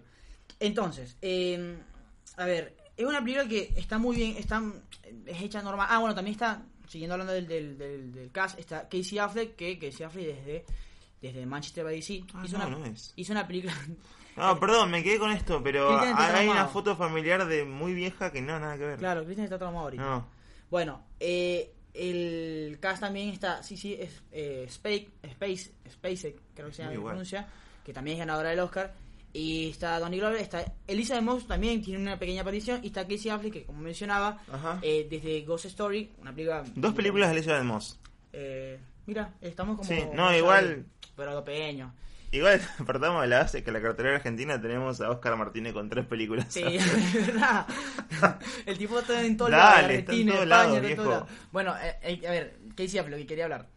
Entonces, 0.59 1.17
eh, 1.23 1.79
a 2.37 2.45
ver, 2.45 2.77
es 2.95 3.05
una 3.05 3.19
película 3.21 3.47
que 3.47 3.73
está 3.75 3.97
muy 3.97 4.15
bien, 4.15 4.37
está, 4.37 4.61
es 5.25 5.41
hecha 5.41 5.63
normal. 5.63 5.87
Ah, 5.89 5.97
bueno, 5.97 6.13
también 6.13 6.33
está, 6.33 6.63
siguiendo 6.87 7.15
hablando 7.15 7.33
del, 7.33 7.47
del, 7.47 7.77
del, 7.79 8.11
del 8.13 8.31
cast, 8.31 8.59
está 8.59 8.87
Casey 8.87 9.17
Affleck, 9.17 9.55
que 9.55 9.79
Casey 9.79 10.05
Affleck 10.05 10.35
desde, 10.35 10.65
desde 11.19 11.45
Manchester 11.47 11.83
by 11.83 11.95
DC 11.95 12.23
Ah, 12.35 12.43
hizo, 12.45 12.59
no, 12.59 12.67
una, 12.67 12.77
no 12.77 12.85
es. 12.85 13.13
hizo 13.15 13.31
una 13.33 13.47
película... 13.47 13.73
No, 14.37 14.59
perdón, 14.59 14.91
me 14.91 15.03
quedé 15.03 15.19
con 15.19 15.31
esto, 15.31 15.61
pero 15.63 15.99
Cristian 15.99 16.35
hay 16.35 16.47
una 16.47 16.67
foto 16.67 16.95
familiar 16.95 17.45
de 17.45 17.65
muy 17.65 17.93
vieja 17.93 18.31
que 18.31 18.41
no, 18.41 18.59
nada 18.59 18.77
que 18.77 18.85
ver. 18.85 18.97
claro, 18.99 19.23
Christian 19.23 19.45
está 19.45 19.57
traumado 19.57 19.85
ahorita. 19.85 20.03
No. 20.03 20.27
Bueno, 20.69 21.03
eh, 21.19 21.73
el 21.93 22.77
cast 22.79 23.01
también 23.01 23.29
está, 23.29 23.63
sí, 23.63 23.75
sí, 23.77 23.95
es 23.99 24.21
eh, 24.31 24.65
Space, 24.67 25.07
Space, 25.85 26.35
creo 26.53 26.67
que 26.67 26.73
se 26.73 26.83
llama, 26.83 27.03
pronuncia, 27.03 27.47
que 27.83 27.93
también 27.93 28.15
es 28.17 28.19
ganadora 28.19 28.49
del 28.49 28.59
Oscar. 28.59 28.93
Y 29.33 29.69
está 29.69 29.99
Donnie 29.99 30.19
Glover, 30.19 30.39
está 30.39 30.63
Elizabeth 30.87 31.23
Moss 31.23 31.47
también 31.47 31.81
tiene 31.83 32.01
una 32.01 32.17
pequeña 32.17 32.41
aparición. 32.41 32.79
Y 32.83 32.87
está 32.87 33.05
Casey 33.07 33.29
Affleck, 33.29 33.53
que 33.53 33.63
como 33.65 33.79
mencionaba, 33.81 34.39
eh, 34.81 35.05
desde 35.09 35.41
Ghost 35.41 35.65
Story, 35.65 36.11
una 36.19 36.31
película. 36.33 36.63
Dos 36.75 36.93
películas 36.93 37.29
de 37.29 37.35
Elizabeth 37.35 37.63
Moss. 37.63 37.99
Eh, 38.33 38.79
mira, 39.05 39.33
estamos 39.41 39.77
como. 39.77 39.87
Sí, 39.87 40.01
no, 40.13 40.35
igual- 40.35 40.85
Pero 41.15 41.43
pequeño. 41.43 41.93
Igual, 42.31 42.61
partamos 42.85 43.21
de 43.21 43.27
la 43.27 43.39
base 43.39 43.63
que 43.63 43.69
en 43.69 43.73
la 43.73 43.81
cartelera 43.81 44.15
argentina 44.17 44.61
tenemos 44.61 44.99
a 45.01 45.09
Oscar 45.09 45.37
Martínez 45.37 45.73
con 45.73 45.89
tres 45.89 46.05
películas. 46.05 46.47
Sí, 46.49 46.61
es 46.65 47.27
verdad. 47.27 47.67
El 48.65 48.77
tipo 48.77 48.99
está 48.99 49.23
en 49.23 49.31
está 49.33 49.47
en 49.47 49.53
Argentina, 49.53 50.33
España, 50.33 50.63
en 50.63 50.69
todos 50.69 50.81
viejo. 50.81 51.03
lados. 51.09 51.29
Bueno, 51.51 51.75
eh, 51.77 51.97
eh, 52.01 52.27
a 52.27 52.31
ver, 52.31 52.59
Casey 52.75 52.99
Affleck, 52.99 53.11
lo 53.11 53.17
que 53.17 53.27
quería 53.27 53.45
hablar. 53.45 53.69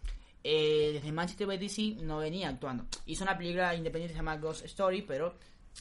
Eh, 0.42 0.90
desde 0.94 1.12
Manchester 1.12 1.46
by 1.46 1.58
DC 1.58 1.96
no 2.02 2.18
venía 2.18 2.48
actuando. 2.48 2.86
Hizo 3.06 3.24
una 3.24 3.36
película 3.36 3.74
independiente 3.74 4.12
que 4.12 4.14
se 4.14 4.20
llama 4.20 4.36
Ghost 4.38 4.64
Story, 4.64 5.02
pero 5.02 5.34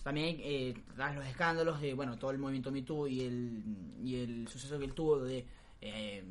también 0.04 0.38
eh, 0.42 0.74
tras 0.96 1.16
los 1.16 1.26
escándalos 1.26 1.82
de, 1.82 1.94
bueno, 1.94 2.18
todo 2.18 2.32
el 2.32 2.38
movimiento 2.38 2.72
Me 2.72 2.82
Too 2.82 3.08
y 3.08 3.22
el, 3.22 3.64
y 4.04 4.16
el 4.22 4.48
suceso 4.48 4.78
que 4.78 4.86
él 4.86 4.94
tuvo 4.94 5.20
de 5.20 5.46
eh, 5.82 6.24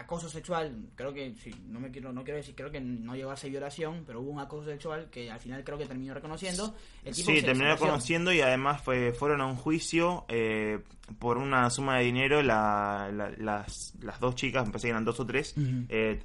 acoso 0.00 0.28
sexual, 0.28 0.76
creo 0.96 1.12
que, 1.14 1.34
sí, 1.36 1.54
no 1.68 1.78
me 1.80 1.90
quiero, 1.90 2.12
no 2.12 2.24
quiero 2.24 2.38
decir, 2.38 2.54
creo 2.54 2.70
que 2.70 2.80
no 2.80 3.14
llegó 3.14 3.30
a 3.30 3.36
ser 3.36 3.50
violación, 3.50 4.02
pero 4.06 4.20
hubo 4.20 4.30
un 4.30 4.40
acoso 4.40 4.64
sexual 4.68 5.08
que 5.10 5.30
al 5.30 5.38
final 5.40 5.62
creo 5.64 5.78
que 5.78 5.86
terminó 5.86 6.12
reconociendo. 6.14 6.74
El 7.04 7.14
tipo 7.14 7.30
Sí, 7.30 7.36
terminó 7.42 7.66
desapareció. 7.66 7.86
conociendo 7.86 8.32
y 8.32 8.40
además 8.40 8.82
fue, 8.82 9.12
fueron 9.12 9.40
a 9.40 9.46
un 9.46 9.56
juicio 9.56 10.24
eh, 10.28 10.80
por 11.18 11.38
una 11.38 11.70
suma 11.70 11.98
de 11.98 12.04
dinero. 12.04 12.42
La, 12.42 13.10
la- 13.12 13.30
las, 13.38 13.94
las 14.02 14.18
dos 14.20 14.34
chicas, 14.34 14.64
me 14.66 14.72
parece 14.72 14.88
que 14.88 14.90
eran 14.90 15.04
dos 15.04 15.20
o 15.20 15.26
tres, 15.26 15.54
eh, 15.88 16.20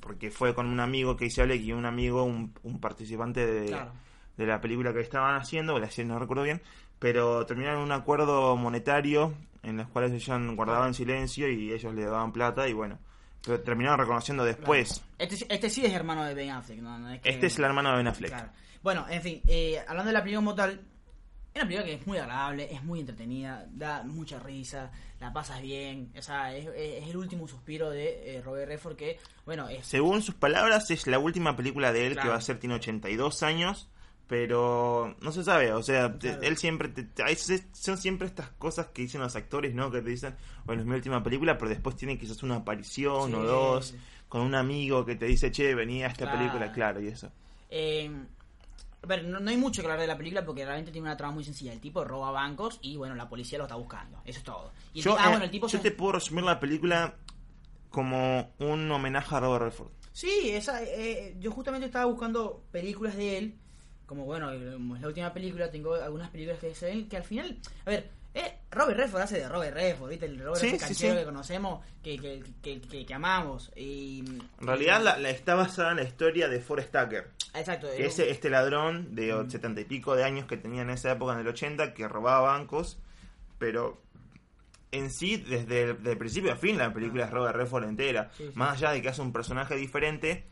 porque 0.00 0.30
fue 0.30 0.54
con 0.54 0.66
un 0.66 0.80
amigo 0.80 1.16
que 1.16 1.26
hice 1.26 1.44
y 1.56 1.72
un 1.72 1.84
amigo, 1.86 2.24
un, 2.24 2.52
un 2.62 2.80
participante 2.80 3.46
de, 3.46 3.66
Claro. 3.66 3.92
de 4.36 4.46
la 4.46 4.60
película 4.60 4.92
que 4.92 5.00
estaban 5.00 5.36
haciendo, 5.36 5.74
o 5.74 5.78
la 5.78 5.90
serie, 5.90 6.08
no 6.10 6.18
recuerdo 6.18 6.42
bien, 6.42 6.60
pero 6.98 7.44
terminaron 7.46 7.82
un 7.82 7.92
acuerdo 7.92 8.56
monetario 8.56 9.34
en 9.62 9.76
los 9.76 9.88
cuales 9.88 10.12
ellos 10.12 10.56
guardaban 10.56 10.94
silencio 10.94 11.48
y 11.50 11.72
ellos 11.72 11.94
le 11.94 12.04
daban 12.04 12.32
plata 12.32 12.68
y 12.68 12.72
bueno, 12.72 12.98
terminaron 13.64 13.98
reconociendo 14.00 14.44
después. 14.44 15.02
Este, 15.18 15.46
este 15.52 15.70
sí 15.70 15.84
es 15.84 15.92
hermano 15.92 16.24
de 16.24 16.34
Ben 16.34 16.50
Affleck, 16.50 16.80
no, 16.80 16.98
no 16.98 17.10
es 17.10 17.20
que- 17.20 17.30
Este 17.30 17.46
es 17.46 17.58
el 17.58 17.64
hermano 17.64 17.90
de 17.90 17.96
Ben 17.96 18.06
Affleck. 18.08 18.30
Claro. 18.30 18.50
Bueno, 18.82 19.06
en 19.08 19.22
fin, 19.22 19.40
eh, 19.46 19.80
hablando 19.86 20.08
de 20.08 20.12
la 20.14 20.22
película 20.22 20.38
como 20.44 20.54
tal, 20.54 20.70
es 21.54 21.56
una 21.60 21.64
película 21.64 21.84
que 21.84 21.94
es 21.94 22.06
muy 22.06 22.18
agradable, 22.18 22.72
es 22.72 22.82
muy 22.82 23.00
entretenida, 23.00 23.66
da 23.70 24.02
mucha 24.02 24.38
risa, 24.40 24.90
la 25.20 25.32
pasas 25.32 25.60
bien, 25.62 26.10
o 26.18 26.22
sea, 26.22 26.56
es, 26.56 26.66
es 26.74 27.08
el 27.08 27.16
último 27.16 27.46
suspiro 27.46 27.90
de 27.90 28.36
eh, 28.36 28.42
Robert 28.42 28.68
Redford 28.68 28.96
que, 28.96 29.18
bueno, 29.44 29.68
es... 29.68 29.86
Según 29.86 30.22
sus 30.22 30.34
palabras, 30.34 30.90
es 30.90 31.06
la 31.06 31.18
última 31.18 31.54
película 31.56 31.92
de 31.92 32.06
él 32.08 32.16
que 32.18 32.26
va 32.26 32.36
a 32.36 32.40
ser, 32.40 32.58
tiene 32.58 32.74
82 32.76 33.42
años, 33.42 33.88
pero 34.32 35.14
no 35.20 35.30
se 35.30 35.44
sabe, 35.44 35.74
o 35.74 35.82
sea, 35.82 36.10
Claro. 36.18 36.40
él 36.40 36.56
siempre, 36.56 36.88
te- 36.88 37.02
te- 37.02 37.22
hay- 37.22 37.36
son 37.36 37.98
siempre 37.98 38.26
estas 38.26 38.48
cosas 38.52 38.86
que 38.86 39.02
dicen 39.02 39.20
los 39.20 39.36
actores, 39.36 39.74
¿no? 39.74 39.90
Que 39.90 40.00
te 40.00 40.08
dicen, 40.08 40.34
bueno, 40.64 40.80
es 40.80 40.88
mi 40.88 40.94
última 40.94 41.22
película, 41.22 41.58
pero 41.58 41.68
después 41.68 41.96
tiene 41.96 42.16
quizás 42.18 42.42
una 42.42 42.56
aparición 42.56 43.28
Sí. 43.28 43.34
o 43.36 43.42
dos, 43.42 43.94
con 44.30 44.40
un 44.40 44.54
amigo 44.54 45.04
que 45.04 45.16
te 45.16 45.26
dice, 45.26 45.50
che, 45.52 45.74
venía 45.74 46.06
a 46.06 46.08
esta 46.08 46.24
Claro. 46.24 46.38
película, 46.38 46.72
claro, 46.72 47.02
y 47.02 47.08
eso. 47.08 47.30
Eh, 47.68 48.10
a 49.02 49.06
ver, 49.06 49.24
no, 49.24 49.38
no 49.38 49.50
hay 49.50 49.58
mucho 49.58 49.82
que 49.82 49.86
hablar 49.88 50.00
de 50.00 50.06
la 50.06 50.16
película 50.16 50.46
porque 50.46 50.64
realmente 50.64 50.92
tiene 50.92 51.08
una 51.08 51.16
trama 51.18 51.34
muy 51.34 51.44
sencilla. 51.44 51.74
El 51.74 51.80
tipo 51.80 52.02
roba 52.02 52.30
bancos 52.30 52.78
y, 52.80 52.96
bueno, 52.96 53.14
la 53.14 53.28
policía 53.28 53.58
lo 53.58 53.64
está 53.64 53.74
buscando. 53.76 54.18
Eso 54.24 54.38
es 54.38 54.44
todo. 54.44 54.72
Y 54.94 55.02
Yo, 55.02 55.14
ah, 55.18 55.26
eh, 55.26 55.28
bueno, 55.28 55.44
el 55.44 55.50
tipo 55.50 55.66
yo 55.68 55.76
se- 55.76 55.82
te 55.82 55.90
puedo 55.90 56.12
resumir 56.12 56.44
la 56.44 56.58
película 56.58 57.16
como 57.90 58.50
un 58.60 58.90
homenaje 58.90 59.34
a 59.34 59.40
Robert 59.40 59.64
Redford. 59.64 59.90
Sí, 60.12 60.50
esa, 60.52 60.82
eh, 60.82 61.36
yo 61.38 61.50
justamente 61.50 61.84
estaba 61.86 62.06
buscando 62.06 62.62
películas 62.72 63.14
de 63.16 63.36
él, 63.38 63.54
como 64.06 64.24
bueno, 64.24 64.50
como 64.74 64.96
es 64.96 65.02
la 65.02 65.08
última 65.08 65.32
película, 65.32 65.70
tengo 65.70 65.94
algunas 65.94 66.30
películas 66.30 66.58
que 66.60 66.74
se 66.74 66.86
ven 66.86 67.08
que 67.08 67.16
al 67.16 67.24
final, 67.24 67.58
a 67.86 67.90
ver, 67.90 68.10
eh, 68.34 68.54
Robert 68.70 68.98
Redford 68.98 69.20
hace 69.22 69.38
de 69.40 69.48
Robert 69.48 69.74
Redford, 69.74 70.08
¿viste? 70.10 70.24
El 70.26 70.38
Robert 70.38 70.60
Sí, 70.60 70.68
ese 70.68 70.78
canchero 70.78 71.12
sí. 71.14 71.18
que 71.20 71.24
conocemos, 71.26 71.84
que, 72.02 72.18
que, 72.18 72.42
que, 72.62 72.80
que- 72.80 73.04
que 73.06 73.14
amamos. 73.14 73.70
Y, 73.76 74.20
En 74.60 74.66
realidad 74.66 75.02
la, 75.02 75.18
la 75.18 75.28
está 75.30 75.54
basada 75.54 75.90
en 75.90 75.96
la 75.98 76.02
historia 76.04 76.48
de 76.48 76.60
Forrest 76.60 76.90
Tucker. 76.92 77.30
Exacto. 77.54 77.88
Que 77.94 78.06
es 78.06 78.18
este 78.18 78.48
ladrón 78.48 79.14
de 79.14 79.34
setenta 79.50 79.82
y 79.82 79.84
pico 79.84 80.16
de 80.16 80.24
años 80.24 80.46
que 80.46 80.56
tenía 80.56 80.80
en 80.80 80.88
esa 80.90 81.12
época, 81.12 81.34
en 81.34 81.40
el 81.40 81.48
80, 81.48 81.92
que 81.92 82.08
robaba 82.08 82.52
bancos, 82.52 82.98
pero 83.58 84.00
en 84.92 85.10
sí, 85.10 85.36
desde 85.36 85.82
el, 85.82 86.02
del 86.02 86.16
principio 86.16 86.52
a 86.52 86.56
fin, 86.56 86.78
la 86.78 86.92
película 86.92 87.24
es 87.26 87.30
Robert 87.30 87.56
Redford 87.56 87.84
entera. 87.84 88.30
Sí, 88.36 88.44
sí. 88.46 88.52
Más 88.54 88.76
allá 88.78 88.92
de 88.92 89.02
que 89.02 89.08
hace 89.10 89.20
un 89.20 89.32
personaje 89.34 89.74
diferente, 89.76 90.44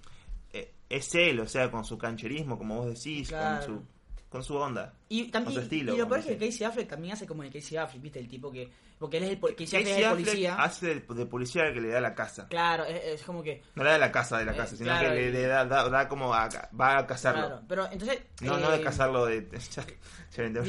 es 0.90 1.14
él, 1.14 1.40
o 1.40 1.48
sea, 1.48 1.70
con 1.70 1.84
su 1.86 1.96
cancherismo, 1.96 2.58
como 2.58 2.76
vos 2.84 2.86
decís, 2.94 3.28
Claro. 3.28 3.64
con 3.66 3.76
su 3.76 3.82
con 4.28 4.44
su 4.44 4.54
onda. 4.56 4.94
Y 5.08 5.22
con 5.22 5.30
también 5.32 5.54
su 5.54 5.60
estilo, 5.62 5.92
y 5.94 5.98
lo 5.98 6.06
peor 6.06 6.20
es 6.20 6.26
que. 6.26 6.36
Casey 6.36 6.64
Affleck 6.64 6.88
también 6.88 7.14
hace 7.14 7.26
como 7.26 7.42
el 7.42 7.50
Casey 7.50 7.76
Affleck, 7.78 8.00
¿viste? 8.02 8.18
El 8.20 8.28
tipo 8.28 8.52
que 8.52 8.68
porque 9.00 9.16
él 9.16 9.24
es 9.24 9.30
el 9.30 9.40
Casey 9.56 9.82
es 9.82 9.96
el 9.98 10.10
policía. 10.10 10.54
hace 10.62 10.86
de, 10.94 11.14
de 11.14 11.26
policía 11.26 11.72
que 11.72 11.80
le 11.80 11.88
da 11.88 12.00
la 12.00 12.14
casa. 12.14 12.46
Claro, 12.48 12.84
es, 12.84 13.02
es 13.04 13.22
como 13.22 13.42
que 13.42 13.62
No 13.74 13.82
le 13.82 13.90
da 13.90 13.98
la 13.98 14.12
casa 14.12 14.38
de 14.38 14.44
la 14.44 14.52
Eh, 14.52 14.56
casa, 14.56 14.76
sino 14.76 14.90
claro, 14.90 15.08
que 15.14 15.30
le, 15.30 15.46
da, 15.46 15.64
da, 15.64 15.88
da 15.88 16.06
como 16.08 16.32
a, 16.34 16.48
va 16.78 16.98
a 16.98 17.06
cazarlo. 17.06 17.46
claro, 17.46 17.62
pero 17.66 17.90
entonces 17.90 18.20
No, 18.42 18.58
no 18.58 18.70
de 18.70 18.76
eh, 18.76 18.80
cazarlo 18.82 19.24
de... 19.26 19.48
ya, 19.50 19.84
ya. 20.52 20.62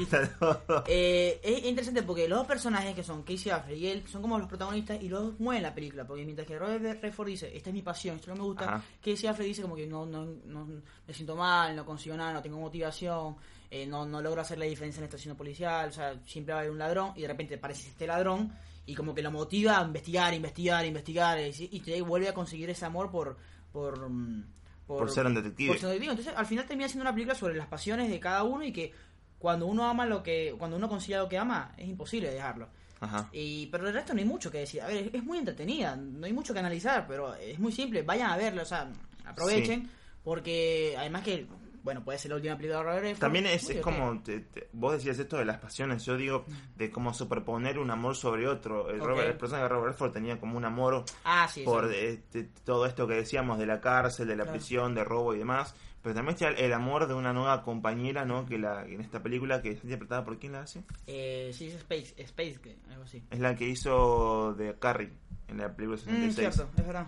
Eh, 0.87 1.39
es 1.43 1.65
interesante 1.65 2.03
porque 2.03 2.27
los 2.27 2.39
dos 2.39 2.47
personajes 2.47 2.95
que 2.95 3.03
son 3.03 3.23
Casey 3.23 3.51
Affleck 3.51 3.77
y 3.77 3.87
él 3.87 4.03
son 4.07 4.21
como 4.21 4.39
los 4.39 4.47
protagonistas 4.47 5.01
y 5.01 5.09
los 5.09 5.21
dos 5.23 5.39
mueven 5.39 5.63
la 5.63 5.73
película. 5.75 6.05
Porque 6.07 6.23
mientras 6.23 6.47
que 6.47 6.57
Robert 6.57 6.81
Redford 7.01 7.27
dice, 7.27 7.55
esta 7.55 7.69
es 7.69 7.73
mi 7.73 7.81
pasión, 7.81 8.15
esto 8.15 8.29
no 8.31 8.37
me 8.37 8.43
gusta, 8.43 8.63
Ajá. 8.75 8.83
Casey 9.03 9.27
Affleck 9.27 9.47
dice 9.47 9.61
como 9.61 9.75
que 9.75 9.85
no, 9.87 10.05
no, 10.05 10.25
no 10.45 10.65
me 10.65 11.13
siento 11.13 11.35
mal, 11.35 11.75
no 11.75 11.85
consigo 11.85 12.15
nada, 12.15 12.33
no 12.33 12.41
tengo 12.41 12.57
motivación, 12.59 13.35
eh, 13.71 13.87
no, 13.87 14.05
no 14.05 14.21
logro 14.21 14.41
hacer 14.41 14.59
la 14.59 14.65
diferencia 14.65 14.99
en 14.99 15.05
esta 15.05 15.15
estación 15.15 15.35
policial, 15.35 15.89
o 15.89 15.91
sea, 15.91 16.19
siempre 16.25 16.53
va 16.53 16.59
a 16.59 16.61
haber 16.61 16.71
un 16.71 16.77
ladrón 16.77 17.13
y 17.15 17.21
de 17.21 17.27
repente 17.27 17.55
aparece 17.55 17.89
este 17.89 18.05
ladrón 18.05 18.51
y 18.85 18.93
como 18.93 19.15
que 19.15 19.23
lo 19.23 19.31
motiva 19.31 19.79
a 19.79 19.83
investigar, 19.83 20.33
investigar, 20.33 20.85
investigar 20.85 21.39
y, 21.39 21.69
y 21.71 21.79
te 21.79 21.99
vuelve 22.01 22.29
a 22.29 22.33
conseguir 22.33 22.69
ese 22.69 22.85
amor 22.85 23.09
por... 23.09 23.37
por 23.71 24.09
mm, 24.09 24.45
Por 24.85 25.09
ser 25.09 25.25
un 25.25 25.33
detective. 25.35 25.69
por 25.69 25.77
ser 25.77 25.87
un 25.87 25.93
detective. 25.93 26.11
Entonces, 26.11 26.33
al 26.37 26.45
final 26.45 26.65
termina 26.65 26.87
siendo 26.89 27.03
una 27.03 27.13
película 27.13 27.33
sobre 27.33 27.55
las 27.55 27.67
pasiones 27.67 28.09
de 28.11 28.19
cada 28.19 28.43
uno 28.43 28.63
y 28.63 28.73
que 28.73 28.91
cuando 29.39 29.65
uno 29.65 29.85
ama 29.85 30.05
lo 30.05 30.21
que 30.21 30.53
cuando 30.59 30.77
uno 30.77 30.87
consigue 30.87 31.17
lo 31.17 31.27
que 31.27 31.37
ama 31.37 31.73
es 31.75 31.87
imposible 31.87 32.29
dejarlo 32.29 32.69
Ajá. 32.99 33.27
y 33.31 33.65
pero 33.71 33.87
el 33.87 33.93
resto 33.93 34.13
no 34.13 34.19
hay 34.19 34.25
mucho 34.25 34.51
que 34.51 34.59
decir 34.59 34.81
a 34.81 34.85
ver 34.87 34.97
es, 34.97 35.13
es 35.15 35.23
muy 35.23 35.39
entretenida 35.39 35.95
no 35.95 36.27
hay 36.27 36.33
mucho 36.33 36.53
que 36.53 36.59
analizar 36.59 37.07
pero 37.07 37.33
es 37.33 37.57
muy 37.57 37.71
simple 37.71 38.03
vayan 38.03 38.29
a 38.29 38.37
verla 38.37 38.61
o 38.61 38.65
sea 38.65 38.91
aprovechen 39.25 39.89
porque 40.23 40.93
además 40.95 41.23
que 41.23 41.47
bueno 41.83 42.03
puede 42.03 42.17
ser 42.19 42.29
la 42.31 42.35
última 42.37 42.55
película 42.55 42.77
de 42.79 42.83
Robert 42.83 43.01
Redford, 43.03 43.19
También 43.19 43.45
es, 43.47 43.71
como, 43.81 44.21
te- 44.21 44.39
te- 44.41 44.69
vos 44.73 44.93
decías 44.93 45.17
esto 45.19 45.37
de 45.37 45.45
las 45.45 45.57
pasiones, 45.59 46.03
yo 46.05 46.15
digo 46.17 46.45
de 46.75 46.91
cómo 46.91 47.13
superponer 47.13 47.79
un 47.79 47.89
amor 47.91 48.15
sobre 48.15 48.47
otro. 48.47 48.89
El, 48.89 49.01
Ok. 49.01 49.07
Robert, 49.07 49.27
el 49.29 49.37
personaje 49.37 49.63
de 49.63 49.69
Robert 49.69 49.91
Redford 49.93 50.11
tenía 50.13 50.39
como 50.39 50.57
un 50.57 50.65
amor 50.65 51.03
ah 51.23 51.47
sí 51.47 51.63
por 51.63 51.89
sí. 51.89 51.95
este, 51.97 52.43
todo 52.63 52.85
esto 52.85 53.07
que 53.07 53.15
decíamos 53.15 53.57
de 53.59 53.65
la 53.65 53.81
cárcel, 53.81 54.27
de 54.27 54.35
la 54.35 54.43
Claro. 54.43 54.57
prisión, 54.57 54.95
de 54.95 55.03
robo 55.03 55.33
y 55.35 55.39
demás. 55.39 55.75
Pero 56.03 56.15
también 56.15 56.33
está 56.33 56.49
el, 56.49 56.73
amor 56.73 57.07
de 57.07 57.13
una 57.13 57.31
nueva 57.31 57.61
compañera, 57.61 58.25
¿no? 58.25 58.47
Que 58.47 58.57
la 58.57 58.83
en 58.87 59.01
esta 59.01 59.21
película 59.21 59.61
que 59.61 59.69
está 59.69 59.85
interpretada 59.85 60.25
por 60.25 60.39
quién 60.39 60.53
la 60.53 60.61
hace. 60.61 60.83
Eh, 61.05 61.51
sí 61.53 61.67
es 61.67 61.75
Space 61.75 62.15
Space 62.17 62.59
algo 62.89 63.03
así 63.03 63.23
Es 63.29 63.39
la 63.39 63.55
que 63.55 63.67
hizo 63.69 64.55
de 64.55 64.73
Carrie 64.79 65.11
en 65.47 65.57
la 65.59 65.75
película 65.75 65.97
Mm, 65.97 66.05
66. 66.31 66.55
cierto 66.55 66.71
es 66.81 66.87
verdad 66.87 67.07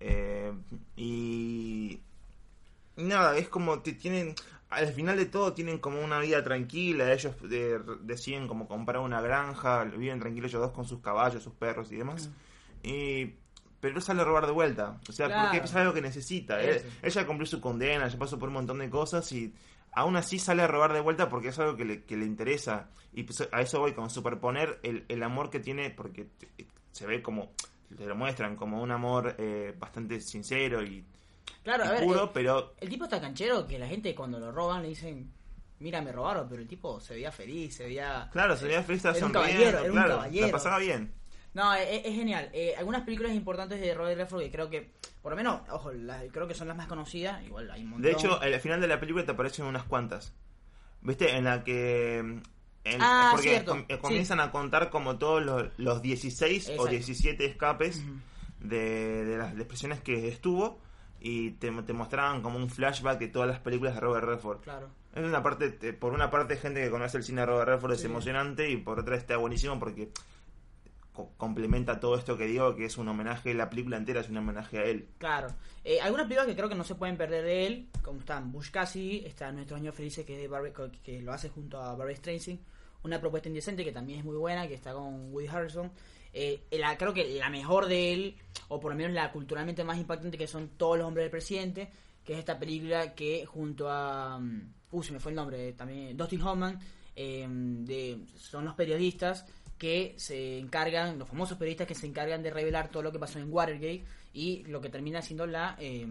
Eh, 0.00 0.52
y 0.96 2.00
nada, 3.00 3.36
es 3.36 3.48
como 3.48 3.80
te 3.80 3.92
tienen 3.92 4.34
al 4.70 4.86
final 4.92 5.16
de 5.16 5.26
todo 5.26 5.52
tienen 5.52 5.78
como 5.78 6.00
una 6.00 6.20
vida 6.20 6.44
tranquila, 6.44 7.12
ellos 7.12 7.34
eh, 7.50 7.78
deciden 8.02 8.46
como 8.46 8.68
comprar 8.68 9.00
una 9.00 9.20
granja, 9.20 9.82
viven 9.84 10.20
tranquilos 10.20 10.50
ellos 10.52 10.62
dos 10.62 10.70
con 10.72 10.84
sus 10.84 11.00
caballos, 11.00 11.42
sus 11.42 11.54
perros 11.54 11.90
y 11.90 11.96
demás. 11.96 12.30
Y 12.82 13.34
pero 13.80 13.96
él 13.96 14.02
sale 14.02 14.20
a 14.20 14.24
robar 14.24 14.44
de 14.46 14.52
vuelta, 14.52 15.00
o 15.08 15.12
sea, 15.12 15.26
Claro. 15.26 15.48
porque 15.50 15.64
es 15.64 15.74
algo 15.74 15.92
que 15.94 16.02
necesita. 16.02 16.60
Él- 16.62 16.82
ella 17.02 17.26
cumplió 17.26 17.46
su 17.46 17.60
condena, 17.60 18.06
ya 18.08 18.18
pasó 18.18 18.38
por 18.38 18.48
un 18.50 18.54
montón 18.54 18.78
de 18.78 18.90
cosas 18.90 19.32
y 19.32 19.52
aún 19.92 20.16
así 20.16 20.38
sale 20.38 20.62
a 20.62 20.66
robar 20.68 20.92
de 20.92 21.00
vuelta 21.00 21.28
porque 21.28 21.48
es 21.48 21.58
algo 21.58 21.76
que 21.76 21.84
le, 21.86 22.04
que 22.04 22.16
le 22.16 22.26
interesa. 22.26 22.90
Y 23.14 23.22
pues 23.24 23.48
a 23.50 23.60
eso 23.62 23.80
voy, 23.80 23.92
con 23.94 24.08
superponer 24.10 24.78
el, 24.82 25.04
el 25.08 25.22
amor 25.22 25.48
que 25.50 25.60
tiene, 25.60 25.90
porque 25.90 26.26
te- 26.38 26.66
se 26.92 27.06
ve 27.06 27.22
como, 27.22 27.52
te 27.96 28.04
lo 28.06 28.14
muestran 28.14 28.54
como 28.54 28.82
un 28.82 28.90
amor 28.92 29.34
eh, 29.38 29.74
bastante 29.78 30.20
sincero 30.20 30.82
y, 30.84 31.02
claro 31.62 31.84
a 31.84 31.90
ver 31.92 32.04
puro, 32.04 32.24
eh, 32.24 32.30
pero 32.34 32.74
el 32.80 32.88
tipo 32.88 33.04
está 33.04 33.20
canchero 33.20 33.66
que 33.66 33.78
la 33.78 33.86
gente 33.86 34.14
cuando 34.14 34.38
lo 34.40 34.50
roban 34.52 34.82
le 34.82 34.88
dicen 34.88 35.30
mira 35.80 36.00
me 36.02 36.12
robaron 36.12 36.48
pero 36.48 36.60
el 36.62 36.68
tipo 36.68 37.00
se 37.00 37.14
veía 37.14 37.32
feliz 37.32 37.74
se 37.76 37.84
veía 37.84 38.28
claro, 38.32 38.56
se 38.56 38.66
veía 38.66 38.82
feliz, 38.82 38.98
estaba 39.04 39.14
sonriendo, 39.14 39.66
un 39.92 39.94
caballero. 39.94 40.46
la 40.46 40.52
pasaba 40.52 40.78
bien. 40.78 41.12
No, 41.52 41.74
es, 41.74 42.04
es 42.04 42.14
genial. 42.14 42.48
Eh, 42.52 42.74
algunas 42.78 43.02
películas 43.02 43.32
importantes 43.32 43.80
de 43.80 43.92
Robert 43.92 44.16
Redford 44.16 44.42
que 44.42 44.50
creo 44.52 44.70
que, 44.70 44.92
por 45.20 45.32
lo 45.32 45.36
menos, 45.36 45.62
ojo, 45.68 45.90
las- 45.90 46.22
creo 46.30 46.46
que 46.46 46.54
son 46.54 46.68
las 46.68 46.76
más 46.76 46.86
conocidas. 46.86 47.44
Igual 47.44 47.68
hay 47.72 47.82
un 47.82 47.88
montón. 47.90 48.02
De 48.02 48.12
hecho, 48.12 48.40
al 48.40 48.60
final 48.60 48.80
de 48.80 48.86
la 48.86 49.00
película 49.00 49.24
te 49.26 49.32
aparecen 49.32 49.64
unas 49.66 49.82
cuantas. 49.82 50.32
¿Viste? 51.02 51.34
En 51.36 51.42
la 51.42 51.64
que... 51.64 52.18
en- 52.18 52.42
Ah, 53.00 53.30
porque 53.32 53.48
cierto, 53.48 53.74
eh, 53.74 53.84
sí. 53.88 53.96
comienzan 53.98 54.38
a 54.38 54.52
contar 54.52 54.90
como 54.90 55.18
todos 55.18 55.42
los, 55.42 55.76
los 55.76 56.00
16 56.02 56.68
o 56.68 56.70
Exacto. 56.70 56.90
17 56.92 57.44
escapes 57.46 58.00
de, 58.60 59.24
de 59.24 59.36
las 59.38 59.52
expresiones 59.56 60.00
que 60.02 60.28
estuvo 60.28 60.78
y 61.20 61.50
te, 61.52 61.70
te 61.82 61.92
mostraban 61.92 62.42
como 62.42 62.56
un 62.58 62.70
flashback 62.70 63.18
de 63.18 63.28
todas 63.28 63.48
las 63.48 63.58
películas 63.60 63.94
de 63.94 64.00
Robert 64.00 64.26
Redford. 64.26 64.60
Claro. 64.60 64.88
Es 65.14 65.24
una 65.24 65.42
parte, 65.42 65.76
eh, 65.82 65.92
por 65.92 66.12
una 66.12 66.30
parte 66.30 66.56
gente 66.56 66.82
que 66.82 66.90
conoce 66.90 67.16
el 67.18 67.24
cine 67.24 67.40
de 67.42 67.46
Robert 67.46 67.68
Redford 67.68 67.92
es 67.92 68.00
Sí. 68.00 68.06
emocionante 68.06 68.70
y 68.70 68.76
por 68.76 69.00
otra 69.00 69.16
está 69.16 69.36
buenísimo 69.36 69.78
porque 69.78 70.10
co- 71.12 71.32
complementa 71.36 71.98
todo 72.00 72.16
esto 72.16 72.36
que 72.38 72.46
digo 72.46 72.74
que 72.76 72.84
es 72.84 72.96
un 72.96 73.08
homenaje, 73.08 73.52
la 73.54 73.68
película 73.68 73.96
entera 73.96 74.20
es 74.20 74.28
un 74.28 74.36
homenaje 74.36 74.78
a 74.78 74.84
él. 74.84 75.08
Claro. 75.18 75.48
Eh, 75.84 76.00
algunas 76.00 76.26
películas 76.26 76.46
que 76.46 76.56
creo 76.56 76.68
que 76.68 76.74
no 76.76 76.84
se 76.84 76.94
pueden 76.94 77.16
perder 77.16 77.44
de 77.44 77.66
él, 77.66 77.88
como 78.02 78.20
están 78.20 78.52
Bush 78.52 78.70
Cassidy, 78.70 79.26
está 79.26 79.50
Nuestros 79.52 79.80
Años 79.80 79.94
Felices, 79.94 80.24
que, 80.24 80.36
es 80.36 80.40
de 80.42 80.48
Barry- 80.48 80.72
que 81.02 81.20
lo 81.22 81.32
hace 81.32 81.48
junto 81.48 81.80
a 81.82 81.94
Barry 81.96 82.14
Streisand, 82.16 82.60
Una 83.02 83.20
Propuesta 83.20 83.48
Indecente, 83.48 83.84
que 83.84 83.92
también 83.92 84.20
es 84.20 84.24
muy 84.24 84.36
buena, 84.36 84.68
que 84.68 84.74
está 84.74 84.92
con 84.92 85.32
Woody 85.32 85.48
Harrelson. 85.48 85.90
Eh, 86.32 86.62
la, 86.72 86.96
creo 86.96 87.12
que 87.12 87.34
la 87.34 87.50
mejor 87.50 87.86
de 87.86 88.12
él, 88.12 88.36
o 88.68 88.80
por 88.80 88.92
lo 88.92 88.96
menos 88.96 89.12
la 89.12 89.32
culturalmente 89.32 89.84
más 89.84 89.98
impactante, 89.98 90.38
que 90.38 90.46
son 90.46 90.68
Todos 90.76 90.98
los 90.98 91.06
Hombres 91.06 91.24
del 91.24 91.30
Presidente, 91.30 91.90
que 92.24 92.34
es 92.34 92.38
esta 92.38 92.58
película 92.58 93.14
que 93.14 93.46
junto 93.46 93.90
a... 93.90 94.38
mm, 94.38 95.02
se 95.02 95.12
me 95.12 95.20
fue 95.20 95.32
el 95.32 95.36
nombre 95.36 95.72
también. 95.72 96.16
Dustin 96.16 96.42
Hoffman, 96.42 96.78
eh, 97.16 97.46
de, 97.48 98.20
son 98.36 98.64
los 98.64 98.74
periodistas 98.74 99.46
que 99.78 100.14
se 100.18 100.58
encargan, 100.58 101.18
los 101.18 101.28
famosos 101.28 101.56
periodistas 101.56 101.86
que 101.86 101.94
se 101.94 102.06
encargan 102.06 102.42
de 102.42 102.50
revelar 102.50 102.90
todo 102.90 103.02
lo 103.02 103.12
que 103.12 103.18
pasó 103.18 103.38
en 103.38 103.50
Watergate 103.50 104.04
y 104.34 104.62
lo 104.64 104.80
que 104.80 104.90
termina 104.90 105.22
siendo 105.22 105.46
la 105.46 105.74
eh, 105.78 106.06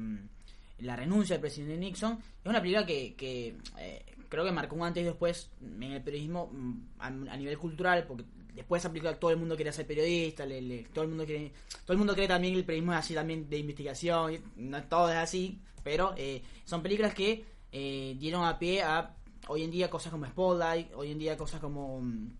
la 0.80 0.96
renuncia 0.96 1.36
del 1.36 1.42
presidente 1.42 1.78
Nixon. 1.78 2.20
Es 2.44 2.50
una 2.50 2.62
película 2.62 2.86
que, 2.86 3.16
que 3.16 3.58
eh, 3.78 4.06
creo 4.28 4.46
que 4.46 4.52
marcó 4.52 4.76
un 4.76 4.84
antes 4.84 5.02
y 5.02 5.06
después 5.06 5.50
en 5.62 5.84
el 5.84 6.02
periodismo 6.02 6.50
mm, 6.52 6.82
a, 7.00 7.08
a 7.08 7.38
nivel 7.38 7.58
cultural, 7.58 8.06
porque 8.08 8.24
después 8.60 8.82
de 8.82 8.88
esa 8.88 8.90
película 8.90 9.18
todo 9.18 9.32
el 9.32 9.38
mundo 9.38 9.56
quería 9.56 9.72
ser 9.72 9.88
periodista, 9.88 10.46
todo 10.94 11.04
el 11.04 11.10
mundo 11.10 11.24
todo 11.24 11.94
el 11.94 11.98
mundo 11.98 12.14
cree 12.14 12.28
también 12.28 12.54
que 12.54 12.60
el 12.60 12.66
periodismo 12.66 12.92
es 12.92 13.00
así 13.00 13.14
también 13.14 13.50
de 13.50 13.58
investigación, 13.58 14.38
no 14.58 14.84
todo 14.84 15.10
es 15.10 15.16
así, 15.16 15.62
pero 15.82 16.14
eh, 16.18 16.42
son 16.66 16.84
películas 16.84 17.14
que 17.14 17.46
eh, 17.72 18.16
dieron 18.20 18.44
a 18.44 18.60
pie 18.60 18.84
a 18.84 19.16
hoy 19.48 19.64
en 19.64 19.72
día 19.72 19.90
cosas 19.90 20.12
como 20.12 20.26
Spotlight, 20.26 20.94
hoy 20.94 21.12
en 21.12 21.20
día 21.20 21.38
cosas 21.38 21.62
como 21.62 22.02
mm, 22.02 22.32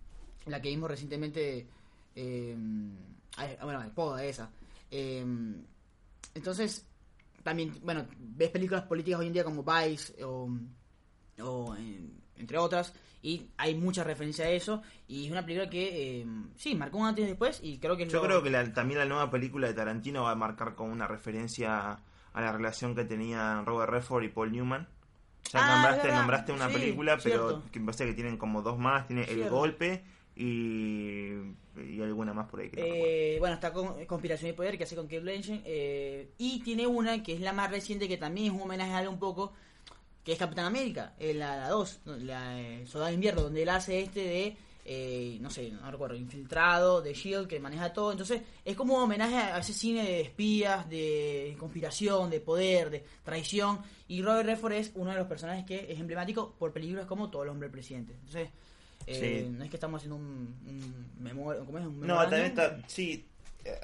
la 0.46 0.60
que 0.60 0.68
vimos 0.68 0.90
recientemente, 0.90 1.66
eh, 2.14 2.56
bueno, 3.62 3.82
Spotlight 3.88 4.28
esa. 4.28 4.50
Eh, 4.90 5.24
entonces, 6.34 6.84
también, 7.42 7.80
bueno, 7.82 8.06
ves 8.18 8.50
películas 8.50 8.84
políticas 8.84 9.20
hoy 9.20 9.28
en 9.28 9.32
día 9.32 9.44
como 9.44 9.64
Vice 9.64 10.22
o, 10.22 10.50
o, 11.40 11.76
entre 12.36 12.58
otras, 12.58 12.92
y 13.22 13.48
hay 13.58 13.74
mucha 13.74 14.02
referencia 14.04 14.46
a 14.46 14.50
eso, 14.50 14.82
y 15.08 15.26
es 15.26 15.32
una 15.32 15.44
película 15.44 15.68
que, 15.68 16.20
eh, 16.22 16.26
sí, 16.56 16.74
marcó 16.74 16.98
un 16.98 17.06
antes 17.06 17.24
y 17.24 17.28
después, 17.28 17.60
y 17.62 17.78
creo 17.78 17.96
que 17.96 18.06
Yo 18.06 18.18
lo- 18.20 18.26
creo 18.26 18.42
que 18.42 18.50
la- 18.50 18.72
también 18.72 18.98
la 18.98 19.04
nueva 19.06 19.30
película 19.30 19.66
de 19.68 19.74
Tarantino 19.74 20.22
va 20.24 20.30
a 20.32 20.36
marcar 20.36 20.74
como 20.74 20.92
una 20.92 21.06
referencia 21.06 21.98
a 22.32 22.40
la 22.40 22.52
relación 22.52 22.94
que 22.94 23.04
tenían 23.04 23.66
Robert 23.66 23.90
Redford 23.92 24.24
y 24.24 24.28
Paul 24.28 24.52
Newman. 24.52 24.88
Ya 25.52 25.60
Ah, 25.62 25.72
nombraste, 25.74 26.12
nombraste 26.12 26.52
una 26.52 26.68
Sí, 26.68 26.74
película, 26.74 27.18
pero 27.22 27.62
que 27.72 27.80
parece 27.80 28.06
que 28.06 28.14
tienen 28.14 28.36
como 28.36 28.62
dos 28.62 28.78
más. 28.78 29.06
Tiene 29.06 29.24
El. 29.24 29.48
Golpe 29.48 30.04
y, 30.36 31.32
y 31.76 32.00
alguna 32.02 32.32
más 32.32 32.46
por 32.48 32.60
ahí. 32.60 32.70
Que 32.70 32.80
no. 32.80 32.86
Eh, 32.86 33.36
bueno, 33.40 33.54
está 33.54 33.72
con 33.72 34.04
Conspiración 34.06 34.50
y 34.50 34.52
Poder, 34.54 34.76
que 34.78 34.84
hace 34.84 34.96
con 34.96 35.06
Kate 35.06 35.20
Blanchett. 35.20 35.62
eh, 35.64 36.30
y 36.38 36.60
tiene 36.62 36.86
una 36.86 37.22
que 37.22 37.32
es 37.34 37.40
la 37.40 37.52
más 37.52 37.70
reciente, 37.70 38.08
que 38.08 38.16
también 38.16 38.46
es 38.48 38.52
un 38.52 38.62
homenaje 38.62 38.92
a 38.92 39.02
él 39.02 39.08
un 39.08 39.18
poco, 39.18 39.52
que 40.24 40.32
es 40.32 40.38
Capitán 40.38 40.66
América, 40.66 41.14
eh, 41.18 41.34
la, 41.34 41.56
la 41.56 41.68
2, 41.70 42.00
la 42.20 42.60
eh, 42.60 42.86
Soldado 42.86 43.08
de 43.08 43.14
Invierno, 43.14 43.42
donde 43.42 43.62
él 43.62 43.68
hace 43.70 44.00
este 44.00 44.20
de, 44.20 44.56
eh, 44.84 45.38
no 45.40 45.48
sé, 45.50 45.70
no 45.70 45.90
recuerdo, 45.90 46.14
infiltrado, 46.16 47.00
de 47.00 47.14
Shield, 47.14 47.46
que 47.48 47.58
maneja 47.60 47.92
todo. 47.92 48.12
Entonces, 48.12 48.42
es 48.64 48.76
como 48.76 48.96
un 48.96 49.02
homenaje 49.02 49.36
a 49.36 49.58
ese 49.58 49.72
cine 49.72 50.02
de 50.04 50.20
espías, 50.22 50.88
de 50.90 51.56
conspiración, 51.58 52.28
de 52.30 52.40
poder, 52.40 52.90
de 52.90 53.04
traición. 53.24 53.80
Y 54.08 54.22
Robert 54.22 54.46
Redford 54.46 54.72
es 54.72 54.90
uno 54.94 55.10
de 55.12 55.16
los 55.18 55.26
personajes 55.26 55.64
que 55.64 55.90
es 55.92 55.98
emblemático 56.00 56.54
por 56.58 56.72
películas 56.72 57.06
como 57.06 57.30
Todo 57.30 57.44
el 57.44 57.48
hombre 57.50 57.68
del 57.68 57.72
presidente. 57.72 58.12
Entonces, 58.14 58.50
eh, 59.06 59.44
Sí. 59.46 59.50
no 59.56 59.64
es 59.64 59.70
que 59.70 59.76
estamos 59.76 59.98
haciendo 59.98 60.16
un, 60.16 60.54
un 60.66 61.06
memor- 61.24 61.64
¿cómo 61.64 61.78
es? 61.78 61.86
Un 61.86 62.06
No, 62.06 62.16
también 62.22 62.46
está. 62.46 62.78
Sí, 62.86 63.24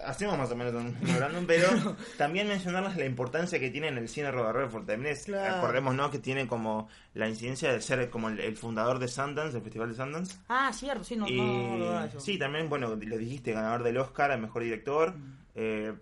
hacemos 0.04 0.38
más 0.38 0.50
o 0.50 0.56
menos 0.56 0.74
un 0.74 0.96
memorándum, 1.02 1.46
pero 1.46 1.68
también 2.18 2.48
mencionarles 2.48 2.96
la 2.96 3.04
importancia 3.04 3.58
que 3.60 3.70
tiene 3.70 3.88
en 3.88 3.98
el 3.98 4.08
cine 4.08 4.30
Robert 4.30 4.56
Redford. 4.56 4.86
También 4.86 5.12
es, 5.12 5.24
Claro. 5.24 5.56
acordémonos 5.56 6.10
que 6.10 6.18
tiene 6.18 6.46
como 6.46 6.88
la 7.14 7.28
incidencia 7.28 7.72
de 7.72 7.80
ser 7.80 8.08
como 8.10 8.28
el, 8.28 8.40
el 8.40 8.56
fundador 8.56 8.98
de 8.98 9.08
Sundance, 9.08 9.56
el 9.56 9.62
Festival 9.62 9.88
de 9.90 9.94
Sundance. 9.96 10.36
Ah, 10.48 10.70
cierto, 10.72 11.04
sí, 11.04 11.16
no, 11.16 11.28
y 11.28 11.36
no, 11.36 11.76
no, 11.78 11.78
no, 12.00 12.04
eso. 12.04 12.20
sí, 12.20 12.38
también, 12.38 12.68
bueno, 12.68 12.88
lo 12.88 13.18
dijiste, 13.18 13.52
ganador 13.52 13.82
del 13.82 13.98
Oscar 13.98 14.30
al 14.30 14.40
mejor 14.40 14.62
director. 14.62 15.14
Eh, 15.54 15.92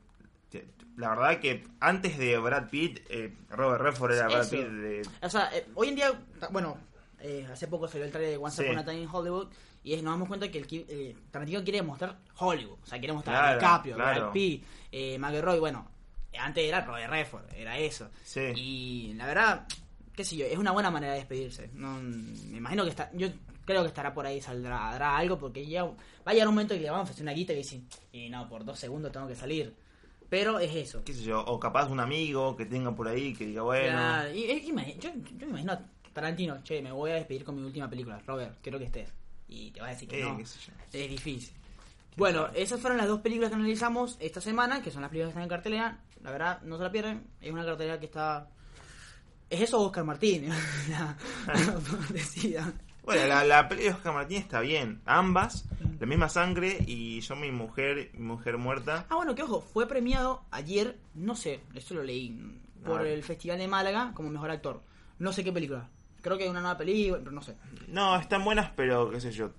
te- 0.50 0.66
la 0.96 1.08
verdad 1.10 1.40
que 1.40 1.64
antes 1.80 2.16
de 2.18 2.38
Brad 2.38 2.68
Pitt, 2.70 3.00
eh, 3.10 3.34
Robert 3.50 3.82
Redford 3.82 4.12
era 4.12 4.28
Brad. 4.28 4.48
Pitt 4.48 4.66
de, 4.66 5.02
O 5.22 5.28
sea, 5.30 5.50
eh, 5.56 5.66
hoy 5.74 5.88
en 5.88 5.96
día, 5.96 6.12
bueno, 6.50 6.76
eh, 7.20 7.46
hace 7.52 7.66
poco 7.66 7.88
salió 7.88 8.04
el 8.04 8.12
trailer 8.12 8.32
de 8.32 8.36
Once 8.38 8.62
Sí. 8.62 8.68
Upon 8.68 8.78
a 8.78 8.84
Time 8.84 9.00
in 9.02 9.08
Hollywood 9.10 9.48
y 9.84 9.92
es, 9.94 10.02
nos 10.02 10.14
damos 10.14 10.26
cuenta 10.28 10.50
que 10.50 10.58
el, 10.58 10.66
eh, 10.88 11.14
Tarantino 11.30 11.62
quiere 11.62 11.82
mostrar 11.82 12.18
Hollywood, 12.38 12.78
o 12.82 12.86
sea, 12.86 12.98
quiere 12.98 13.12
mostrar 13.12 13.44
a 13.44 13.54
DiCaprio, 13.54 13.94
claro. 13.94 14.30
Brad 14.32 14.42
eh, 14.90 15.18
McElroy, 15.18 15.60
bueno, 15.60 15.86
antes 16.38 16.64
era 16.64 16.80
Robert 16.84 17.10
Redford, 17.10 17.44
era 17.54 17.78
eso. 17.78 18.10
Sí. 18.24 18.40
Y 18.56 19.12
la 19.14 19.26
verdad, 19.26 19.66
qué 20.16 20.24
sé 20.24 20.36
yo, 20.36 20.46
es 20.46 20.58
una 20.58 20.72
buena 20.72 20.90
manera 20.90 21.12
de 21.12 21.18
despedirse. 21.20 21.70
No, 21.74 22.00
me 22.00 22.56
imagino 22.56 22.82
que 22.84 22.90
está, 22.90 23.10
yo 23.12 23.28
creo 23.64 23.82
que 23.82 23.88
estará 23.88 24.12
por 24.12 24.26
ahí, 24.26 24.40
saldrá 24.40 24.90
hará 24.90 25.16
algo, 25.16 25.38
porque 25.38 25.64
ya 25.66 25.84
va 25.84 25.94
a 26.26 26.32
llegar 26.32 26.48
un 26.48 26.54
momento 26.54 26.74
que 26.74 26.80
le 26.80 26.90
van 26.90 27.00
a 27.00 27.02
ofrecer 27.02 27.22
una 27.22 27.32
guita 27.32 27.52
y 27.52 27.56
dicen, 27.56 27.86
y 28.12 28.28
no, 28.30 28.48
por 28.48 28.64
dos 28.64 28.78
segundos 28.78 29.12
tengo 29.12 29.28
que 29.28 29.36
salir. 29.36 29.74
Pero 30.28 30.58
es 30.58 30.74
eso. 30.74 31.04
qué 31.04 31.12
sé 31.12 31.22
yo, 31.22 31.40
o 31.44 31.60
capaz 31.60 31.88
un 31.88 32.00
amigo 32.00 32.56
que 32.56 32.64
tenga 32.66 32.92
por 32.94 33.06
ahí 33.06 33.34
que 33.34 33.46
diga, 33.46 33.62
bueno, 33.62 33.92
Claro, 33.92 34.34
y- 34.34 34.44
y- 34.50 34.70
imagi- 34.72 34.98
yo, 34.98 35.10
yo 35.36 35.46
me 35.46 35.50
imagino 35.60 35.72
a 35.72 35.80
Tarantino, 36.12 36.62
che, 36.64 36.80
me 36.82 36.90
voy 36.90 37.10
a 37.12 37.14
despedir 37.14 37.44
con 37.44 37.54
mi 37.56 37.62
última 37.62 37.88
película, 37.88 38.18
Robert, 38.26 38.56
quiero 38.62 38.78
que 38.78 38.86
estés. 38.86 39.12
Y 39.48 39.70
te 39.70 39.80
vas 39.80 39.90
a 39.90 39.92
decir 39.92 40.08
que 40.08 40.20
eh, 40.20 40.24
no. 40.24 40.38
Es 40.38 41.10
difícil. 41.10 41.52
Bueno, 42.16 42.48
esas 42.54 42.80
fueron 42.80 42.96
las 42.98 43.08
dos 43.08 43.20
películas 43.20 43.50
que 43.50 43.56
analizamos 43.56 44.16
esta 44.20 44.40
semana, 44.40 44.82
que 44.82 44.90
son 44.90 45.02
las 45.02 45.10
películas 45.10 45.28
que 45.28 45.30
están 45.32 45.42
en 45.42 45.48
cartelera. 45.48 45.98
La 46.22 46.30
verdad, 46.30 46.62
no 46.62 46.76
se 46.76 46.84
la 46.84 46.90
pierden. 46.92 47.26
Es 47.40 47.50
una 47.52 47.64
cartelera 47.64 47.98
que 47.98 48.06
está... 48.06 48.48
Es 49.50 49.60
eso 49.60 49.80
Oscar 49.82 50.04
Martínez. 50.04 50.54
La- 50.88 51.16
decida. 52.10 52.72
Bueno, 53.02 53.26
la, 53.26 53.44
la 53.44 53.68
peli 53.68 53.82
de 53.84 53.90
Oscar 53.90 54.14
Martín 54.14 54.38
está 54.38 54.60
bien. 54.60 55.02
Ambas, 55.04 55.66
la 56.00 56.06
misma 56.06 56.30
sangre 56.30 56.78
y 56.86 57.20
yo, 57.20 57.36
mi 57.36 57.50
mujer, 57.50 58.10
mi 58.14 58.24
mujer 58.24 58.56
muerta. 58.56 59.04
Ah, 59.10 59.16
bueno, 59.16 59.34
que 59.34 59.42
ojo, 59.42 59.60
fue 59.60 59.86
premiado 59.86 60.42
ayer, 60.50 60.98
no 61.14 61.36
sé, 61.36 61.60
esto 61.74 61.92
lo 61.92 62.02
leí, 62.02 62.34
por 62.82 63.06
el 63.06 63.22
Festival 63.22 63.58
de 63.58 63.68
Málaga 63.68 64.12
como 64.14 64.30
mejor 64.30 64.50
actor. 64.50 64.82
No 65.18 65.34
sé 65.34 65.44
qué 65.44 65.52
película. 65.52 65.90
Creo 66.24 66.38
que 66.38 66.48
una 66.48 66.60
nueva 66.62 66.78
película, 66.78 67.18
pero 67.18 67.32
no 67.32 67.42
sé. 67.42 67.54
No, 67.88 68.16
están 68.18 68.42
buenas, 68.44 68.70
pero 68.74 69.10
qué 69.10 69.20
sé 69.20 69.30
yo. 69.30 69.50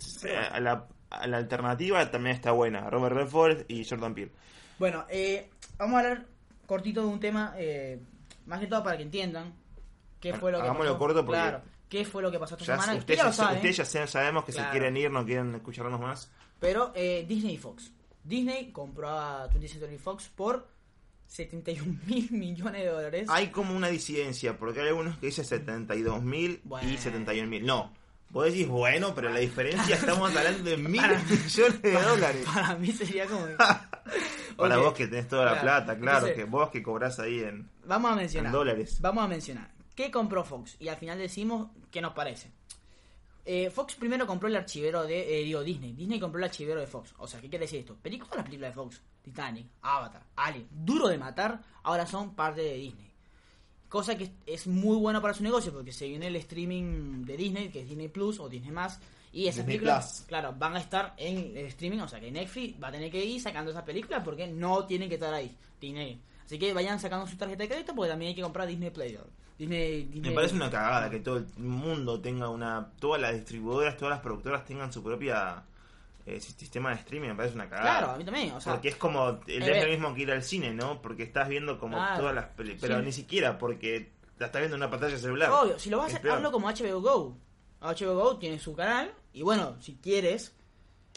A 0.52 0.60
la, 0.60 0.88
a 1.12 1.28
la 1.28 1.38
alternativa 1.38 2.10
también 2.10 2.36
está 2.36 2.52
buena. 2.52 2.90
Robert 2.90 3.16
Redford 3.16 3.66
y 3.68 3.86
Jordan 3.88 4.16
Peele. 4.16 4.32
Bueno, 4.80 5.06
eh, 5.10 5.48
vamos 5.78 5.96
a 5.96 6.00
hablar 6.00 6.26
cortito 6.66 7.02
de 7.02 7.08
un 7.08 7.20
tema, 7.20 7.54
eh, 7.58 8.00
más 8.48 8.60
que 8.60 8.66
todo 8.66 8.84
para 8.84 8.98
que 8.98 9.04
entiendan 9.04 9.54
qué 10.20 10.34
fue 10.34 10.52
lo 10.52 10.58
que 10.58 10.64
Hagámoslo 10.64 10.94
pasó. 10.94 11.00
corto 11.00 11.24
porque- 11.24 11.40
Claro, 11.40 11.62
qué 11.88 12.04
fue 12.04 12.24
lo 12.24 12.32
que 12.32 12.40
pasó 12.40 12.56
esta 12.56 12.66
Ya, 12.66 12.80
semana. 12.82 12.98
ustedes, 13.00 13.20
ya 13.20 13.32
saben, 13.32 13.72
ya 13.72 14.08
sabemos 14.08 14.44
que 14.44 14.52
Claro. 14.52 14.68
se 14.68 14.72
quieren 14.72 14.98
ir, 14.98 15.12
no 15.12 15.24
quieren 15.24 15.54
escucharnos 15.54 16.00
más. 16.00 16.32
pero 16.60 16.92
eh, 16.96 17.26
Disney 17.28 17.54
y 17.54 17.58
Fox. 17.60 17.92
Disney 18.24 18.72
compró 18.72 19.10
a 19.10 19.48
20th 19.52 19.68
Century 19.74 20.00
Fox 20.00 20.30
por 20.36 20.68
71 21.28 22.00
mil 22.06 22.32
millones 22.32 22.84
de 22.84 22.90
dólares. 22.90 23.28
Hay 23.30 23.48
como 23.48 23.76
una 23.76 23.88
disidencia, 23.90 24.58
porque 24.58 24.82
hay 24.82 24.88
algunos 24.90 25.18
que 25.18 25.28
dicen 25.28 25.46
72 25.46 26.22
mil 26.24 26.62
Bueno. 26.64 26.90
y 26.90 26.98
71 26.98 27.48
mil. 27.50 27.66
No. 27.66 27.92
Vos 28.30 28.46
decís, 28.46 28.68
bueno, 28.68 29.14
pero 29.16 29.30
la 29.30 29.40
diferencia 29.40 29.96
estamos 29.98 30.36
hablando 30.36 30.70
de 30.70 30.78
mil 30.78 31.00
Para- 31.02 31.20
millones 31.24 31.82
de 31.82 31.94
para, 31.94 32.08
dólares. 32.08 32.46
Para 32.46 32.76
mí 32.76 32.92
sería 32.92 33.26
como... 33.28 33.46
Para 34.58 34.78
vos 34.78 34.94
que 34.94 35.08
tenés 35.08 35.28
toda 35.28 35.46
la 35.46 35.62
plata, 35.62 35.98
claro, 35.98 36.28
Entonces- 36.28 36.36
que 36.36 36.44
vos 36.46 36.70
que 36.70 36.82
cobrás 36.84 37.20
ahí 37.20 37.40
en, 37.42 37.70
Vamos 37.86 38.12
a 38.12 38.16
mencionar. 38.16 38.48
en 38.48 38.52
dólares. 38.54 38.98
Vamos 39.02 39.24
a 39.24 39.28
mencionar. 39.28 39.70
¿Qué 39.96 40.12
compró 40.12 40.44
Fox? 40.44 40.76
Y 40.80 40.88
al 40.90 40.98
final 40.98 41.18
decimos 41.18 41.70
qué 41.92 42.02
nos 42.02 42.14
parece. 42.14 42.52
Eh, 43.46 43.70
Fox 43.70 43.96
primero 43.96 44.26
compró 44.26 44.48
el 44.50 44.56
archivero 44.56 45.04
de. 45.04 45.40
eh, 45.42 45.44
digo, 45.44 45.64
Disney. 45.64 45.94
Disney 45.94 46.20
compró 46.20 46.40
el 46.40 46.46
archivero 46.46 46.80
de 46.80 46.88
Fox. 46.88 47.14
O 47.20 47.28
sea, 47.28 47.40
¿qué 47.40 47.48
quiere 47.48 47.66
decir 47.66 47.80
esto? 47.82 47.96
Películas, 47.96 48.36
las 48.36 48.44
películas 48.46 48.72
de 48.72 48.76
Fox: 48.76 49.02
Titanic, 49.26 49.68
Avatar, 49.82 50.22
Alien, 50.36 50.68
Duro 50.72 51.08
de 51.08 51.18
Matar, 51.18 51.62
ahora 51.84 52.06
son 52.06 52.36
parte 52.36 52.62
de 52.62 52.76
Disney. 52.76 53.12
Cosa 53.90 54.16
que 54.18 54.32
es 54.46 54.68
muy 54.68 54.98
bueno 54.98 55.22
para 55.22 55.34
su 55.34 55.44
negocio 55.44 55.74
porque 55.74 55.92
se 55.92 56.08
viene 56.08 56.28
el 56.28 56.36
streaming 56.38 57.26
de 57.26 57.36
Disney, 57.36 57.70
que 57.70 57.82
es 57.82 57.90
Disney 57.90 58.08
Plus 58.08 58.40
o 58.40 58.48
Disney 58.48 58.72
Más. 58.72 59.00
Y 59.32 59.48
esas 59.48 59.66
Disney 59.66 59.78
películas, 59.78 60.14
Plus. 60.18 60.28
claro, 60.28 60.54
van 60.58 60.76
a 60.76 60.80
estar 60.80 61.14
en 61.18 61.58
el 61.58 61.66
streaming. 61.66 62.00
O 62.00 62.08
sea, 62.08 62.20
que 62.20 62.32
Netflix 62.32 62.82
va 62.82 62.90
a 62.90 62.92
tener 62.92 63.12
que 63.12 63.24
ir 63.24 63.42
sacando 63.42 63.72
esas 63.72 63.84
películas 63.84 64.22
porque 64.24 64.48
no 64.48 64.86
tienen 64.86 65.10
que 65.10 65.16
estar 65.16 65.34
ahí. 65.34 65.56
Disney. 65.82 66.22
Así 66.46 66.60
que 66.60 66.74
vayan 66.74 67.00
sacando 67.00 67.26
su 67.26 67.36
tarjeta 67.36 67.64
de 67.64 67.70
crédito 67.70 67.96
porque 67.96 68.10
también 68.12 68.30
hay 68.30 68.36
que 68.36 68.42
comprar 68.44 68.68
Disney 68.68 68.92
Play. 68.92 69.18
Disney, 69.58 70.04
Disney 70.04 70.30
Me 70.30 70.36
parece 70.36 70.56
una 70.56 70.70
cagada 70.70 71.10
que 71.10 71.20
todo 71.20 71.38
el 71.38 71.48
mundo 71.58 72.20
tenga 72.22 72.50
una. 72.50 72.92
Todas 73.00 73.22
las 73.22 73.34
distribuidoras, 73.34 73.98
todas 73.98 74.12
las 74.12 74.20
productoras 74.22 74.66
tengan 74.66 74.94
su 74.94 75.02
propia 75.02 75.64
eh, 76.26 76.40
sistema 76.42 76.90
de 76.90 76.96
streaming 76.96 77.30
me 77.30 77.36
parece 77.36 77.56
una 77.56 77.70
cagada. 77.70 78.00
Claro, 78.00 78.12
a 78.14 78.18
mí 78.18 78.24
también, 78.24 78.52
o 78.54 78.60
sea... 78.62 78.74
porque 78.74 78.88
es 78.90 78.96
como, 78.96 79.40
el 79.48 79.64
es 79.64 79.84
lo 79.84 79.90
mismo 79.90 80.14
que 80.16 80.22
ir 80.24 80.32
al 80.32 80.44
cine, 80.44 80.74
¿no? 80.74 81.02
Porque 81.02 81.24
estás 81.24 81.48
viendo 81.50 81.78
como 81.80 81.98
Claro. 81.98 82.20
todas 82.20 82.36
las 82.36 82.46
películas, 82.48 82.82
pero 82.82 83.00
Sí. 83.00 83.06
ni 83.06 83.12
siquiera 83.12 83.58
porque 83.58 84.12
la 84.40 84.48
estás 84.48 84.60
viendo 84.62 84.76
en 84.76 84.82
una 84.82 84.90
pantalla 84.92 85.18
celular. 85.18 85.52
Obvio, 85.52 85.78
si 85.80 85.90
lo 85.90 85.98
vas 86.00 86.14
a 86.14 86.18
hacer, 86.18 86.32
hazlo 86.32 86.52
como 86.52 86.68
HBO 86.70 87.02
Go. 87.02 87.38
HBO 87.82 88.16
Go 88.16 88.38
tiene 88.38 88.60
su 88.60 88.76
canal 88.76 89.14
y 89.34 89.44
bueno, 89.44 89.76
si 89.82 89.96
quieres, 90.02 90.54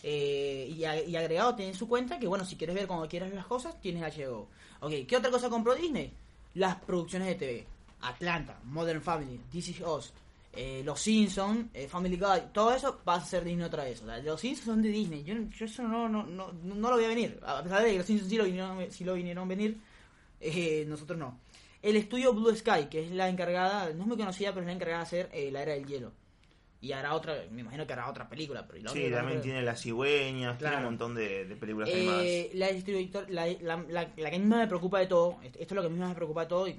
eh, 0.02 0.68
y, 0.70 0.84
a- 0.84 1.02
y 1.02 1.16
agregado 1.16 1.54
tiene 1.54 1.74
su 1.74 1.88
cuenta 1.88 2.18
que 2.18 2.26
bueno, 2.28 2.44
si 2.44 2.56
quieres 2.56 2.76
ver 2.76 2.86
cuando 2.86 3.09
quieras 3.09 3.32
las 3.32 3.46
cosas, 3.46 3.80
tienes 3.80 4.02
HBO. 4.02 4.48
Ok, 4.80 4.92
¿qué 5.09 5.16
otra 5.16 5.30
cosa 5.30 5.48
compró 5.48 5.74
Disney? 5.74 6.12
Las 6.54 6.76
producciones 6.76 7.28
de 7.28 7.34
TV. 7.34 7.66
Atlanta, 8.02 8.61
Modern 8.64 9.02
Family, 9.02 9.40
This 9.50 9.68
Is 9.70 9.80
Us, 9.80 10.12
eh, 10.53 10.82
Los 10.84 11.01
Simpsons, 11.01 11.66
Family 11.88 12.16
Guy, 12.16 12.40
todo 12.53 12.74
eso 12.74 13.01
va 13.07 13.16
a 13.16 13.24
ser 13.24 13.44
Disney 13.44 13.64
otra 13.66 13.84
vez. 13.84 14.03
O 14.03 14.07
sea, 14.07 14.18
los 14.18 14.40
Simpsons 14.40 14.66
son 14.66 14.82
de 14.82 14.88
Disney. 14.88 15.22
Yo, 15.24 15.34
yo 15.57 15.66
eso 15.66 15.82
no, 15.82 16.09
no, 16.09 16.24
no, 16.26 16.53
no 16.53 16.88
lo 16.90 16.96
voy 16.96 17.05
a 17.05 17.09
venir. 17.09 17.38
A 17.44 17.62
pesar 17.62 17.82
de 17.84 17.92
que 17.92 17.99
los 17.99 18.07
Simpsons 18.07 18.30
sí 18.30 18.36
lo 18.36 18.44
vinieron, 18.44 18.90
sí 18.90 19.05
lo 19.05 19.14
vinieron 19.14 19.44
a 19.44 19.49
venir, 19.49 19.78
eh, 20.40 20.84
nosotros 20.88 21.18
no. 21.18 21.38
El 21.80 21.94
estudio 21.96 22.32
Blue 22.34 22.55
Sky, 22.57 22.86
que 22.90 23.05
es 23.05 23.11
la 23.12 23.28
encargada, 23.28 23.84
no 23.94 24.01
es 24.03 24.07
muy 24.09 24.16
conocida, 24.16 24.51
pero 24.51 24.62
es 24.62 24.66
la 24.66 24.72
encargada 24.72 24.99
de 25.01 25.07
hacer 25.07 25.28
eh, 25.32 25.51
La 25.53 25.62
Era 25.62 25.74
del 25.74 25.86
Hielo. 25.86 26.12
Y 26.80 26.92
hará 26.92 27.14
otra, 27.14 27.36
me 27.51 27.61
imagino 27.62 27.86
que 27.86 27.92
hará 27.92 28.09
otra 28.09 28.28
película. 28.28 28.64
Pero 28.66 28.82
la 28.84 28.90
Sí, 28.90 29.01
que 29.01 29.11
también 29.11 29.40
creo- 29.40 29.42
tiene 29.42 29.62
Las 29.62 29.80
Cigüeñas, 29.82 30.59
tiene 30.59 30.70
Claro. 30.72 30.78
un 30.78 30.84
montón 30.84 31.14
de, 31.14 31.44
de 31.44 31.57
películas 31.57 31.88
animadas. 31.92 32.22
Eh, 32.24 32.51
la, 32.55 32.70
la, 33.28 33.57
la, 33.61 33.84
la- 33.88 34.14
que 34.14 34.26
a 34.26 34.30
mí 34.30 34.38
más 34.46 34.59
me 34.61 34.66
preocupa 34.68 35.01
de 35.01 35.07
todo, 35.07 35.38
esto 35.42 35.59
es 35.61 35.72
lo 35.72 35.80
que 35.82 35.86
a 35.86 35.90
mí 35.90 35.99
más 35.99 36.09
me 36.11 36.14
preocupa 36.14 36.42
de 36.42 36.46
todo 36.49 36.68
y 36.68 36.78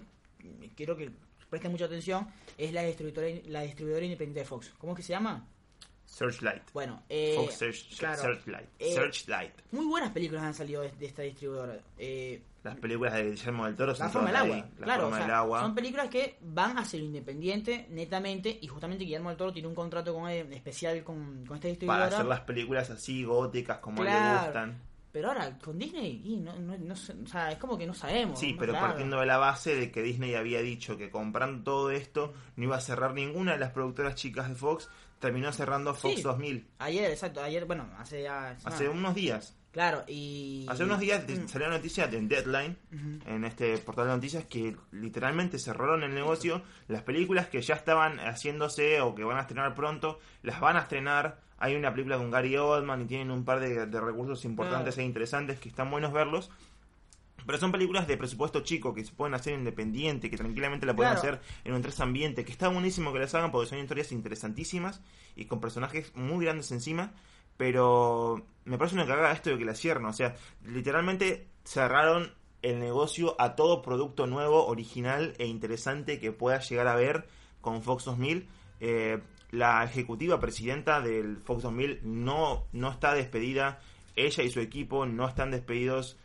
quiero 0.76 0.96
que 0.96 1.12
presten 1.50 1.72
mucha 1.72 1.86
atención, 1.86 2.28
es 2.58 2.72
la 2.74 2.84
distribuidora, 2.84 3.28
la 3.48 3.62
distribuidora 3.62 4.06
independiente 4.06 4.42
de 4.42 4.46
Fox. 4.46 4.72
¿Cómo 4.78 4.94
es 4.94 4.98
que 4.98 5.04
se 5.04 5.14
llama? 5.14 5.46
Searchlight. 6.06 6.64
Bueno, 6.74 7.04
eh, 7.08 7.34
Fox 7.36 7.62
Search- 7.62 7.98
claro, 8.00 8.22
Searchlight. 8.22 8.68
eh, 8.80 8.94
Searchlight. 8.94 9.54
muy 9.72 9.86
buenas 9.86 10.10
películas 10.12 10.44
han 10.44 10.54
salido 10.56 10.82
de, 10.82 10.92
de 10.92 11.06
esta 11.06 11.22
distribuidora. 11.22 11.78
Eh, 12.00 12.42
Las 12.64 12.76
películas 12.78 13.14
de 13.14 13.30
Guillermo 13.30 13.66
del 13.68 13.76
Toro 13.76 13.94
son 13.96 14.08
La 14.08 14.12
forma 14.12 14.28
del 14.30 14.36
agua, 14.38 14.56
ahí. 14.56 14.64
La 14.80 14.86
claro, 14.86 15.02
forma 15.04 15.16
o 15.16 15.20
sea, 15.20 15.28
del 15.28 15.36
agua. 15.36 15.62
son 15.62 15.76
películas 15.76 16.10
que 16.10 16.38
van 16.42 16.78
a 16.80 16.84
ser 16.86 17.00
independiente 17.02 17.86
netamente 17.92 18.58
y 18.60 18.68
justamente 18.68 19.04
Guillermo 19.06 19.30
del 19.30 19.38
Toro 19.38 19.54
tiene 19.54 19.68
un 19.68 19.76
contrato 19.76 20.14
con 20.14 20.28
él, 20.30 20.52
especial 20.52 21.04
con, 21.04 21.46
con 21.46 21.56
esta 21.58 21.68
distribuidora. 21.68 22.06
Para 22.06 22.16
hacer 22.18 22.28
las 22.28 22.42
películas 22.42 22.90
así 22.90 23.24
góticas 23.24 23.78
como 23.78 24.04
le 24.04 24.10
gustan. 24.12 24.82
Pero 25.12 25.30
ahora 25.30 25.58
con 25.58 25.78
Disney 25.80 26.22
y 26.24 26.38
no, 26.38 26.54
no, 26.60 26.78
no 26.78 26.94
o 26.94 27.28
sea, 27.28 27.52
es 27.52 27.58
como 27.58 27.78
que 27.78 27.88
no 27.88 27.94
sabemos. 27.94 28.40
Sí, 28.40 28.56
pero 28.60 28.74
claro. 28.74 28.88
partiendo 28.88 29.20
de 29.20 29.26
la 29.26 29.38
base 29.38 29.76
de 29.76 29.92
que 29.92 30.04
Disney 30.04 30.36
había 30.36 30.62
dicho 30.62 30.98
que 30.98 31.10
comprando 31.10 31.64
todo 31.64 31.92
esto 31.92 32.34
no 32.56 32.64
iba 32.66 32.76
a 32.78 32.82
cerrar 32.82 33.14
ninguna 33.14 33.54
de 33.54 33.58
las 33.60 33.72
productoras 33.72 34.14
chicas 34.16 34.50
de 34.50 34.56
Fox, 34.56 34.88
terminó 35.20 35.52
cerrando 35.52 35.94
Fox 35.96 36.18
Sí. 36.18 36.22
2000 36.22 36.68
Ayer, 36.80 37.10
exacto, 37.10 37.42
ayer, 37.42 37.66
bueno, 37.66 37.90
hace 37.98 38.22
ya... 38.24 38.52
hace 38.64 38.86
no, 38.86 38.92
unos 38.92 39.16
días. 39.16 39.56
Claro, 39.72 40.04
y... 40.08 40.66
Hace 40.68 40.84
unos 40.84 41.00
días 41.00 41.24
Mm. 41.28 41.48
salió 41.48 41.70
la 41.70 41.78
noticia 41.78 42.08
de 42.08 42.20
Deadline 42.22 42.78
en 43.26 43.46
este 43.46 43.78
portal 43.80 44.08
de 44.08 44.14
noticias 44.14 44.46
que 44.46 44.76
literalmente 44.92 45.60
cerraron 45.60 46.02
el 46.04 46.14
negocio. 46.16 46.64
Las 46.88 47.04
películas 47.04 47.48
que 47.50 47.62
ya 47.62 47.76
estaban 47.76 48.18
haciéndose 48.20 49.00
o 49.02 49.14
que 49.14 49.24
van 49.24 49.38
a 49.38 49.42
estrenar 49.42 49.76
pronto, 49.76 50.20
las 50.44 50.60
van 50.60 50.76
a 50.78 50.82
estrenar. 50.82 51.40
Hay 51.60 51.76
una 51.76 51.92
película 51.92 52.18
con 52.18 52.32
Gary 52.32 52.56
Oldman 52.58 53.02
y 53.02 53.06
tienen 53.06 53.32
un 53.32 53.44
par 53.46 53.60
de, 53.60 53.86
de 53.86 54.02
recursos 54.02 54.46
importantes 54.46 54.98
e 54.98 55.04
interesantes 55.04 55.60
que 55.60 55.70
están 55.70 55.92
buenos 55.92 56.14
verlos. 56.14 56.50
Pero 57.46 57.58
son 57.58 57.72
películas 57.72 58.08
de 58.08 58.18
presupuesto 58.18 58.62
chico 58.62 58.94
que 58.94 59.04
se 59.04 59.14
pueden 59.14 59.34
hacer 59.34 59.54
independiente, 59.58 60.30
que 60.30 60.38
tranquilamente 60.38 60.86
la 60.86 60.96
pueden 60.96 61.14
Claro. 61.14 61.38
hacer 61.38 61.42
en 61.64 61.74
un 61.74 61.82
tres 61.82 62.00
ambiente, 62.00 62.46
que 62.46 62.52
está 62.52 62.68
buenísimo 62.70 63.12
que 63.14 63.20
las 63.20 63.34
hagan 63.34 63.52
porque 63.52 63.70
son 63.70 63.80
historias 63.80 64.12
interesantísimas 64.12 65.02
y 65.36 65.46
con 65.46 65.60
personajes 65.60 66.12
muy 66.16 66.46
grandes 66.46 66.72
encima. 66.72 67.12
Pero 67.58 68.46
me 68.66 68.78
parece 68.78 68.96
una 68.96 69.06
cagada 69.06 69.32
esto 69.32 69.50
de 69.50 69.58
que 69.58 69.66
la 69.66 69.74
cierren. 69.76 70.06
O 70.06 70.14
sea, 70.14 70.36
literalmente 70.66 71.48
cerraron 71.64 72.34
el 72.62 72.80
negocio 72.80 73.36
a 73.40 73.56
todo 73.56 73.82
producto 73.82 74.28
nuevo, 74.28 74.66
original 74.68 75.34
e 75.40 75.46
interesante 75.46 76.20
que 76.20 76.32
pueda 76.32 76.60
llegar 76.60 76.88
a 76.88 76.96
ver 76.96 77.28
con 77.62 77.82
Fox 77.84 78.06
2000. 78.06 78.48
Eh, 78.82 79.20
la 79.52 79.84
ejecutiva 79.84 80.40
presidenta 80.40 81.02
del 81.02 81.38
Fox 81.38 81.64
2000 81.64 82.02
no, 82.04 82.68
no 82.72 82.92
está 82.92 83.14
despedida. 83.14 83.80
Ella 84.16 84.44
y 84.44 84.50
su 84.50 84.60
equipo 84.60 85.06
no 85.06 85.28
están 85.28 85.52
despedidos. 85.52 86.18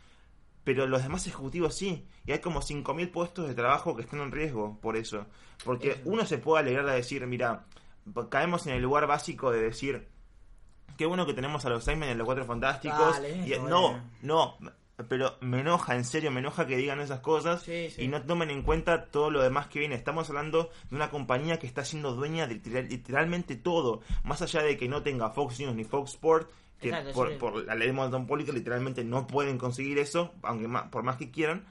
Pero 0.63 0.87
los 0.87 1.03
demás 1.03 1.27
ejecutivos 1.27 1.75
sí. 1.75 2.07
Y 2.25 2.31
hay 2.31 2.39
como 2.39 2.61
5.000 2.61 3.11
puestos 3.11 3.47
de 3.47 3.53
trabajo 3.53 3.95
que 3.95 4.01
están 4.01 4.19
en 4.21 4.31
riesgo 4.31 4.79
por 4.81 4.97
eso. 4.97 5.25
Porque 5.63 6.01
uno 6.05 6.25
se 6.25 6.37
puede 6.37 6.63
alegrar 6.63 6.85
de 6.85 6.93
decir, 6.93 7.25
mira, 7.27 7.65
caemos 8.29 8.65
en 8.67 8.73
el 8.73 8.81
lugar 8.81 9.07
básico 9.07 9.51
de 9.51 9.61
decir, 9.61 10.07
qué 10.97 11.05
bueno 11.05 11.25
que 11.25 11.33
tenemos 11.33 11.65
a 11.65 11.69
los 11.69 11.83
Simon 11.83 12.09
en 12.09 12.17
los 12.17 12.25
Cuatro 12.25 12.45
Fantásticos. 12.45 13.15
Dale, 13.15 13.47
y, 13.47 13.59
no, 13.59 13.81
bueno. 13.91 14.03
no, 14.21 14.57
pero 15.09 15.35
me 15.41 15.59
enoja, 15.59 15.95
en 15.95 16.05
serio, 16.05 16.31
me 16.31 16.39
enoja 16.39 16.65
que 16.65 16.77
digan 16.77 16.99
esas 17.01 17.19
cosas 17.19 17.63
Sí, 17.63 17.89
sí. 17.89 18.03
y 18.03 18.07
no 18.07 18.21
tomen 18.23 18.49
en 18.49 18.61
cuenta 18.63 19.05
todo 19.07 19.29
lo 19.29 19.41
demás 19.43 19.67
que 19.67 19.79
viene. 19.79 19.95
Estamos 19.95 20.29
hablando 20.29 20.69
de 20.89 20.95
una 20.95 21.09
compañía 21.09 21.59
que 21.59 21.67
está 21.67 21.83
siendo 21.83 22.13
dueña 22.13 22.47
de 22.47 22.55
literal- 22.55 22.87
literalmente 22.89 23.55
todo. 23.57 24.01
Más 24.23 24.41
allá 24.41 24.61
de 24.63 24.77
que 24.77 24.87
no 24.87 25.03
tenga 25.03 25.29
Fox 25.31 25.59
News 25.59 25.75
ni 25.75 25.83
Fox 25.83 26.11
Sport, 26.13 26.49
que 26.79 26.89
Exacto, 26.89 27.13
por, 27.13 27.29
sí. 27.29 27.35
por 27.37 27.65
la 27.65 27.75
ley 27.75 27.87
de 27.87 27.93
monopólica 27.93 28.51
literalmente 28.51 29.03
no 29.03 29.27
pueden 29.27 29.57
conseguir 29.57 29.97
eso, 29.99 30.33
aunque 30.43 30.67
ma- 30.67 30.89
por 30.91 31.03
más 31.03 31.17
que 31.17 31.29
quieran. 31.31 31.65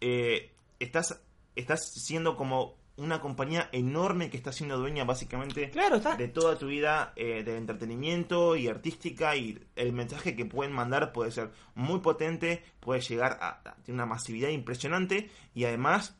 Eh, 0.00 0.52
estás, 0.78 1.20
estás 1.56 1.90
siendo 1.94 2.36
como 2.36 2.74
una 2.96 3.20
compañía 3.20 3.68
enorme 3.72 4.30
que 4.30 4.36
está 4.38 4.52
siendo 4.52 4.78
dueña 4.78 5.04
básicamente 5.04 5.70
Claro, 5.70 5.96
está... 5.96 6.16
de 6.16 6.28
toda 6.28 6.56
tu 6.58 6.66
vida 6.68 7.12
eh, 7.16 7.42
de 7.44 7.56
entretenimiento 7.56 8.56
y 8.56 8.68
artística 8.68 9.36
y 9.36 9.58
el 9.76 9.92
mensaje 9.92 10.34
que 10.34 10.46
pueden 10.46 10.72
mandar 10.72 11.12
puede 11.12 11.30
ser 11.30 11.50
muy 11.74 12.00
potente, 12.00 12.64
puede 12.80 13.00
llegar 13.02 13.38
a, 13.40 13.60
a 13.68 13.74
tener 13.76 13.94
una 13.94 14.06
masividad 14.06 14.48
impresionante 14.48 15.30
y 15.54 15.64
además 15.64 16.16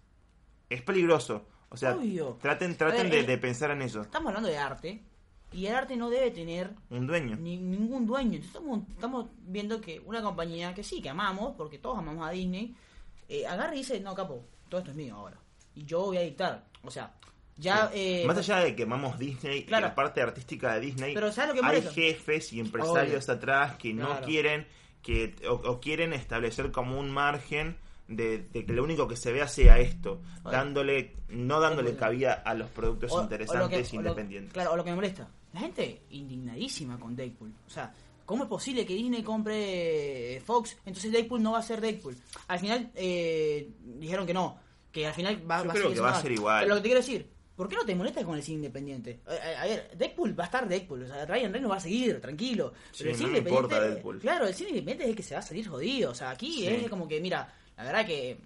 es 0.69 0.83
peligroso. 0.83 1.47
O 1.69 1.77
sea, 1.77 1.97
Obvio. 1.97 2.39
traten, 2.41 2.77
traten 2.77 3.05
ver, 3.05 3.11
de, 3.11 3.21
eh, 3.21 3.25
de 3.25 3.39
pensar 3.39 3.71
en 3.71 3.83
eso. 3.83 4.03
Estamos 4.03 4.29
hablando 4.29 4.49
de 4.49 4.59
arte 4.59 5.03
y 5.53 5.67
el 5.67 5.75
arte 5.75 5.97
no 5.97 6.11
debe 6.11 6.31
tener 6.31 6.75
Un 6.91 7.07
dueño. 7.07 7.37
ni, 7.37 7.57
ningún 7.57 8.07
dueño. 8.07 8.39
Estamos, 8.39 8.81
estamos 8.91 9.29
viendo 9.47 9.81
que 9.81 10.01
una 10.01 10.23
compañía 10.23 10.75
que 10.75 10.83
sí, 10.83 11.01
que 11.01 11.09
amamos, 11.09 11.55
porque 11.57 11.79
todos 11.79 11.99
amamos 11.99 12.27
a 12.29 12.31
Disney, 12.33 12.75
eh, 13.29 13.47
agarra 13.47 13.75
y 13.75 13.79
dice, 13.79 13.99
no, 14.01 14.15
capo, 14.15 14.45
todo 14.69 14.81
esto 14.81 14.91
es 14.91 14.97
mío 14.97 15.17
ahora. 15.17 15.39
Y 15.77 15.85
yo 15.85 16.01
voy 16.07 16.17
a 16.17 16.23
dictar. 16.23 16.65
O 16.83 16.91
sea, 16.91 17.15
ya... 17.57 17.91
Sí. 17.93 17.99
eh, 18.01 18.25
Más 18.27 18.37
allá 18.39 18.59
de 18.59 18.75
que 18.75 18.83
amamos 18.83 19.19
Disney 19.19 19.65
Claro. 19.65 19.87
y 19.87 19.89
la 19.91 19.95
parte 19.95 20.21
artística 20.23 20.75
de 20.75 20.81
Disney, 20.81 21.15
Pero 21.15 21.31
¿sabes 21.33 21.51
lo 21.51 21.55
que 21.55 21.61
hay 21.67 21.77
molesta? 21.77 21.93
jefes 21.93 22.53
y 22.53 22.61
empresarios 22.61 23.29
atrás 23.29 23.77
que 23.77 23.93
no 23.95 24.21
quieren 24.23 24.67
que 25.03 25.37
o, 25.49 25.53
o 25.53 25.81
quieren 25.81 26.13
establecer 26.13 26.73
como 26.73 26.99
un 26.99 27.11
margen 27.13 27.77
de, 28.09 28.39
de 28.39 28.65
que 28.67 28.73
lo 28.73 28.83
único 28.83 29.07
que 29.07 29.15
se 29.17 29.31
vea 29.33 29.47
sea 29.49 29.79
esto, 29.79 30.21
dándole 30.45 31.15
no 31.29 31.61
dándole 31.61 31.95
cabida 31.97 32.35
a 32.35 32.55
los 32.55 32.69
productos 32.71 33.13
o- 33.13 33.23
interesantes 33.23 33.89
que- 33.91 33.97
e 33.97 34.01
lo- 34.01 34.09
independientes. 34.09 34.53
claro, 34.53 34.73
o 34.73 34.77
lo 34.77 34.83
que 34.85 34.91
me 34.91 34.97
molesta. 34.97 35.29
La 35.53 35.61
gente 35.61 36.03
indignadísima 36.11 36.99
con 36.99 37.15
Deadpool. 37.17 37.53
O 37.67 37.71
sea, 37.71 37.93
¿cómo 38.25 38.45
es 38.45 38.49
posible 38.49 38.85
que 38.85 38.95
Disney 38.95 39.23
compre 39.23 40.37
eh, 40.37 40.41
Fox? 40.41 40.77
Entonces 40.85 41.11
Deadpool 41.13 41.43
no 41.43 41.53
va 41.53 41.59
a 41.59 41.63
ser 41.63 41.81
Deadpool. 41.81 42.17
Al 42.49 42.59
final 42.59 42.91
eh, 42.95 43.71
dijeron 43.81 44.27
que 44.27 44.35
no. 44.35 44.59
Que 44.97 45.07
al 45.07 45.13
final 45.13 45.37
va, 45.51 45.63
Yo 45.63 45.69
va 45.69 45.75
creo 45.75 45.89
a 45.91 45.95
que 45.95 46.01
va 46.01 46.11
a 46.19 46.23
ser 46.23 46.33
igual. 46.33 46.63
Pero 46.63 46.69
lo 46.71 46.77
que 46.77 46.83
te 46.83 46.89
quiero 46.89 47.01
decir, 47.03 47.29
¿por 47.55 47.69
qué 47.69 47.77
no 47.77 47.85
te 47.85 47.95
molestas 47.95 48.25
con 48.25 48.35
el 48.35 48.43
cine 48.43 48.57
independiente? 48.57 49.21
A, 49.27 49.31
a- 49.33 49.63
a 49.63 49.67
ver, 49.67 49.91
Deadpool 49.95 50.39
va 50.39 50.45
a 50.45 50.47
estar 50.47 50.67
Deadpool. 50.67 51.03
O 51.03 51.07
sea, 51.07 51.27
Ryan 51.27 51.53
Reynolds 51.53 51.73
va 51.73 51.77
a 51.77 51.81
seguir, 51.81 52.19
tranquilo. 52.21 52.73
Sí, 52.93 53.05
Pero 53.05 53.11
el 53.11 53.17
no 53.21 53.27
cine 53.27 53.39
importa 53.39 53.57
independiente. 53.77 53.95
Deadpool. 53.95 54.19
Claro, 54.21 54.47
el 54.47 54.55
cine 54.55 54.71
independiente 54.71 55.05
es 55.05 55.11
el 55.11 55.17
que 55.17 55.23
se 55.23 55.35
va 55.35 55.41
a 55.41 55.43
salir 55.43 55.69
jodido. 55.69 56.11
O 56.11 56.15
sea, 56.15 56.31
aquí 56.31 56.51
Sí. 56.61 56.67
es 56.67 56.89
como 56.89 57.07
que, 57.07 57.21
mira, 57.21 57.53
la 57.77 57.85
verdad 57.85 58.07
que 58.07 58.39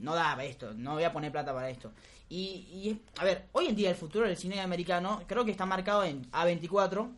no 0.00 0.14
da 0.16 0.30
para 0.32 0.44
esto, 0.44 0.74
no 0.74 0.94
voy 0.94 1.04
a 1.04 1.12
poner 1.12 1.30
plata 1.30 1.54
para 1.54 1.70
esto. 1.70 1.92
Y, 2.28 2.36
y, 2.72 3.00
a 3.18 3.24
ver, 3.24 3.44
hoy 3.52 3.66
en 3.66 3.76
día 3.76 3.90
el 3.90 3.96
futuro 3.96 4.26
del 4.26 4.36
cine 4.36 4.60
americano 4.60 5.22
creo 5.28 5.44
que 5.44 5.52
está 5.52 5.64
marcado 5.66 6.02
en 6.04 6.28
A24, 6.32 7.08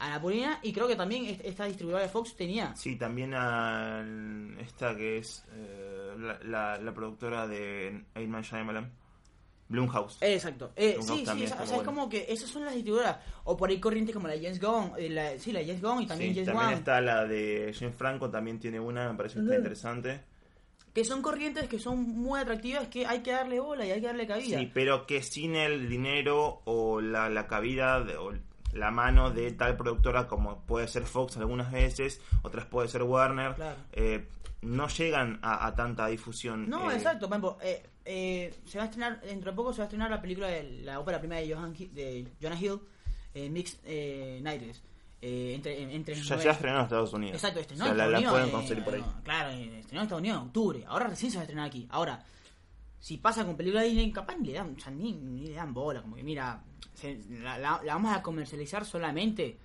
Anapurina, 0.00 0.58
y 0.62 0.72
creo 0.72 0.86
que 0.88 0.96
también 0.96 1.24
est- 1.26 1.40
esta 1.44 1.64
distribuidora 1.66 2.02
de 2.04 2.08
Fox 2.08 2.34
tenía. 2.36 2.74
Sí, 2.76 2.96
también 2.96 3.32
a 3.34 4.04
esta 4.60 4.96
que 4.96 5.18
es 5.18 5.44
eh, 5.52 6.14
la, 6.18 6.38
la, 6.44 6.78
la 6.78 6.94
productora 6.94 7.46
de 7.46 8.04
Ayman 8.14 8.42
Shyamalan, 8.42 8.90
Blumhouse. 9.68 10.18
Exacto. 10.22 10.72
Eh, 10.76 10.94
Blumhouse 10.96 11.18
sí, 11.18 11.26
sí, 11.26 11.44
o 11.44 11.66
sea, 11.66 11.76
es 11.76 11.82
como 11.82 12.08
que 12.08 12.24
esas 12.28 12.48
son 12.48 12.64
las 12.64 12.74
distribuidoras. 12.74 13.18
O 13.44 13.56
por 13.56 13.68
ahí 13.68 13.78
corrientes 13.78 14.14
como 14.14 14.26
la 14.28 14.34
James 14.34 14.60
Gunn, 14.60 14.92
eh, 14.96 15.10
la, 15.10 15.38
sí, 15.38 15.52
la 15.52 15.60
James 15.60 15.82
Gunn 15.82 16.02
y 16.02 16.06
también 16.06 16.34
Sí, 16.34 16.40
James 16.44 16.58
también 16.58 16.78
está 16.78 17.00
la 17.00 17.24
de 17.26 17.74
James 17.78 17.94
Franco, 17.96 18.30
también 18.30 18.58
tiene 18.58 18.80
una, 18.80 19.10
me 19.10 19.16
parece 19.16 19.36
que 19.36 19.42
está 19.42 19.56
interesante. 19.56 20.20
Que 20.94 21.04
son 21.04 21.20
corrientes 21.22 21.68
que 21.68 21.78
son 21.78 22.00
muy 22.00 22.40
atractivas, 22.40 22.88
que 22.88 23.06
hay 23.06 23.20
que 23.20 23.30
darle 23.30 23.60
bola 23.60 23.84
y 23.86 23.90
hay 23.92 24.00
que 24.00 24.06
darle 24.06 24.26
cabida. 24.26 24.58
Sí, 24.58 24.70
pero 24.72 25.06
que 25.06 25.22
sin 25.22 25.54
el 25.54 25.88
dinero 25.88 26.62
o 26.64 27.00
la, 27.00 27.28
la 27.28 27.46
cabida 27.46 28.00
de- 28.02 28.16
o 28.16 28.32
la 28.72 28.90
mano 28.90 29.30
de 29.30 29.50
tal 29.52 29.76
productora 29.76 30.26
como 30.26 30.60
puede 30.62 30.88
ser 30.88 31.04
Fox 31.04 31.36
algunas 31.36 31.70
veces, 31.72 32.20
otras 32.42 32.66
puede 32.66 32.88
ser 32.88 33.02
Warner, 33.02 33.54
Claro. 33.54 33.76
eh, 33.92 34.28
no 34.62 34.88
llegan 34.88 35.38
a, 35.42 35.66
a 35.66 35.74
tanta 35.74 36.06
difusión. 36.08 36.68
No, 36.68 36.90
eh, 36.90 36.94
exacto. 36.96 37.28
Por 37.28 37.38
ejemplo, 37.38 37.58
eh, 37.62 37.86
eh, 38.04 38.54
se 38.64 38.78
va 38.78 38.84
a 38.84 38.86
estrenar, 38.86 39.20
dentro 39.20 39.50
de 39.52 39.56
poco 39.56 39.72
se 39.72 39.78
va 39.78 39.84
a 39.84 39.86
estrenar 39.86 40.10
la 40.10 40.20
película 40.20 40.48
de 40.48 40.80
la 40.82 40.98
ópera 40.98 41.18
prima 41.20 41.36
de, 41.36 41.54
Johan, 41.54 41.72
de 41.74 42.26
Jonah 42.42 42.60
Hill, 42.60 42.80
eh, 43.34 43.48
Mixed 43.50 43.78
eh, 43.84 44.40
Nights. 44.42 44.82
eh, 45.22 45.52
entre, 45.54 45.80
entre 45.94 46.14
Ya 46.16 46.38
se 46.38 46.48
ha 46.48 46.52
estrenado 46.52 46.80
en 46.80 46.84
Estados 46.84 47.12
Unidos. 47.12 47.34
Exacto, 47.36 47.60
estrenó 47.60 47.84
O 47.84 47.86
sea, 47.86 47.94
en 47.94 48.00
Estados 48.00 48.12
la 48.12 48.18
Unidos. 48.18 48.32
pueden 48.34 48.50
conseguir 48.50 48.84
por 48.84 48.94
ahí. 48.94 49.00
no, 49.00 49.22
claro, 49.22 49.50
estrenó 49.50 49.72
en 50.00 50.04
Estados 50.04 50.20
Unidos 50.20 50.40
en 50.40 50.46
octubre. 50.46 50.84
Ahora 50.88 51.06
recién 51.08 51.30
se 51.30 51.36
va 51.38 51.42
a 51.42 51.44
estrenar 51.44 51.66
aquí. 51.66 51.86
Ahora, 51.90 52.24
si 53.00 53.16
pasa 53.18 53.44
con 53.44 53.56
película 53.56 53.82
de 53.82 53.88
Disney, 53.88 54.10
capaz 54.12 54.36
ni 54.36 54.48
le 54.48 54.54
dan, 54.54 54.74
o 54.76 54.80
sea, 54.80 54.92
ni, 54.92 55.12
ni 55.12 55.46
le 55.46 55.54
dan 55.54 55.72
bola. 55.74 56.02
Como 56.02 56.16
que, 56.16 56.22
mira, 56.22 56.62
se- 56.94 57.20
la, 57.30 57.58
la- 57.58 57.80
la 57.84 57.94
vamos 57.94 58.16
a 58.16 58.22
comercializar 58.22 58.84
solamente 58.84 59.58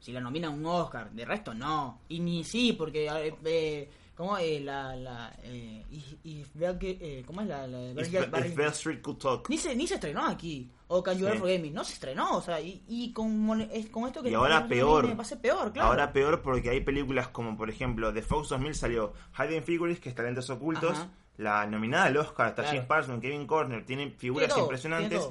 si 0.00 0.12
la 0.12 0.20
nomina 0.20 0.48
un 0.50 0.64
Oscar. 0.64 1.10
De 1.10 1.24
resto, 1.24 1.52
no. 1.54 2.00
Y 2.08 2.20
ni 2.20 2.44
sí, 2.44 2.72
porque. 2.72 3.06
eh, 3.06 3.34
eh, 3.44 3.90
¿Cómo 4.14 4.36
eh, 4.36 4.58
la. 4.58 4.96
la 4.96 5.32
eh, 5.44 5.84
y, 5.92 6.02
y 6.24 6.44
vea 6.54 6.76
que, 6.76 6.98
eh, 7.00 7.22
¿Cómo 7.24 7.40
es 7.42 7.46
la.? 7.46 7.68
la 7.68 7.90
If, 7.92 8.10
Barry- 8.30 8.48
if 8.48 8.56
Beale 8.56 8.72
Street 8.72 9.00
could 9.00 9.18
talk. 9.18 9.48
ni 9.48 9.56
se, 9.58 9.76
ni 9.76 9.86
se 9.86 9.94
estrenó 9.94 10.26
aquí. 10.26 10.68
O 10.88 11.02
Can 11.04 11.18
You 11.18 11.28
Sí. 11.34 11.38
Me. 11.40 11.70
No 11.70 11.84
se 11.84 11.92
estrenó. 11.92 12.36
O 12.38 12.42
sea, 12.42 12.60
y, 12.60 12.82
y 12.88 13.12
con, 13.12 13.46
con 13.92 14.06
esto 14.08 14.22
que 14.22 14.30
Y 14.30 14.34
ahora 14.34 14.66
peor. 14.66 15.16
Va 15.16 15.22
a 15.22 15.24
ser 15.24 15.38
peor, 15.40 15.72
claro. 15.72 15.90
Ahora 15.90 16.12
peor 16.12 16.42
porque 16.42 16.70
hay 16.70 16.80
películas 16.80 17.28
como, 17.28 17.56
por 17.56 17.70
ejemplo, 17.70 18.10
de 18.10 18.22
Fox 18.22 18.48
2000 18.48 18.74
salió 18.74 19.12
Hidden 19.38 19.62
Figures, 19.62 20.00
que 20.00 20.08
es 20.08 20.14
Talentos 20.16 20.50
Ocultos. 20.50 20.92
Ajá. 20.98 21.10
La 21.38 21.66
nominada 21.66 22.04
al 22.06 22.16
Oscar 22.16 22.48
está 22.48 22.62
Claro. 22.62 22.68
James 22.76 22.86
Parsons, 22.88 23.20
Kevin 23.20 23.46
Corner, 23.46 23.84
tiene 23.84 24.10
figuras 24.10 24.48
todo, 24.50 24.64
impresionantes. 24.64 25.28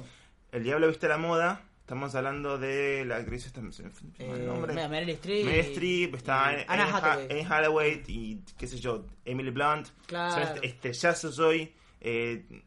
El 0.52 0.64
Diablo 0.64 0.88
Viste 0.88 1.06
la 1.08 1.18
Moda. 1.18 1.62
Estamos 1.80 2.14
hablando 2.14 2.58
de 2.58 3.02
la 3.06 3.16
actriz, 3.16 3.46
esta, 3.46 3.60
el 3.60 3.70
Eh, 4.18 4.44
nombre. 4.46 4.74
Meryl 4.88 5.08
Streep. 5.10 5.44
Meryl 5.46 5.60
Streep, 5.72 6.14
está 6.16 6.48
Anna 6.68 6.84
Hathaway. 6.96 7.40
Hathaway 7.48 8.02
y 8.08 8.40
qué 8.58 8.66
sé 8.66 8.78
yo, 8.78 9.06
Emily 9.24 9.50
Blunt. 9.50 9.88
Claro. 10.06 10.32
Son 10.32 10.42
est- 10.42 10.64
estrellazos 10.64 11.38
hoy. 11.38 11.72
eh, 12.00 12.62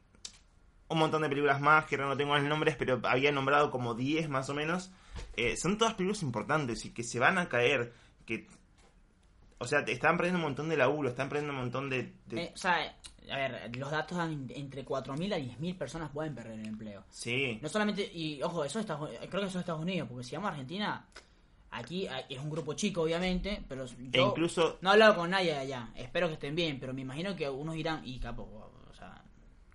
un 0.90 0.98
montón 1.00 1.22
de 1.22 1.30
películas 1.30 1.62
más 1.62 1.86
que 1.86 1.96
ahora 1.96 2.08
no 2.10 2.18
tengo 2.18 2.36
los 2.36 2.44
nombres, 2.44 2.76
pero 2.78 3.00
había 3.04 3.32
nombrado 3.32 3.72
como 3.72 3.94
10 3.94 4.28
más 4.28 4.50
o 4.50 4.54
menos. 4.54 4.92
Eh, 5.38 5.56
son 5.56 5.78
todas 5.78 5.94
películas 5.94 6.22
importantes 6.24 6.84
y 6.86 6.90
que 6.94 7.04
se 7.04 7.18
van 7.20 7.38
a 7.38 7.48
caer. 7.48 7.94
que 8.26 8.46
O 9.60 9.66
sea, 9.68 9.86
te 9.86 9.92
están 9.92 10.18
perdiendo 10.18 10.40
un 10.40 10.44
montón 10.46 10.68
de 10.70 10.76
laburo, 10.78 11.10
están 11.10 11.30
perdiendo 11.30 11.54
un 11.54 11.60
montón 11.60 11.90
de... 11.90 12.14
de- 12.26 12.42
Eh, 12.46 12.52
o 12.54 12.58
sea, 12.58 12.98
a 13.30 13.36
ver, 13.36 13.76
los 13.78 13.92
datos 13.92 14.18
dan 14.18 14.48
entre 14.50 14.86
4.000 14.86 15.34
a 15.34 15.38
10.000 15.38 15.78
personas 15.78 16.10
pueden 16.12 16.34
perder 16.34 16.60
el 16.60 16.66
empleo. 16.66 17.04
sí, 17.10 17.60
No 17.62 17.70
solamente, 17.70 18.10
y 18.14 18.42
ojo, 18.42 18.64
eso 18.66 18.80
es 18.80 18.84
Estados, 18.84 19.10
creo 19.10 19.42
que 19.42 19.48
eso 19.48 19.60
es 19.60 19.62
Estados 19.62 19.82
Unidos, 19.82 20.08
porque 20.10 20.24
si 20.24 20.36
vamos 20.36 20.50
a 20.50 20.52
Argentina, 20.52 21.06
aquí 21.72 22.08
es 22.30 22.40
un 22.40 22.50
grupo 22.50 22.74
chico, 22.74 23.02
obviamente, 23.02 23.64
pero 23.68 23.86
yo 23.86 23.96
e 24.12 24.22
incluso... 24.22 24.78
no 24.82 24.90
he 24.90 24.94
hablado 24.94 25.16
con 25.16 25.30
nadie 25.30 25.56
allá. 25.56 25.90
Espero 25.96 26.28
que 26.28 26.34
estén 26.34 26.56
bien, 26.56 26.80
pero 26.80 26.94
me 26.94 27.02
imagino 27.02 27.36
que 27.36 27.50
unos 27.50 27.76
dirán, 27.76 28.02
y 28.06 28.20
capo, 28.20 28.44
o 28.90 28.94
sea, 28.94 29.24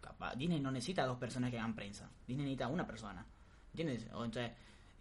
capaz, 0.01 0.35
Disney 0.35 0.61
no 0.61 0.71
necesita 0.71 1.07
dos 1.07 1.19
personas 1.19 1.51
que 1.51 1.59
hagan 1.59 1.75
prensa. 1.75 2.11
Disney 2.27 2.45
necesita 2.47 2.69
una 2.69 2.87
persona. 2.87 3.25
¿Entiendes? 3.73 4.07
O 4.15 4.25
entonces, 4.25 4.53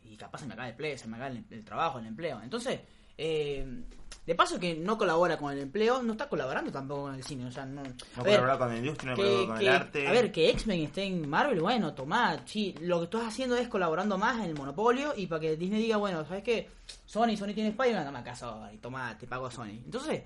y 0.03 0.15
capaz 0.17 0.39
se 0.39 0.47
me 0.47 0.53
acaba 0.53 0.67
el 0.67 0.71
empleo, 0.71 0.97
se 0.97 1.07
me 1.07 1.15
acaba 1.15 1.31
el, 1.31 1.45
el 1.49 1.65
trabajo, 1.65 1.99
el 1.99 2.05
empleo. 2.05 2.41
Entonces, 2.41 2.81
eh, 3.17 3.83
de 4.25 4.33
paso 4.33 4.59
que 4.59 4.73
no 4.75 4.97
colabora 4.97 5.37
con 5.37 5.51
el 5.53 5.59
empleo, 5.59 6.01
no 6.01 6.13
está 6.13 6.27
colaborando 6.27 6.71
tampoco 6.71 7.03
con 7.03 7.15
el 7.15 7.23
cine. 7.23 7.45
O 7.45 7.51
sea, 7.51 7.63
no, 7.65 7.83
No 7.83 7.93
colabora 8.23 8.57
con 8.57 8.69
la 8.69 8.77
industria, 8.77 9.11
no 9.11 9.15
que- 9.17 9.21
colabora 9.23 9.47
con 9.47 9.57
que- 9.59 9.65
el 9.67 9.69
arte. 9.75 10.07
A 10.07 10.11
ver, 10.11 10.31
que 10.31 10.49
X-Men 10.49 10.81
esté 10.81 11.03
en 11.03 11.29
Marvel, 11.29 11.61
bueno, 11.61 11.93
tomá, 11.93 12.39
sí, 12.45 12.73
lo 12.81 12.97
que 12.99 13.03
estás 13.05 13.27
haciendo 13.27 13.55
es 13.55 13.67
colaborando 13.67 14.17
más 14.17 14.37
en 14.37 14.45
el 14.45 14.55
monopolio 14.55 15.13
y 15.15 15.27
para 15.27 15.41
que 15.41 15.55
Disney 15.57 15.81
diga, 15.83 15.97
bueno, 15.97 16.25
¿sabes 16.25 16.43
qué? 16.43 16.69
Sony, 17.05 17.37
Sony 17.37 17.53
tiene 17.53 17.69
Spider-Man, 17.69 18.05
dame 18.05 18.19
acá 18.19 18.35
Sony, 18.35 18.77
tomá, 18.81 19.15
te 19.17 19.27
pago 19.27 19.45
a 19.45 19.51
Sony. 19.51 19.79
Entonces, 19.85 20.23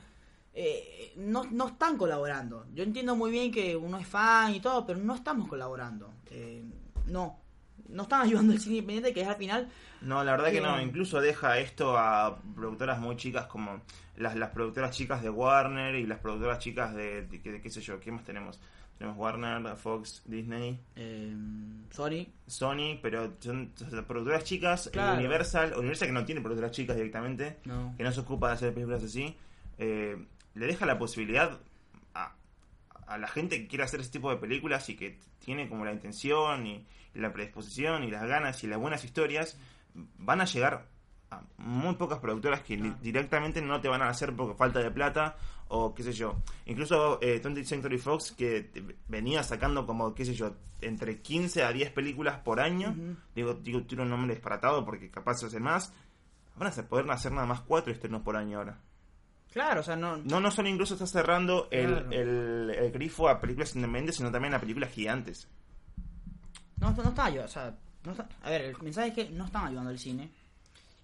eh, 0.54 1.14
no, 1.18 1.44
no 1.52 1.68
están 1.68 1.98
colaborando. 1.98 2.66
Yo 2.74 2.84
entiendo 2.84 3.16
muy 3.18 3.32
bien 3.32 3.52
que 3.52 3.76
uno 3.76 3.98
es 3.98 4.08
fan 4.08 4.56
y 4.56 4.62
todo, 4.62 4.86
pero 4.86 4.98
no 5.00 5.14
estamos 5.16 5.48
colaborando. 5.48 6.14
Eh, 6.32 6.64
no, 7.08 7.38
no 7.90 8.04
están 8.04 8.22
ayudando 8.22 8.54
al 8.54 8.60
cine 8.60 8.76
independiente, 8.78 9.14
que 9.14 9.22
es 9.22 9.28
al 9.28 9.36
final... 9.36 9.70
No, 10.02 10.24
la 10.24 10.32
verdad 10.32 10.52
que 10.52 10.62
no. 10.62 10.78
Eh, 10.80 10.84
Incluso 10.84 11.20
deja 11.20 11.58
esto 11.60 11.98
a 11.98 12.40
productoras 12.56 13.00
muy 13.00 13.18
chicas 13.18 13.48
como 13.48 13.82
las, 14.16 14.36
las 14.36 14.50
productoras 14.52 14.96
chicas 14.96 15.22
de 15.22 15.30
Warner 15.30 15.96
y 15.96 16.06
las 16.06 16.20
productoras 16.20 16.60
chicas 16.60 16.94
de, 16.96 17.24
de- 17.24 17.40
de 17.40 17.62
qué 17.62 17.70
sé 17.70 17.82
yo, 17.82 18.00
¿qué 18.00 18.12
más 18.12 18.24
tenemos? 18.24 18.60
Tenemos 18.98 19.18
Warner, 19.18 19.76
Fox, 19.78 20.22
Disney, 20.26 20.78
eh, 20.96 21.34
Sony, 21.90 22.28
Sony, 22.48 22.98
pero 23.02 23.34
son 23.40 23.72
sea, 23.76 24.06
productoras 24.06 24.44
chicas, 24.44 24.88
eh, 24.88 24.92
Claro. 24.92 25.18
Universal, 25.18 25.74
Universal 25.78 26.08
que 26.10 26.14
no 26.14 26.26
tiene 26.26 26.42
productoras 26.42 26.72
chicas 26.72 26.96
directamente, 26.98 27.58
no. 27.66 27.94
que 27.98 28.04
no 28.04 28.12
se 28.12 28.20
ocupa 28.22 28.48
de 28.50 28.54
hacer 28.56 28.74
películas 28.74 29.04
así, 29.04 29.36
eh, 29.78 30.18
le 30.54 30.66
deja 30.66 30.86
la 30.86 30.98
posibilidad 30.98 31.60
a, 32.14 32.34
a 33.08 33.18
la 33.18 33.28
gente 33.28 33.62
que 33.62 33.68
quiere 33.68 33.84
hacer 33.86 34.02
ese 34.02 34.12
tipo 34.12 34.30
de 34.30 34.38
películas 34.38 34.90
y 34.90 34.96
que 34.98 35.18
tiene 35.40 35.70
como 35.70 35.86
la 35.86 35.94
intención 35.94 36.68
y 36.68 36.86
la 37.14 37.32
predisposición 37.34 38.04
y 38.04 38.12
las 38.12 38.28
ganas 38.28 38.64
y 38.64 38.68
las 38.68 38.80
buenas 38.80 39.04
historias, 39.04 39.58
van 40.18 40.42
a 40.42 40.46
llegar 40.46 40.88
a 41.32 41.42
muy 41.58 41.96
pocas 41.96 42.20
productoras 42.20 42.62
que 42.62 42.76
directamente 43.02 43.62
no 43.62 43.80
te 43.82 43.88
van 43.88 44.02
a 44.02 44.10
hacer 44.10 44.36
por 44.36 44.56
falta 44.58 44.80
de 44.80 44.90
plata 44.92 45.36
o 45.68 45.94
qué 45.94 46.02
sé 46.04 46.14
yo. 46.14 46.42
Incluso 46.66 47.20
eh, 47.22 47.40
20th 47.42 47.66
Century 47.66 47.98
Fox 48.00 48.32
que 48.32 48.72
venía 49.08 49.44
sacando 49.44 49.86
como, 49.86 50.16
qué 50.16 50.26
sé 50.26 50.34
yo, 50.34 50.56
entre 50.82 51.22
15 51.22 51.64
a 51.64 51.72
10 51.72 51.92
películas 51.92 52.40
por 52.40 52.60
año. 52.60 52.96
Digo, 53.36 53.54
digo, 53.54 53.84
tiro 53.84 54.04
un 54.04 54.10
nombre 54.10 54.34
disparatado 54.34 54.84
porque 54.86 55.12
capaz 55.12 55.36
se 55.36 55.46
hacen 55.48 55.62
más. 55.62 55.94
Van 56.56 56.68
a 56.68 56.84
poder 56.88 57.10
hacer 57.12 57.32
nada 57.32 57.46
más 57.46 57.62
cuatro 57.62 57.94
estrenos 57.94 58.22
por 58.24 58.36
año 58.36 58.58
ahora. 58.58 58.80
Claro, 59.52 59.82
o 59.82 59.84
sea, 59.84 59.96
no... 59.96 60.18
No, 60.18 60.40
no 60.40 60.52
solo 60.52 60.70
incluso 60.70 60.94
está 60.96 61.08
cerrando 61.08 61.68
el, 61.72 61.88
Claro. 61.92 62.12
el, 62.12 62.70
el 62.72 62.92
grifo 62.92 63.30
a 63.30 63.40
películas 63.40 63.76
independientes, 63.76 64.16
sino 64.18 64.32
también 64.32 64.54
a 64.54 64.60
películas 64.60 64.92
gigantes. 64.92 65.48
No, 66.80 66.92
no 66.92 67.10
están 67.10 67.26
ayudando, 67.28 67.46
o 67.46 67.54
sea, 67.54 67.76
no 68.06 68.12
está- 68.12 68.30
a 68.44 68.50
ver, 68.50 68.62
el 68.62 68.78
mensaje 68.82 69.10
es 69.10 69.14
que 69.14 69.30
no 69.30 69.46
están 69.46 69.68
ayudando 69.68 69.90
al 69.90 70.00
cine. 70.00 70.30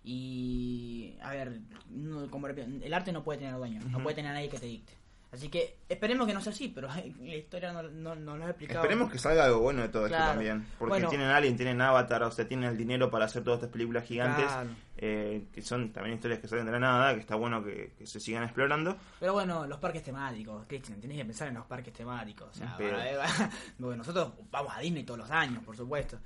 Y, 0.04 1.16
a 1.22 1.32
ver, 1.32 1.60
no- 1.90 2.30
como 2.30 2.48
el 2.48 2.94
arte 2.94 3.12
no 3.12 3.24
puede 3.24 3.40
tener 3.40 3.56
dueño, 3.56 3.82
no 3.90 4.02
puede 4.04 4.16
tener 4.16 4.32
a 4.32 4.34
nadie 4.36 4.50
que 4.50 4.60
te 4.60 4.68
dicte. 4.68 4.94
Así 5.36 5.50
que 5.50 5.78
esperemos 5.88 6.26
que 6.28 6.34
no 6.34 6.42
sea 6.42 6.52
así, 6.54 6.70
pero 6.70 6.88
la 6.88 7.36
historia 7.36 7.72
no, 7.74 7.84
no, 7.84 8.16
no 8.16 8.38
lo 8.38 8.46
ha 8.46 8.50
explicado. 8.50 8.82
Esperemos 8.82 9.12
que 9.12 9.18
salga 9.20 9.46
algo 9.46 9.60
bueno 9.60 9.82
de 9.84 9.90
todo 9.90 10.06
esto 10.08 10.18
también. 10.18 10.66
Porque 10.80 10.92
Bueno. 10.94 11.10
tienen 11.10 11.28
Alien, 11.30 11.56
tienen 11.58 11.80
Avatar, 11.82 12.24
o 12.24 12.32
sea, 12.32 12.48
tienen 12.48 12.70
el 12.70 12.78
dinero 12.78 13.10
para 13.12 13.26
hacer 13.26 13.44
todas 13.44 13.58
estas 13.60 13.72
películas 13.72 14.06
gigantes. 14.06 14.46
Claro. 14.46 14.70
eh, 14.98 15.48
que 15.54 15.62
son 15.62 15.92
también 15.92 16.16
historias 16.16 16.40
que 16.40 16.48
salen 16.48 16.66
de 16.66 16.72
la 16.72 16.80
nada, 16.80 17.14
que 17.14 17.20
está 17.20 17.36
bueno 17.36 17.62
que, 17.62 17.92
que 17.98 18.06
se 18.08 18.20
sigan 18.22 18.44
explorando. 18.44 18.96
Pero 19.20 19.34
bueno, 19.34 19.68
los 19.68 19.78
parques 19.78 20.02
temáticos, 20.04 20.64
Christian, 20.68 21.00
tienes 21.02 21.18
que 21.18 21.26
pensar 21.26 21.50
en 21.50 21.56
los 21.56 21.66
parques 21.66 21.94
temáticos. 21.94 22.48
O 22.50 22.54
sea, 22.54 22.76
Pero- 22.78 22.98
porque 23.80 23.98
nosotros 23.98 24.32
vamos 24.50 24.72
a 24.74 24.80
Disney 24.80 25.04
todos 25.04 25.20
los 25.20 25.32
años, 25.32 25.62
por 25.66 25.76
supuesto. 25.76 26.18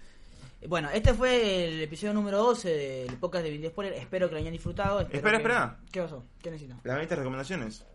Eh, 0.61 0.67
Bueno, 0.67 0.89
este 0.91 1.13
fue 1.15 1.65
el 1.65 1.81
episodio 1.81 2.13
número 2.13 2.37
12 2.37 2.69
del 2.69 3.17
podcast 3.17 3.43
de 3.45 3.49
Video 3.49 3.71
Spoiler. 3.71 3.93
Espero 3.95 4.27
que 4.27 4.35
lo 4.35 4.39
hayan 4.39 4.53
disfrutado. 4.53 4.99
espero 5.01 5.17
Espera, 5.17 5.37
que- 5.37 5.43
espera. 5.43 5.77
¿Qué 5.91 6.01
pasó? 6.03 6.25
¿Qué 6.39 6.51
necesitas? 6.51 6.77
Las 6.83 6.95
20 6.97 7.15
recomendaciones. 7.15 7.85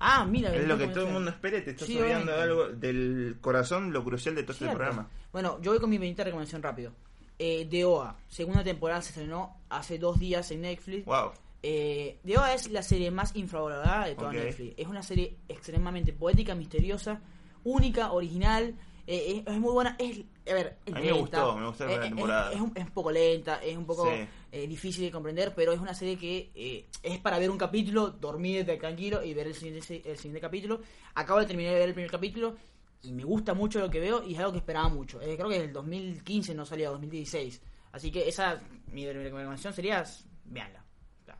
Ah, 0.00 0.24
mira. 0.24 0.54
Es 0.54 0.66
lo 0.66 0.78
que 0.78 0.88
todo 0.88 1.06
el 1.06 1.12
mundo 1.12 1.30
espere, 1.30 1.60
te 1.62 1.70
estás 1.70 1.86
Sí, 1.88 1.98
olvidando 1.98 2.32
de 2.32 2.42
algo 2.42 2.68
del 2.68 3.36
corazón, 3.40 3.92
lo 3.92 4.04
crucial 4.04 4.34
de 4.34 4.42
todo 4.42 4.52
este 4.52 4.66
programa. 4.68 5.08
Bueno, 5.32 5.58
yo 5.60 5.72
voy 5.72 5.80
con 5.80 5.90
mi 5.90 5.98
20 5.98 6.22
recomendación 6.24 6.62
rápido. 6.62 6.92
Eh, 7.38 7.66
The 7.70 7.84
OA, 7.84 8.16
segunda 8.28 8.64
temporada 8.64 9.00
se 9.02 9.10
estrenó 9.10 9.56
hace 9.68 9.98
dos 9.98 10.18
días 10.18 10.50
en 10.50 10.62
Netflix. 10.62 11.04
Wow. 11.04 11.32
Eh, 11.62 12.18
The 12.24 12.38
OA 12.38 12.54
es 12.54 12.70
la 12.70 12.82
serie 12.82 13.10
más 13.10 13.34
infravalorada 13.36 14.06
de 14.06 14.14
toda. 14.14 14.32
Netflix. 14.32 14.74
Es 14.76 14.86
una 14.86 15.02
serie 15.02 15.36
extremadamente 15.48 16.12
poética, 16.12 16.54
misteriosa, 16.54 17.20
única, 17.64 18.12
original. 18.12 18.74
eh, 19.06 19.42
es, 19.46 19.52
es 19.54 19.60
muy 19.60 19.72
buena. 19.72 19.96
Es, 19.98 20.20
a 20.50 20.54
ver, 20.54 20.78
es 20.84 20.94
A 20.94 20.98
mí 20.98 21.06
me 21.06 21.12
gustó, 21.12 21.56
me 21.56 21.66
gustó 21.66 21.86
la 21.86 21.92
eh, 21.92 21.98
primera 21.98 22.06
es- 22.06 22.14
temporada. 22.16 22.52
Es, 22.52 22.60
un, 22.60 22.72
es 22.76 22.84
un 22.84 22.90
poco 22.92 23.10
lenta, 23.12 23.54
es 23.62 23.76
un 23.76 23.86
poco 23.86 24.04
Sí. 24.10 24.26
Eh, 24.50 24.66
difícil 24.66 25.04
de 25.04 25.10
comprender, 25.10 25.54
pero 25.54 25.72
es 25.72 25.80
una 25.80 25.94
serie 25.94 26.16
que 26.16 26.50
eh, 26.54 26.86
es 27.02 27.18
para 27.18 27.38
ver 27.38 27.50
un 27.50 27.58
capítulo, 27.58 28.10
dormir 28.10 28.64
de 28.64 28.76
tranquilo 28.76 29.22
y 29.22 29.34
ver 29.34 29.46
el 29.46 29.54
siguiente, 29.54 30.02
el 30.10 30.16
siguiente 30.16 30.40
capítulo. 30.40 30.80
Acabo 31.14 31.40
de 31.40 31.46
terminar 31.46 31.74
de 31.74 31.80
ver 31.80 31.88
el 31.88 31.94
primer 31.94 32.10
capítulo 32.10 32.56
y 33.02 33.12
me 33.12 33.24
gusta 33.24 33.54
mucho 33.54 33.78
lo 33.78 33.90
que 33.90 34.00
veo 34.00 34.24
y 34.24 34.34
es 34.34 34.38
algo 34.38 34.52
que 34.52 34.58
esperaba 34.58 34.88
mucho. 34.88 35.20
Eh, 35.20 35.36
creo 35.36 35.48
que 35.48 35.64
el 35.64 35.72
2015 35.72 36.54
no 36.54 36.64
salía, 36.64 36.88
2016. 36.90 37.62
Así 37.92 38.10
que 38.10 38.28
esa, 38.28 38.60
mi 38.92 39.10
recomendación 39.10 39.72
sería, 39.72 40.04
véanla. 40.44 40.84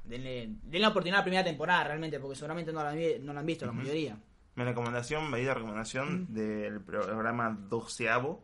Denle, 0.05 0.49
denle 0.63 0.81
la 0.81 0.89
oportunidad 0.89 1.19
a 1.19 1.21
la 1.21 1.25
primera 1.25 1.45
temporada 1.45 1.85
realmente, 1.85 2.21
porque 2.21 2.37
seguramente 2.37 2.73
no 2.73 2.83
la, 2.83 2.95
no 3.21 3.33
la 3.33 3.41
han 3.41 3.47
visto 3.47 3.67
la 3.67 3.73
mayoría. 3.73 4.19
Mi 4.55 4.65
recomendación, 4.65 5.31
medida 5.31 5.55
recomendación 5.55 6.27
del 6.33 6.81
programa 6.81 7.57
doceavo 7.69 8.43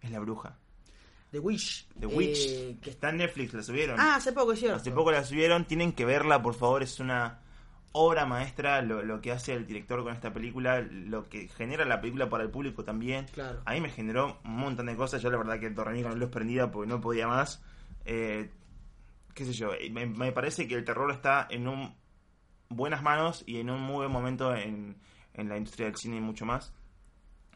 es 0.00 0.10
La 0.10 0.20
Bruja. 0.20 0.58
The 1.34 1.40
Witch. 1.40 1.88
The 1.98 2.06
eh, 2.06 2.08
Witch. 2.08 2.80
que 2.80 2.90
Está 2.90 3.10
en 3.10 3.16
Netflix, 3.16 3.52
la 3.54 3.62
subieron. 3.64 3.98
Ah, 3.98 4.14
hace 4.14 4.32
poco, 4.32 4.54
cierto. 4.54 4.76
Hace 4.76 4.92
poco 4.92 5.10
la 5.10 5.24
subieron, 5.24 5.64
tienen 5.64 5.92
que 5.92 6.04
verla, 6.04 6.40
por 6.40 6.54
favor, 6.54 6.84
es 6.84 7.00
una 7.00 7.40
obra 7.90 8.24
maestra 8.24 8.82
lo, 8.82 9.02
lo 9.02 9.20
que 9.20 9.32
hace 9.32 9.52
el 9.52 9.66
director 9.66 10.04
con 10.04 10.12
esta 10.12 10.32
película, 10.32 10.80
lo 10.80 11.28
que 11.28 11.48
genera 11.48 11.84
la 11.84 12.00
película 12.00 12.28
para 12.28 12.44
el 12.44 12.50
público 12.50 12.84
también. 12.84 13.26
Claro. 13.32 13.62
A 13.64 13.72
mí 13.72 13.80
me 13.80 13.90
generó 13.90 14.38
un 14.44 14.56
montón 14.56 14.86
de 14.86 14.94
cosas, 14.94 15.22
yo 15.22 15.30
la 15.30 15.38
verdad 15.38 15.58
que 15.58 15.70
dormí 15.70 16.02
con 16.02 16.12
la 16.12 16.18
luz 16.18 16.30
prendida 16.30 16.70
porque 16.70 16.88
no 16.88 17.00
podía 17.00 17.26
más. 17.26 17.60
Eh, 18.04 18.48
qué 19.34 19.44
sé 19.44 19.52
yo, 19.52 19.74
eh, 19.74 19.90
me, 19.90 20.06
me 20.06 20.30
parece 20.30 20.68
que 20.68 20.76
el 20.76 20.84
terror 20.84 21.10
está 21.10 21.48
en 21.50 21.66
un 21.66 21.96
buenas 22.68 23.02
manos 23.02 23.42
y 23.44 23.58
en 23.58 23.70
un 23.70 23.80
muy 23.80 23.96
buen 23.96 24.12
momento 24.12 24.54
en, 24.54 24.96
en 25.32 25.48
la 25.48 25.56
industria 25.56 25.86
del 25.86 25.96
cine 25.96 26.18
y 26.18 26.20
mucho 26.20 26.46
más. 26.46 26.72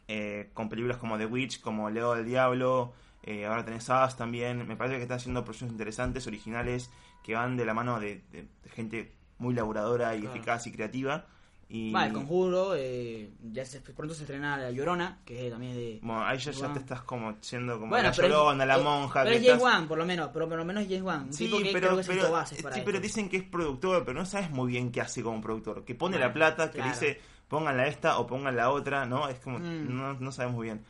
Eh, 0.09 0.49
con 0.53 0.67
películas 0.67 0.97
como 0.97 1.17
The 1.17 1.27
Witch, 1.27 1.61
como 1.61 1.89
Leo 1.89 2.15
del 2.15 2.25
Diablo, 2.25 2.93
Eh, 3.23 3.45
ahora 3.45 3.65
tenés 3.65 3.87
Us 3.89 4.15
también. 4.15 4.67
Me 4.67 4.75
parece 4.75 4.97
que 4.97 5.03
está 5.03 5.15
haciendo 5.15 5.43
proyectos 5.43 5.71
interesantes, 5.71 6.25
originales, 6.27 6.89
que 7.23 7.35
van 7.35 7.57
de 7.57 7.65
la 7.65 7.73
mano 7.73 7.99
de, 7.99 8.21
de- 8.31 8.47
de 8.63 8.69
gente 8.69 9.13
muy 9.37 9.53
laburadora 9.53 10.15
y 10.15 10.21
Claro. 10.21 10.35
eficaz 10.35 10.67
y 10.67 10.71
creativa. 10.71 11.25
Y 11.71 11.91
Va, 11.91 12.07
el 12.07 12.13
conjuro, 12.13 12.73
eh, 12.75 13.29
ya 13.51 13.63
se, 13.63 13.79
pronto 13.81 14.15
se 14.15 14.23
estrena 14.23 14.57
La 14.57 14.71
Llorona, 14.71 15.19
que 15.23 15.51
también 15.51 15.73
es 15.73 15.77
de... 15.77 15.99
bueno, 16.01 16.25
ahí 16.25 16.39
ya, 16.39 16.51
te 16.73 16.79
estás 16.79 17.01
como 17.03 17.35
siendo 17.41 17.73
como 17.77 17.89
Bueno, 17.91 18.05
la 18.05 18.09
es- 18.09 18.17
llorona, 18.17 18.65
la 18.65 18.77
eh, 18.79 18.81
monja. 18.83 19.21
Pero 19.23 19.31
que 19.33 19.37
es 19.41 19.45
James 19.47 19.61
estás- 19.61 19.73
Wan, 19.75 19.87
por 19.87 19.97
lo 19.99 20.05
menos, 20.07 20.29
pero 20.33 20.49
por 20.49 20.57
lo 20.57 20.65
menos 20.65 20.81
es 20.83 20.89
James 20.89 21.03
Wan. 21.03 21.31
Sí, 21.31 21.45
tipo 21.45 21.57
que 21.59 21.65
pero, 21.71 21.87
creo 21.89 21.97
que 21.99 22.03
pero, 22.07 22.21
sentó 22.21 22.31
bases 22.31 22.61
para 22.63 22.73
sí, 22.73 22.79
esto. 22.81 22.91
pero 22.91 22.99
dicen 22.99 23.29
que 23.29 23.37
es 23.37 23.43
productor, 23.43 24.03
pero 24.03 24.17
no 24.17 24.25
sabes 24.25 24.49
muy 24.49 24.71
bien 24.71 24.91
qué 24.91 25.01
hace 25.01 25.21
como 25.21 25.39
productor. 25.41 25.85
Que 25.85 25.93
pone 25.93 26.13
Bueno, 26.17 26.27
la 26.27 26.33
plata, 26.33 26.71
que 26.71 26.77
claro. 26.79 26.91
dice 26.91 27.21
pónganla 27.47 27.85
esta 27.85 28.17
o 28.17 28.25
pónganla 28.25 28.63
la 28.63 28.69
otra, 28.71 29.05
¿no? 29.05 29.29
Es 29.29 29.37
como, 29.39 29.59
Mm. 29.59 29.95
no, 29.95 30.13
no 30.15 30.31
sabemos 30.31 30.55
muy 30.57 30.65
bien. 30.67 30.83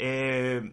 Eh, 0.00 0.72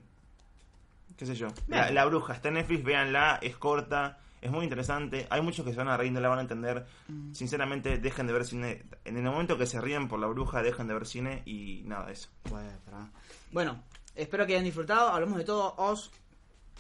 qué 1.22 1.28
sé 1.28 1.36
yo. 1.36 1.50
La, 1.68 2.04
bruja 2.06 2.34
está 2.34 2.48
en 2.48 2.56
Netflix, 2.56 2.84
véanla, 2.84 3.38
es 3.44 3.56
corta, 3.56 4.18
es 4.42 4.50
muy 4.50 4.64
interesante. 4.64 5.28
Hay 5.30 5.44
muchos 5.44 5.64
que 5.64 5.70
se 5.70 5.78
van 5.78 5.88
a 5.88 5.96
reír 5.96 6.10
y 6.10 6.16
no 6.16 6.20
la 6.20 6.30
van 6.30 6.40
a 6.40 6.42
entender. 6.42 6.84
Mm. 7.08 7.32
Sinceramente, 7.32 8.00
dejen 8.00 8.26
de 8.26 8.34
ver 8.34 8.44
cine. 8.44 8.82
En 9.06 9.18
el 9.18 9.24
momento 9.24 9.56
que 9.56 9.68
se 9.68 9.80
ríen 9.80 10.08
por 10.08 10.20
la 10.20 10.26
bruja, 10.26 10.64
dejen 10.64 10.88
de 10.88 10.96
ver 10.96 11.06
cine 11.06 11.44
y 11.46 11.84
nada 11.86 12.12
eso. 12.12 12.30
Bueno, 13.52 13.84
espero 14.16 14.48
que 14.48 14.54
hayan 14.54 14.66
disfrutado. 14.66 15.10
Hablamos 15.10 15.38
de 15.38 15.44
todo. 15.44 15.76
Os, 15.78 16.10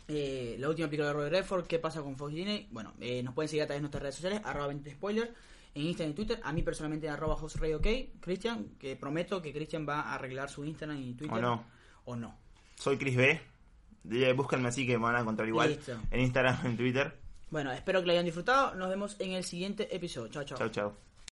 eh, 0.08 0.56
la 0.58 0.70
última 0.70 0.88
película 0.88 1.10
de 1.10 1.14
Robert 1.14 1.34
Redford. 1.34 1.68
¿Qué 1.68 1.78
pasa 1.78 2.02
con 2.02 2.18
Fox 2.18 2.34
Disney? 2.34 2.68
Bueno, 2.72 2.94
eh, 3.00 3.22
nos 3.22 3.36
pueden 3.36 3.48
seguir 3.48 3.62
a 3.62 3.68
través 3.68 3.78
de 3.78 3.82
nuestras 3.82 4.02
redes 4.02 4.16
sociales. 4.16 4.42
Arroba 4.44 4.70
20 4.70 4.90
spoilers. 4.90 5.30
En 5.76 5.84
Instagram 5.84 6.14
y 6.14 6.16
Twitter. 6.16 6.40
A 6.44 6.52
mí 6.52 6.64
personalmente 6.64 7.06
en 7.06 7.14
arroba 7.14 7.36
OK. 7.36 7.88
Cristian, 8.20 8.70
que 8.80 8.96
prometo 8.96 9.40
que 9.40 9.54
Cristian 9.54 9.88
va 9.88 10.02
a 10.02 10.16
arreglar 10.16 10.50
su 10.50 10.66
Instagram 10.66 11.00
y 11.00 11.14
Twitter. 11.14 11.38
¿O 11.38 11.42
no? 11.42 11.64
O 12.06 12.16
no. 12.16 12.36
Soy 12.76 12.98
Chris 12.98 13.16
B. 13.16 13.51
Búsquenme 14.04 14.70
así 14.70 14.86
que 14.86 14.98
me 14.98 15.04
van 15.04 15.16
a 15.16 15.20
encontrar 15.22 15.48
igual. 15.48 15.70
Listo. 15.70 16.00
En 16.10 16.22
Instagram, 16.22 16.66
en 16.66 16.78
Twitter. 16.78 17.18
Bueno, 17.50 17.72
espero 17.72 18.00
que 18.00 18.08
lo 18.08 18.12
hayan 18.14 18.26
disfrutado. 18.26 18.76
Nos 18.76 18.90
vemos 18.90 19.16
en 19.20 19.32
el 19.34 19.44
siguiente 19.44 19.94
episodio. 19.96 20.30
Chao, 20.30 20.44
chao. 20.44 20.58
Chau, 20.58 20.70
chau. 20.70 21.11